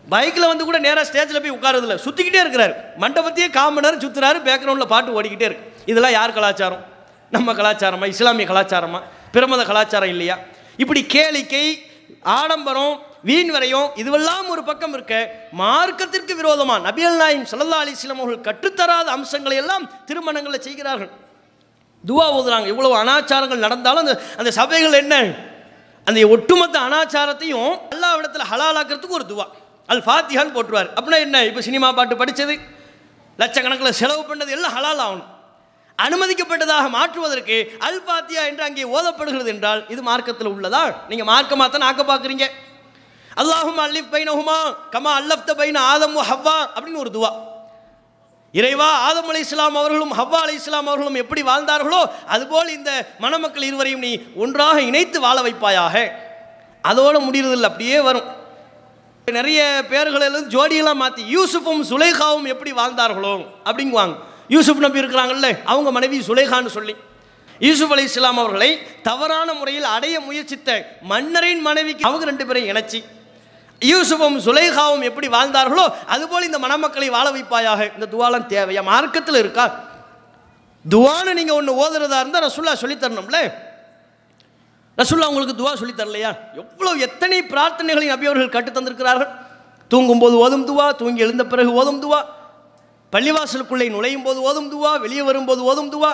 [0.09, 2.74] பைக்கில் வந்து கூட நேராக ஸ்டேஜில் போய் உட்காரதில்ல சுற்றிக்கிட்டே இருக்கிறாரு.
[3.03, 5.67] மண்டபத்தையே கால் நேரம் சுற்றுறாரு பேக்ரவுண்டில் பாட்டு ஓடிக்கிட்டே இருக்கு.
[5.86, 6.84] இதெல்லாம் யார் கலாச்சாரம்?
[7.32, 8.07] நம்ம கலாச்சாரமா?
[8.07, 9.01] இஸ்லாமிய கலாச்சாரமா?
[9.34, 10.38] பிரமத கலாச்சாரம் இல்லையா?
[10.78, 11.65] இப்படி கேளிக்கை
[12.21, 15.15] ஆடம்பரம் வீண் வரையும் இதுவெல்லாம் ஒரு பக்கம் இருக்க
[15.57, 21.11] மார்க்கத்திற்கு விரோதமா நபியல் நாயும் சல்லா அலிஸ்லாம் அவர்கள் கற்றுத்தராத அம்சங்களை எல்லாம் திருமணங்களில் செய்கிறார்கள்.
[22.07, 22.65] துவா ஓதுறாங்க.
[22.65, 25.15] இவ்வளவு அனாச்சாரங்கள் நடந்தாலும் அந்த அந்த சபைகள் என்ன?
[26.05, 29.45] அந்த ஒட்டுமொத்த அனாச்சாரத்தையும் எல்லா இடத்துல ஹலாலாக்கிறதுக்கு ஒரு துவா.
[29.88, 30.89] அல் ஃபாத்திஹான்னு போட்டுருவார்.
[30.95, 31.45] அப்படின்னா என்ன?
[31.45, 32.59] இப்போ சினிமா பாட்டு படித்தது
[33.38, 35.30] லட்சக்கணக்கில் செலவு பண்ணது எல்லாம் ஹலால் ஆகணும்.
[35.99, 40.83] அனுமதிக்கப்பட்டதாக மாற்றுவதற்கு அல்பாத்தியா என்று அங்கே ஓதப்படுகிறது என்றால் இது மார்க்கத்தில் உள்ளதா?
[41.09, 42.45] நீங்கள் மார்க்கமாக தான் ஆக்க பார்க்குறீங்க.
[43.41, 44.57] அல்லாஹும் அல்லிஃப் பைனஹுமா
[44.93, 47.31] கமா அல்லஃப்த பைன ஆதம் ஹவ்வா அப்படின்னு ஒரு துவா.
[48.53, 52.01] இறைவா ஆதம் அலி இஸ்லாம் அவர்களும் ஹவ்வா அலி இஸ்லாம் அவர்களும் எப்படி வாழ்ந்தார்களோ
[52.33, 52.91] அதுபோல் இந்த
[53.23, 54.11] மணமக்கள் இருவரையும் நீ
[54.43, 55.95] ஒன்றாக இணைத்து வாழ வைப்பாயாக.
[56.83, 58.27] அதோட முடியறதில்லை அப்படியே வரும்.
[59.27, 63.33] நிறைய பேர்கள் ஜோடியெல்லாம் மாற்றி யூசுஃபும் சுலேகாவும் எப்படி வாழ்ந்தார்களோ
[63.69, 64.15] அப்படிங்குவாங்க.
[64.47, 66.95] யூசுப் நபி இருக்கிறாங்கல்ல அவங்க மனைவி சுலேகான்னு சொல்லி.
[67.59, 73.03] யூசுப் அலி இஸ்லாம் அவர்களை தவறான முறையில் அடைய முயற்சித்த மன்னரின் மனைவிக்கு அவங்க ரெண்டு பேரையும் இணைச்சி
[73.79, 77.93] யூசுஃபும் சுலேகாவும் எப்படி வாழ்ந்தார்களோ அதுபோல் இந்த மணமக்களை வாழ வைப்பாயாக.
[77.93, 78.83] இந்த துவாலாம் தேவையா?
[78.83, 79.79] மார்க்கத்தில் இருக்கா?
[80.89, 83.53] துவான்னு நீங்கள் ஒன்று ஓதுறதா இருந்தால் ரசுல்லா சொல்லித் தரணும்ல.
[84.97, 86.37] ரசுல்லா உங்களுக்கு துவா சொல்லித் தரலையா?
[86.53, 89.27] எவ்வளோ எத்தனை பிரார்த்தனைகளை நபி அவர்கள் கட்டு தந்திருக்கிறார்கள்?
[89.87, 92.21] தூங்கும்போது ஓதும் துவா தூங்கி எழுந்த பிறகு ஓதும் துவா.
[93.14, 96.11] பள்ளிவாசலுக்குள்ளே நுழையும் போது ஓதும் துவா வெளியே வரும்போது ஓதும் துவா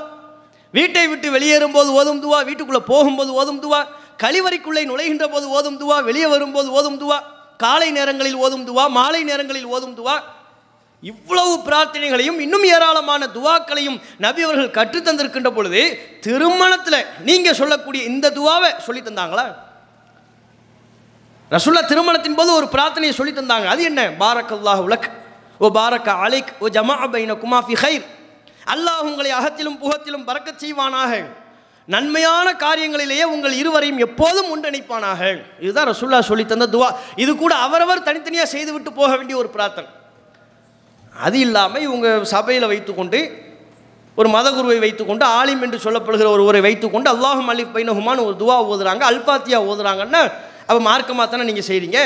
[0.71, 3.79] வீட்டை விட்டு வெளியேறும் போது ஓதும் துவா வீட்டுக்குள்ளே போகும்போது ஓதும் துவா
[4.23, 7.17] கழிவறைக்குள்ளே நுழைகின்ற போது ஓதும் துவா வெளியே வரும்போது ஓதும் துவா
[7.57, 10.17] காலை நேரங்களில் ஓதும் துவா மாலை நேரங்களில் ஓதும் துவா
[11.03, 15.81] இவ்வளவு பிரார்த்தனைகளையும் இன்னும் ஏராளமான துவாக்களையும் நபி அவர்கள் கற்றுத் தந்திருக்கின்ற பொழுது
[16.21, 19.45] திருமணத்தில் நீங்கள் சொல்லக்கூடிய இந்த துவாவை சொல்லி தந்தாங்களா?
[21.51, 23.65] ரசுல்லா திருமணத்தின் போது ஒரு பிரார்த்தனையை சொல்லி தந்தாங்க.
[23.65, 24.09] அது என்ன?
[24.19, 25.18] பாரக் உலக்
[25.59, 28.05] ஓ பாரக் அலைக் ஓ ஜமா பைன குமாஃபி ஹைர்
[28.73, 31.11] அல்லாஹ் உங்களை அகத்திலும் புகத்திலும் பறக்கச் செய்வானாக.
[31.87, 35.21] நன்மையான காரியங்களிலேயே உங்கள் இருவரையும் எப்போதும் ஒன்றிணைப்பானாக.
[35.65, 36.89] இதுதான் ரசுல்லா சொல்லி தந்த துவா.
[37.23, 39.89] இது கூட அவரவர் தனித்தனியாக செய்துவிட்டு போக வேண்டிய ஒரு பிரார்த்தனை.
[41.13, 43.19] அது இல்லாமல் இவங்க சபையில் வைத்துக்கொண்டு
[44.17, 49.59] ஒரு மதகுருவை வைத்துக்கொண்டு ஆலிம் என்று சொல்லப்படுகிற ஒருவரை வைத்துக்கொண்டு அல்லாஹும் அலிஃப் பைனஹுமான்னு ஒரு துவா ஓதுறாங்க அல்பாத்தியா
[49.69, 50.21] ஓதுறாங்கன்னா
[50.67, 51.99] அப்போ மார்க்கமாக தானே நீங்கள் செய்கிறீங்க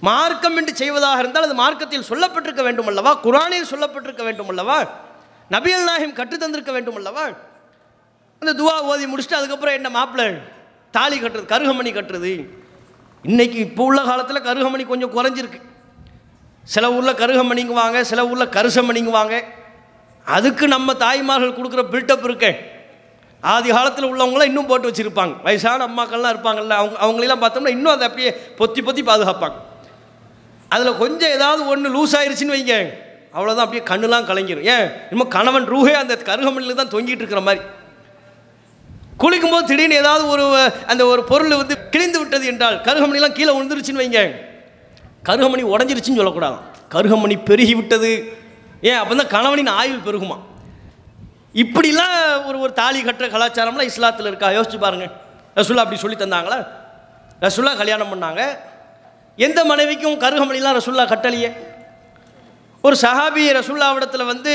[0.00, 4.82] மார்க்கம் என்று செய்வதாக இருந்தால் அது மார்க்கத்தில் சொல்லப்பட்டிருக்க வேண்டும் அல்லவா குரானில் சொல்லப்பட்டிருக்க வேண்டும் அல்லவா
[5.50, 7.24] நபியல் நாயகம் கற்றுத்தந்திருக்க வேண்டும் அல்லவா
[8.40, 10.40] அந்த துவா ஓதி முடிச்சுட்டு அதுக்கப்புறம் என்ன மாப்பிள்ளை?
[10.90, 12.46] தாலி கட்டுறது கருகமணி கட்டுறது.
[13.22, 15.60] இன்னைக்கு இப்போ உள்ள காலத்தில் கருகமணி கொஞ்சம் குறைஞ்சிருக்கு.
[16.64, 19.42] சில ஊரில் கருகமணிங்குவாங்க சில ஊரில் கருசமணிங்குவாங்க
[20.24, 22.56] அதுக்கு நம்ம தாய்மார்கள் கொடுக்குற பில்டப் இருக்கே.
[23.40, 25.42] ஆதி காலத்தில் உள்ளவங்களாம் இன்னும் போட்டு வச்சுருப்பாங்க.
[25.42, 29.58] வயசான அம்மாக்கள்லாம் இருப்பாங்கல்ல அவங்க அவங்களெல்லாம் பார்த்தோம்னா இன்னும் அதை அப்படியே பொத்தி பொத்தி பாதுகாப்பாங்க.
[30.68, 32.76] அதில் கொஞ்சம் ஏதாவது ஒன்று லூஸ் ஆயிருச்சுன்னு வைங்க.
[33.34, 34.62] அவ்வளோதான் அப்படியே கண்ணுலாம் கலங்கிரும்.
[34.62, 34.90] ஏன்?
[35.10, 37.64] இன்னும் கணவன் ரூஹே அந்த கருகமணியில் தான் தொங்கிட்டு இருக்கிற மாதிரி.
[39.22, 44.20] குளிக்கும்போது திடீர்னு ஏதாவது ஒரு அந்த ஒரு பொருள் வந்து கிழிந்து விட்டது என்றால் கருகமணிலாம் கீழே விழுந்துருச்சுன்னு வைங்க.
[45.24, 46.58] கருகமணி உடஞ்சிருச்சுன்னு சொல்லக்கூடாது
[46.94, 48.38] கருகமணி பெருகி விட்டது.
[48.80, 48.94] ஏன்?
[48.94, 50.36] அப்போ தான் கணவனின் ஆயுள் பெருகுமா?
[51.54, 54.48] இப்படிலாம் ஒரு ஒரு தாலி கட்டுற கலாச்சாரம்லாம் இஸ்லாத்தில் இருக்கா?
[54.48, 55.10] யோசிச்சு பாருங்கள்
[55.56, 56.66] ரசுல்லா அப்படி சொல்லி தந்தாங்களா?
[57.40, 58.42] ரசுல்லா கல்யாணம் பண்ணாங்க.
[59.44, 61.50] எந்த மனைவிக்கும் கருகமணிலாம் ரசுல்லா கட்டலையே
[62.82, 64.52] ஒரு சஹாபி ரசுல்லாவிடத்தில் வந்து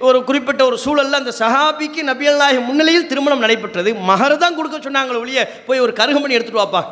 [0.00, 3.94] ஒரு குறிப்பிட்ட ஒரு சூழலில் அந்த சஹாபிக்கு நபியல் முன்னிலையில் திருமணம் நடைபெற்றது.
[3.94, 6.82] மகர் தான் கொடுக்க சொன்னாங்களே ஒழிய போய் ஒரு கருகமணி எடுத்துட்டு வாப்பா.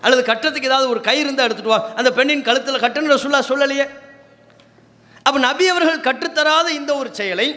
[0.00, 1.92] அல்லது கட்டுறதுக்கு ஏதாவது ஒரு கயிறு இருந்தால் எடுத்துட்டு வா.
[1.94, 3.86] அந்த பெண்ணின் கழுத்தில் கட்டுன்னு ரசுல்லா சொல்லலையே.
[5.22, 7.48] அப்போ நபி அவர்கள் கற்றுத்தராத இந்த ஒரு செயலை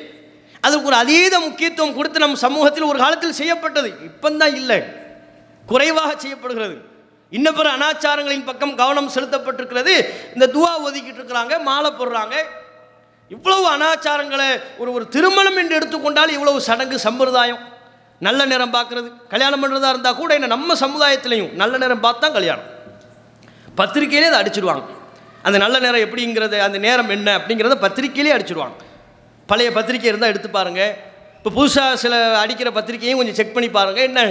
[0.62, 3.94] அதுக்கு ஒரு அதீத முக்கியத்துவம் கொடுத்து நம் சமூகத்தில் ஒரு காலத்தில் செய்யப்பட்டது.
[4.10, 4.84] இப்பந்தான் இல்லை.
[5.66, 6.96] குறைவாக செய்யப்படுகிறது.
[7.32, 9.94] இன்ன பிற அனாச்சாரங்களின் பக்கம் கவனம் செலுத்தப்பட்டிருக்கிறது.
[10.36, 12.36] இந்த துவா ஒதுக்கிட்டு இருக்கிறாங்க மாலை போடுறாங்க.
[13.36, 14.50] இவ்வளவு அனாச்சாரங்களை
[14.82, 17.62] ஒரு ஒரு திருமணம் என்று எடுத்துக்கொண்டால் இவ்வளவு சடங்கு சம்பிரதாயம்.
[18.28, 19.10] நல்ல நேரம் பார்க்கறது.
[19.34, 22.70] கல்யாணம் பண்ணுறதா இருந்தால் கூட என்ன நம்ம சமுதாயத்திலையும் நல்ல நேரம் பார்த்து தான் கல்யாணம்.
[23.80, 24.86] பத்திரிக்கையிலே அதை அடிச்சிடுவாங்க.
[25.48, 28.78] அந்த நல்ல நேரம் எப்படிங்கிறது அந்த நேரம் என்ன அப்படிங்கிறத பத்திரிக்கையிலே அடிச்சிடுவாங்க.
[29.50, 30.94] பழைய பத்திரிக்கை இருந்தால் எடுத்து பாருங்கள்
[31.38, 34.22] இப்போ புதுசாக சில அடிக்கிற பத்திரிக்கையும் கொஞ்சம் செக் பண்ணி பாருங்கள் என்ன?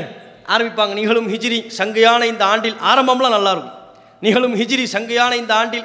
[0.49, 0.93] ஆரம்பிப்பாங்க.
[0.93, 3.75] நிகழும் ஹிஜ்ரி சங்கையான இந்த ஆண்டில் ஆரம்பம்லாம் நல்லாயிருக்கும்
[4.21, 5.85] நிகழும் ஹிஜ்ரி சங்கையான இந்த ஆண்டில்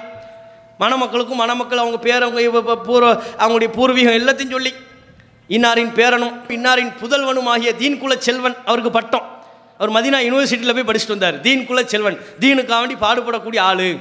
[0.80, 4.74] மணமக்களுக்கும் மணமக்கள் அவங்க பேர் அவங்க பூர்வ அவங்களுடைய பூர்வீகம் எல்லாத்தையும் சொல்லி
[5.48, 9.40] இன்னாரின் பேரனும் இன்னாரின் புதல்வனும் ஆகிய தீன்குல செல்வன் அவருக்கு பட்டம்.
[9.78, 11.42] அவர் மதினா யூனிவர்சிட்டியில் போய் படிச்சுட்டு வந்தார்.
[11.42, 12.18] தீன்குல செல்வன்.
[12.40, 13.98] தீனுக்காக வேண்டி பாடுபடக்கூடிய ஆள்.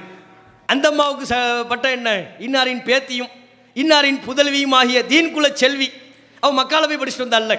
[0.66, 2.10] அந்த அம்மாவுக்கு ச பட்டம் என்ன?
[2.38, 3.30] இன்னாரின் பேத்தியும்
[3.74, 5.92] இன்னாரின் புதல்வியும் ஆகிய தீன்குல செல்வி.
[6.40, 7.58] அவன் மக்களை போய் படிச்சுட்டு வந்தாள்ல.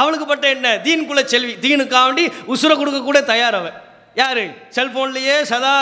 [0.00, 0.68] அவளுக்கு பட்டம் என்ன?
[0.86, 1.52] தீன்குல செல்வி.
[1.64, 3.76] தீனுக்காண்டி உசுரை கொடுக்க கூட தயார் அவன்.
[4.20, 4.42] யார்?
[4.76, 5.74] செல்ஃபோன்லேயே சதா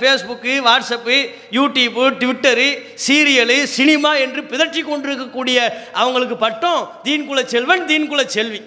[0.00, 1.16] Facebook WhatsApp
[1.56, 2.68] YouTube Twitter
[3.04, 5.58] serial cinema என்று பிதற்றி கொண்டிருக்கக்கூடிய
[6.00, 8.60] அவங்களுக்கு பட்டம் தீன்குல செல்வன் தீன்குல செல்வி.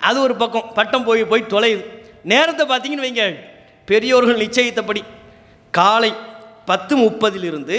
[0.00, 0.70] அது ஒரு பக்கம்.
[0.78, 1.84] பட்டம் போய் போய் தொலையுது.
[2.32, 3.24] நேரத்தை பார்த்தீங்கன்னு வைங்க.
[3.90, 5.02] பெரியோர்கள் நிச்சயித்தபடி
[5.78, 6.12] காலை
[6.70, 7.78] பத்து முப்பதிலிருந்து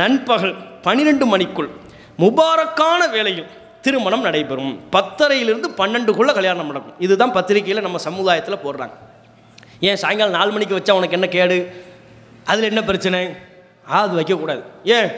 [0.00, 0.54] நண்பகல்
[0.86, 1.70] பன்னிரெண்டு மணிக்குள்
[2.22, 3.48] முபாரக்கான வேலையில்
[3.84, 4.80] திருமணம் நடைபெறும்.
[4.92, 6.94] பத்தரையிலிருந்து பன்னெண்டுக்குள்ளே கல்யாணம் நடக்கும்.
[6.98, 8.90] இதுதான் பத்திரிக்கையில் நம்ம சமுதாயத்தில் போடுறாங்க.
[9.80, 11.84] ஏன் சாயங்காலம் நாலு மணிக்கு வச்சா உனக்கு என்ன கேடு?
[12.44, 13.36] அதில் என்ன பிரச்சனை?
[13.86, 15.08] அது வைக்கக்கூடாது ஏன்?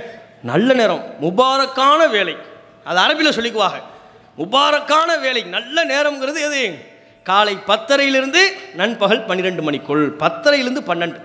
[0.43, 1.05] நல்ல நேரம்.
[1.21, 2.37] முபாரக்கான வேலை.
[2.85, 3.83] அது அரபியில் சொல்லிக்குவாங்க.
[4.39, 5.43] முபாரக்கான வேலை.
[5.43, 6.85] நல்ல நேரம்ங்கிறது எது?
[7.23, 8.41] காலை பத்தரையிலிருந்து
[8.75, 10.17] நண்பகல் பன்னிரெண்டு மணிக்குள்.
[10.19, 11.21] பத்தரையிலிருந்து பன்னெண்டு.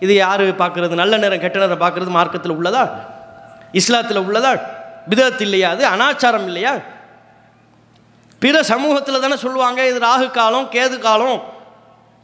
[0.00, 0.94] இது யார் பார்க்குறது?
[0.94, 2.90] நல்ல நேரம் கெட்ட நேரம் பார்க்குறது மார்க்கத்தில் உள்ளதா?
[3.72, 4.76] இஸ்லாத்தில் உள்ளதா?
[5.10, 5.70] பிதத் இல்லையா?
[5.70, 6.72] அது அனாச்சாரம் இல்லையா?
[8.38, 11.38] பிற சமூகத்தில் தானே சொல்லுவாங்க இது ராகு காலம் கேது காலம்.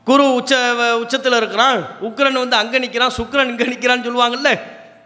[0.04, 0.54] குரு உச்ச
[1.02, 4.50] உச்சத்தில் இருக்கிறான் உக்ரன் வந்து அங்கே நிற்கிறான் சுக்ரன் இங்கே நிற்கிறான்னு சொல்லுவாங்கல்ல?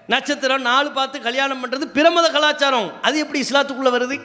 [0.06, 2.88] நட்சத்திரம் நாலு பார்த்து கல்யாணம் பண்ணுறது பிரமத கலாச்சாரம்.
[3.02, 4.16] அது எப்படி இஸ்லாத்துக்குள்ளே வருது?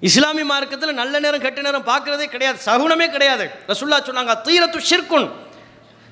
[0.00, 2.58] இஸ்லாமிய மார்க்கத்தில் நல்ல நேரம் கெட்ட நேரம் பார்க்குறதே கிடையாது.
[2.64, 3.50] சகுனமே கிடையாது.
[3.68, 5.28] ரசுல்லா சொன்னாங்க தீரத்து ஷிர்குன்.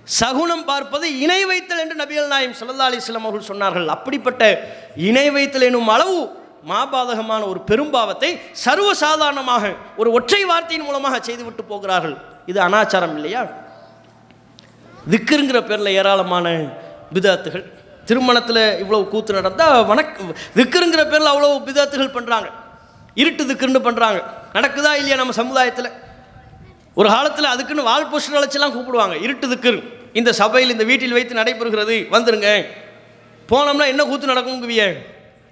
[0.07, 3.87] சகுனம் பார்ப்பது இணை வைத்தல் என்று நபிகள் நாயம் சல்லா அலைஹி அவர்கள் சொன்னார்கள்.
[3.97, 4.43] அப்படிப்பட்ட
[5.09, 6.19] இணை வைத்தல் எனும் அளவு
[6.71, 8.31] மாபாதகமான ஒரு பெரும்பாவத்தை
[8.65, 9.65] சர்வசாதாரணமாக
[10.01, 12.17] ஒரு ஒற்றை வார்த்தையின் மூலமாக செய்துவிட்டு போகிறார்கள்.
[12.51, 13.43] இது அனாச்சாரம் இல்லையா?
[15.13, 16.53] திக்குங்கிற பேரில் ஏராளமான
[17.15, 17.65] பிதாத்துகள்.
[18.09, 20.15] திருமணத்தில் இவ்வளவு கூத்து நடந்தால் வணக்
[20.59, 22.49] திக்குங்கிற பேரில் அவ்வளோ பிதாத்துகள் பண்ணுறாங்க
[23.23, 24.21] இருட்டு திக்குன்னு பண்ணுறாங்க
[24.57, 25.91] நடக்குதா இல்லையா நம்ம சமுதாயத்தில்?
[27.01, 29.17] ஒரு காலத்தில் அதுக்குன்னு வால் போஸ்டர் அழைச்சிலாம் கூப்பிடுவாங்க.
[29.27, 32.49] இருட்டு திக்குன்னு இந்த சபையில் இந்த வீட்டில் வைத்து நடைபெறுகிறது வந்துருங்க.
[33.51, 34.85] போனோம்னா என்ன கூத்து நடக்குங்குவிய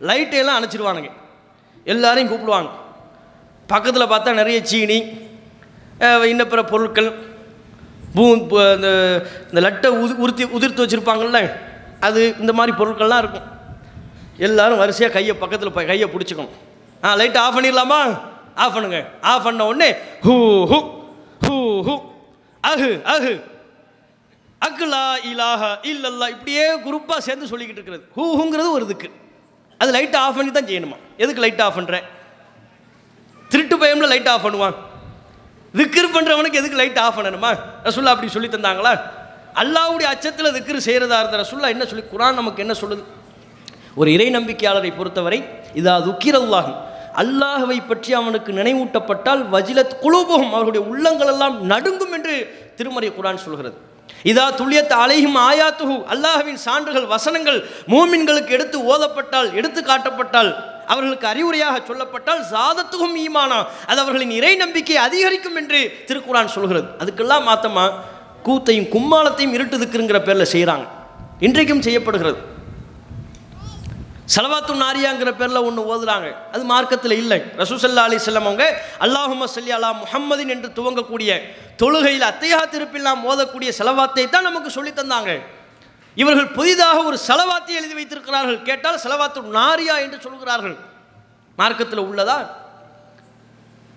[0.09, 1.11] லைட்டையெல்லாம் அணைச்சிடுவானுங்க
[1.93, 2.71] எல்லாரையும் கூப்பிடுவாங்க.
[3.73, 4.99] பக்கத்தில் பார்த்தா நிறைய சீனி
[5.99, 7.11] இன்னப்பிற இன்ன பிற பொருட்கள்
[8.15, 8.87] பூ இந்த
[9.49, 11.41] இந்த லட்டை உது உறுத்தி உதிர்த்து வச்சுருப்பாங்கள்ல
[12.07, 13.49] அது இந்த மாதிரி பொருட்கள்லாம் இருக்கும்.
[14.47, 16.57] எல்லாரும் வரிசையாக கையை பக்கத்தில் கையை பிடிச்சிக்கணும்.
[17.05, 18.01] ஆ லைட்டை ஆஃப் பண்ணிடலாமா?
[18.55, 18.99] ஆஃப் பண்ணுங்க.
[19.21, 19.91] ஆஃப் பண்ண உடனே
[20.27, 20.35] ஹூ
[20.73, 20.79] ஹூ
[21.47, 21.57] ஹூ
[21.89, 21.95] ஹூ.
[22.71, 23.33] அஹு அஹு.
[24.67, 28.05] அக்லா இலாஹ இல்லல்லா இப்படியே குரூப்பாக சேர்ந்து சொல்லிக்கிட்டு இருக்கிறது.
[28.19, 29.09] ஹூஹுங்கிறது ஒரு இதுக்கு.
[29.81, 30.97] அது லைட்டை ஆஃப் பண்ணி தான் செய்யணுமா?
[31.23, 32.05] எதுக்கு லைட் ஆஃப் பண்ணுறேன்
[33.53, 34.77] திருட்டு பயமில் லைட் ஆஃப் பண்ணுவான்.
[35.79, 37.51] திக்ர் பண்ணுறவனுக்கு எதுக்கு லைட் ஆஃப் பண்ணணுமா?
[37.87, 38.93] ரசுல்லா அப்படி சொல்லி தந்தாங்களா?
[39.63, 43.03] அல்லாவுடைய அச்சத்தில் திக்ர் செய்கிறதா இருந்த ரசுல்லா என்ன சொல்லி குரான் நமக்கு என்ன சொல்லுது?
[44.01, 45.39] ஒரு இறை நம்பிக்கையாளரை பொறுத்தவரை
[45.81, 46.79] இதா துக்கிரல்லாகும்
[47.23, 52.35] அல்லாஹவை பற்றி அவனுக்கு நினைவூட்டப்பட்டால் வஜிலத் குலூபகம் அவர்களுடைய உள்ளங்கள் எல்லாம் நடுங்கும் என்று
[52.77, 53.77] திருமறை குரான் சொல்கிறது.
[54.31, 57.59] இதா துல்லியத் அலையும் ஆயாத்துகு அல்லாஹவின் சான்றுகள் வசனங்கள்
[57.89, 60.51] மூமின்களுக்கு எடுத்து ஓதப்பட்டால் எடுத்து காட்டப்பட்டால்
[60.87, 63.59] அவர்களுக்கு அறிவுரையாக சொல்லப்பட்டால் சாதத்துகும் ஈமானா.
[63.87, 66.89] அது அவர்களின் இறை நம்பிக்கை அதிகரிக்கும் என்று திருக்குறான் சொல்கிறது.
[66.99, 67.85] அதுக்கெல்லாம் மாத்தமா
[68.47, 70.87] கூத்தையும் கும்மாளத்தையும் இருட்டுதுக்குங்கிற பேரில் செய்கிறாங்க
[71.39, 72.39] இன்றைக்கும் செய்யப்படுகிறது.
[74.35, 76.29] சலவாத்து நாரியாங்கிற பேரில் ஒன்று ஓதுறாங்க.
[76.55, 77.39] அது மார்க்கத்தில் இல்லை.
[77.63, 78.65] ரசூசல்லா அலி செல்லம் அவங்க
[79.05, 81.31] அல்லாஹும சல்லி அலா முஹம்மதின் என்று துவங்கக்கூடிய
[81.81, 85.33] தொழுகையில் அத்தையா திருப்பெல்லாம் ஓதக்கூடிய செலவாத்தை தான் நமக்கு சொல்லி தந்தாங்க.
[86.23, 88.59] இவர்கள் புதிதாக ஒரு செலவாத்தை எழுதி வைத்திருக்கிறார்கள்.
[88.69, 90.77] கேட்டால் செலவாத்து நாரியா என்று சொல்கிறார்கள்.
[91.61, 92.39] மார்க்கத்தில் உள்ளதா?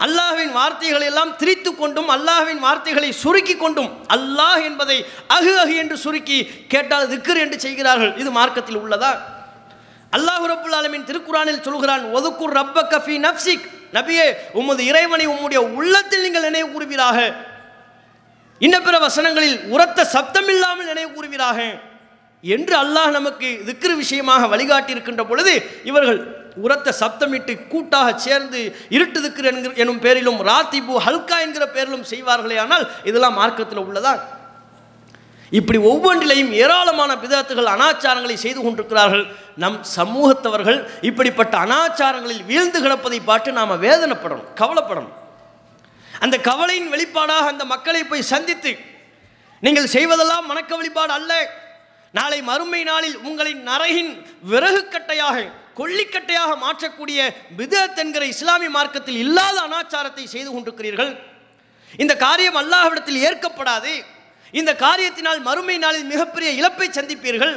[0.05, 4.97] அல்லாஹ்வின் வார்த்தைகளை எல்லாம் திரித்து கொண்டும் அல்லாஹ்வின் வார்த்தைகளை சுருக்கி கொண்டும் அல்லாஹ் என்பதை
[5.37, 6.39] அகு அகு என்று சுருக்கி
[6.73, 8.13] கேட்டால் திக்கர் என்று செய்கிறார்கள்.
[8.21, 9.13] இது மார்க்கத்தில் உள்ளதா?
[10.13, 13.65] அல்லாஹ் ரபுல் ஆலமின் திருக்குறானில் சொல்கிறான் ஒதுக்கு ரப்ப கஃபி நப்சிக்
[13.97, 14.27] நபியே
[14.59, 17.17] உமது இறைவனை உம்முடைய உள்ளத்தில் நீங்கள் நினைவு கூறுவீராக.
[18.61, 21.59] இன்ன பிற வசனங்களில் உரத்த சப்தம் இல்லாமல் நினைவு கூறுவீராக.
[22.43, 25.53] என்று அல்லாஹ் நமக்கு திக்ரு விஷயமாக வழிகாட்டியிருக்கின்ற பொழுது
[25.89, 26.19] இவர்கள்
[26.65, 28.59] உரத்த சப்தமிட்டு கூட்டாக சேர்ந்து
[28.95, 34.21] இருட்டு திக்ரு என்கிற எனும் பேரிலும் ராத்திபு ஹல்கா என்கிற பேரிலும் செய்வார்களே ஆனால் இதெல்லாம் மார்க்கத்தில் உள்ளதான்
[35.59, 39.25] இப்படி ஒவ்வொன்றிலையும் ஏராளமான பிதத்துகள் அனாச்சாரங்களை செய்து கொண்டிருக்கிறார்கள்.
[39.63, 40.79] நம் சமூகத்தவர்கள்
[41.09, 45.13] இப்படிப்பட்ட அனாச்சாரங்களில் வீழ்ந்து கிடப்பதை பார்த்து நாம் வேதனைப்படணும் கவலைப்படணும்.
[46.23, 48.73] அந்த கவலையின் வெளிப்பாடாக அந்த மக்களை போய் சந்தித்து
[49.65, 51.33] நீங்கள் செய்வதெல்லாம் வணக்க வழிபாடு அல்ல.
[52.17, 54.11] நாளை மறுமை நாளில் உங்களின் நரகின்
[54.51, 55.37] விறகு கட்டையாக
[55.79, 57.19] கொல்லிக்கட்டையாக மாற்றக்கூடிய
[57.59, 61.11] விதத் என்கிற இஸ்லாமிய மார்க்கத்தில் இல்லாத அனாச்சாரத்தை செய்து கொண்டிருக்கிறீர்கள்.
[62.03, 63.93] இந்த காரியம் அல்லாஹ்விடத்தில் ஏற்கப்படாது.
[64.51, 67.55] இந்த காரியத்தினால் மறுமை நாளில் மிகப்பெரிய இழப்பை சந்திப்பீர்கள்.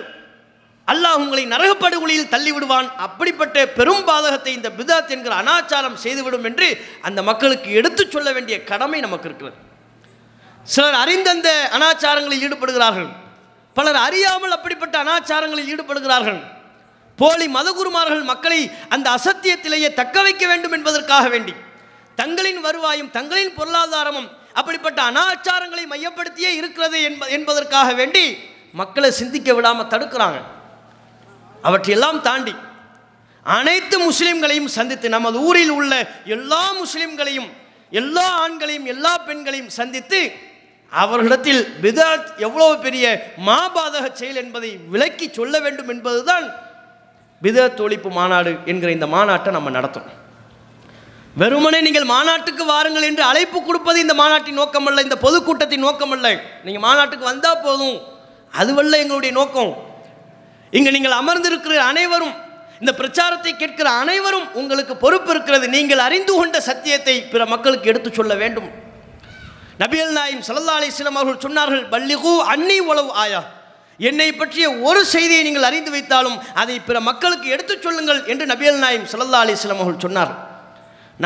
[0.87, 2.89] அல்லாஹ் உங்களை நரகப்படுகொலியில் தள்ளிவிடுவான்.
[2.97, 9.01] அப்படிப்பட்ட பெரும் பாதகத்தை இந்த பிதாத் என்கிற அனாச்சாரம் செய்துவிடும் என்று அந்த மக்களுக்கு எடுத்துச் சொல்ல வேண்டிய கடமை
[9.01, 9.57] நமக்கு இருக்கிறது.
[10.65, 13.09] சிலர் அறிந்தந்த அனாச்சாரங்களில் ஈடுபடுகிறார்கள்.
[13.75, 16.41] பலர் அறியாமல் அப்படிப்பட்ட அனாச்சாரங்களில் ஈடுபடுகிறார்கள்.
[17.17, 21.55] போலி மதகுருமார்கள் மக்களை அந்த அசத்தியத்திலேயே தக்க வைக்க வேண்டும் என்பதற்காக வேண்டி
[22.15, 24.29] தங்களின் வருவாயும் தங்களின் பொருளாதாரமும்
[24.59, 28.25] அப்படிப்பட்ட அனாச்சாரங்களை மையப்படுத்தியே இருக்கிறது என்ப என்பதற்காக வேண்டி
[28.75, 30.39] மக்களை சிந்திக்க விடாமல் தடுக்கிறாங்க.
[31.63, 32.55] அவற்றையெல்லாம் தாண்டி
[33.47, 35.93] அனைத்து முஸ்லிம்களையும் சந்தித்து நமது ஊரில் உள்ள
[36.37, 37.49] எல்லா முஸ்லிம்களையும்
[37.93, 40.21] எல்லா ஆண்களையும் எல்லா பெண்களையும் சந்தித்து
[40.93, 43.05] அவர்களிடத்தில் விதாத் எவ்வளவு பெரிய
[43.47, 46.47] மாபாதக செயல் என்பதை விளக்கி சொல்ல வேண்டும் என்பதுதான்
[47.43, 50.17] விதத் ஒழிப்பு மாநாடு என்கிற இந்த மாநாட்டை நம்ம நடத்தணும்
[51.37, 56.29] வெறுமனே நீங்கள் மாநாட்டுக்கு வாருங்கள் என்று அழைப்பு கொடுப்பது இந்த மாநாட்டின் நோக்கமல்ல இந்த பொதுக்கூட்டத்தின் நோக்கமல்ல.
[56.65, 57.99] நீங்கள் மாநாட்டுக்கு வந்தால் போதும்.
[58.55, 59.73] அதுவல்ல எங்களுடைய நோக்கம்.
[60.73, 62.35] இங்கே நீங்கள் அமர்ந்திருக்கிற அனைவரும்
[62.81, 65.69] இந்த பிரச்சாரத்தை கேட்கிற அனைவரும் உங்களுக்கு பொறுப்பு இருக்கிறது.
[65.77, 68.69] நீங்கள் அறிந்து கொண்ட சத்தியத்தை பிற மக்களுக்கு எடுத்துச் சொல்ல வேண்டும்.
[69.83, 73.41] நபியல் நாயும் சல்லா அலிஸ்லாம் அவர்கள் சொன்னார்கள் பல்லிகு அன்னி உளவு ஆயா.
[74.01, 79.09] என்னை பற்றிய ஒரு செய்தியை நீங்கள் அறிந்து வைத்தாலும் அதை பிற மக்களுக்கு எடுத்துச் சொல்லுங்கள் என்று நபியல் நாயும்
[79.13, 80.33] சல்லா அலிஸ்லாம் அவர்கள் சொன்னார்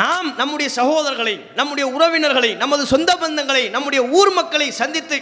[0.00, 5.18] நாம் நம்முடைய சகோதரர்களை நம்முடைய உறவினர்களை நமது சொந்த பந்தங்களை நம்முடைய ஊர் மக்களை சந்தித்து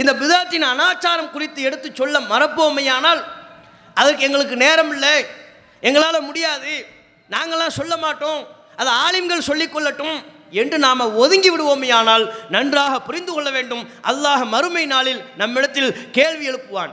[0.00, 3.20] இந்த விதத்தின் அனாச்சாரம் குறித்து எடுத்து சொல்ல மறப்போமையானால்
[3.94, 5.14] அதற்கு எங்களுக்கு நேரம் இல்லை
[5.80, 6.72] எங்களால் முடியாது.
[7.34, 8.40] நாங்களாம் சொல்ல மாட்டோம்.
[8.80, 10.16] அது ஆலிம்கள் சொல்லிக்கொள்ளட்டும்
[10.60, 12.24] என்று நாம் ஒதுங்கி விடுவோமையானால்
[12.54, 13.82] நன்றாக புரிந்து கொள்ள வேண்டும்.
[14.10, 16.92] அல்லாஹ் மறுமை நாளில் நம்மிடத்தில் கேள்வி எழுப்புவான்.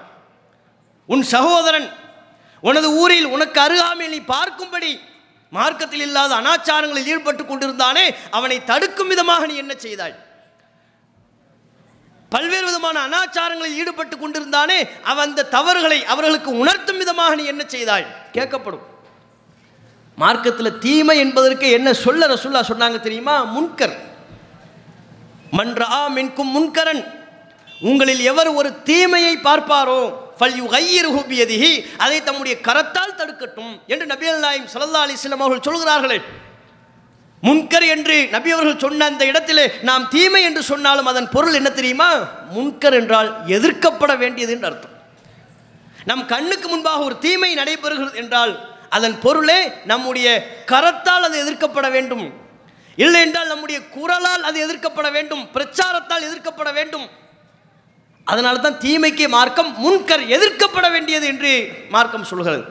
[1.05, 1.87] உன் சகோதரன்
[2.67, 4.91] உனது ஊரில் உனக்கு அருகாமையில் நீ பார்க்கும்படி
[5.51, 10.15] மார்க்கத்தில் இல்லாத அனாச்சாரங்களில் ஈடுபட்டு கொண்டிருந்தானே அவனை தடுக்கும் விதமாக நீ என்ன செய்தாய்?
[12.29, 18.05] பல்வேறு விதமான அனாச்சாரங்களில் ஈடுபட்டு கொண்டிருந்தானே அவன் அந்த தவறுகளை அவர்களுக்கு உணர்த்தும் விதமாக நீ என்ன செய்தாய்?
[18.33, 18.85] கேட்கப்படும்.
[20.15, 23.45] மார்க்கத்தில் தீமை என்பதற்கு என்ன சொல்ல ரசுல்லா சொன்னாங்க தெரியுமா?
[23.55, 23.95] முன்கர்.
[25.51, 27.03] மன்றா மின்கும் முன்கரன்.
[27.81, 30.01] உங்களில் எவர் ஒரு தீமையை பார்ப்பாரோ?
[30.39, 30.57] ஃபல்
[31.97, 36.19] அதை தம்முடைய கரத்தால் தடுக்கட்டும் என்று நபிகள் நாயம் சல்லா அலைஹி வஸல்லம் அவர்கள் சொல்கிறார்களே.
[37.43, 42.09] முன்கர் என்று நபி அவர்கள் சொன்ன அந்த இடத்திலே நாம் தீமை என்று சொன்னாலும் அதன் பொருள் என்ன தெரியுமா?
[42.55, 44.95] முன்கர் என்றால் எதிர்க்கப்பட வேண்டியது என்று அர்த்தம்.
[46.05, 48.53] நம் கண்ணுக்கு முன்பாக ஒரு தீமை நடைபெறுகிறது என்றால்
[48.89, 50.27] அதன் பொருளே நம்முடைய
[50.65, 52.25] கரத்தால் அது எதிர்க்கப்பட வேண்டும்.
[52.95, 55.43] இல்லை என்றால் நம்முடைய குரலால் அது எதிர்க்கப்பட வேண்டும்.
[55.53, 57.05] பிரச்சாரத்தால் எதிர்க்கப்பட வேண்டும்.
[58.27, 61.51] அதனால தான் தீமைக்கு மார்க்கம் முன்கர் எதிர்க்கப்பட வேண்டியது என்று
[61.95, 62.63] மார்க்கம் சொல்கிறது.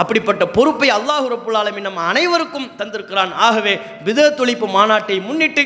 [0.00, 3.32] அப்படிப்பட்ட பொறுப்பை அல்லாஹ் ரப்புல் நம் நம்ம அனைவருக்கும் தந்திருக்கிறான்.
[3.46, 3.74] ஆகவே
[4.06, 5.64] வித தொழிப்பு மாநாட்டை முன்னிட்டு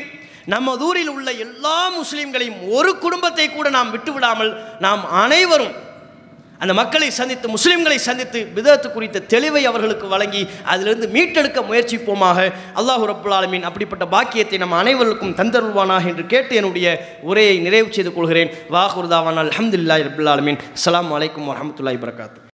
[0.53, 4.51] நம்ம ஊரில் உள்ள எல்லா முஸ்லீம்களையும் ஒரு குடும்பத்தை கூட நாம் விட்டுவிடாமல்
[4.85, 5.75] நாம் அனைவரும்
[6.63, 10.41] அந்த மக்களை சந்தித்து முஸ்லீம்களை சந்தித்து விதத்து குறித்த தெளிவை அவர்களுக்கு வழங்கி
[10.71, 12.39] அதிலிருந்து மீட்டெடுக்க முயற்சிப்போமாக.
[12.81, 16.89] அல்லாஹ் ரப்புல் ஆலமீன் அப்படிப்பட்ட பாக்கியத்தை நம் அனைவருக்கும் தந்தருள்வானாக என்று கேட்டு என்னுடைய
[17.29, 18.53] உரையை நிறைவு செய்து கொள்கிறேன்.
[18.75, 20.61] வாஹுர்தாவான் அல்ஹம்துலில்லாஹி ரபுல் ஆலமீன்.
[20.89, 22.48] அலாம் வலைக்கம் வரஹ்மத்துல்லாஹி வரகாத்து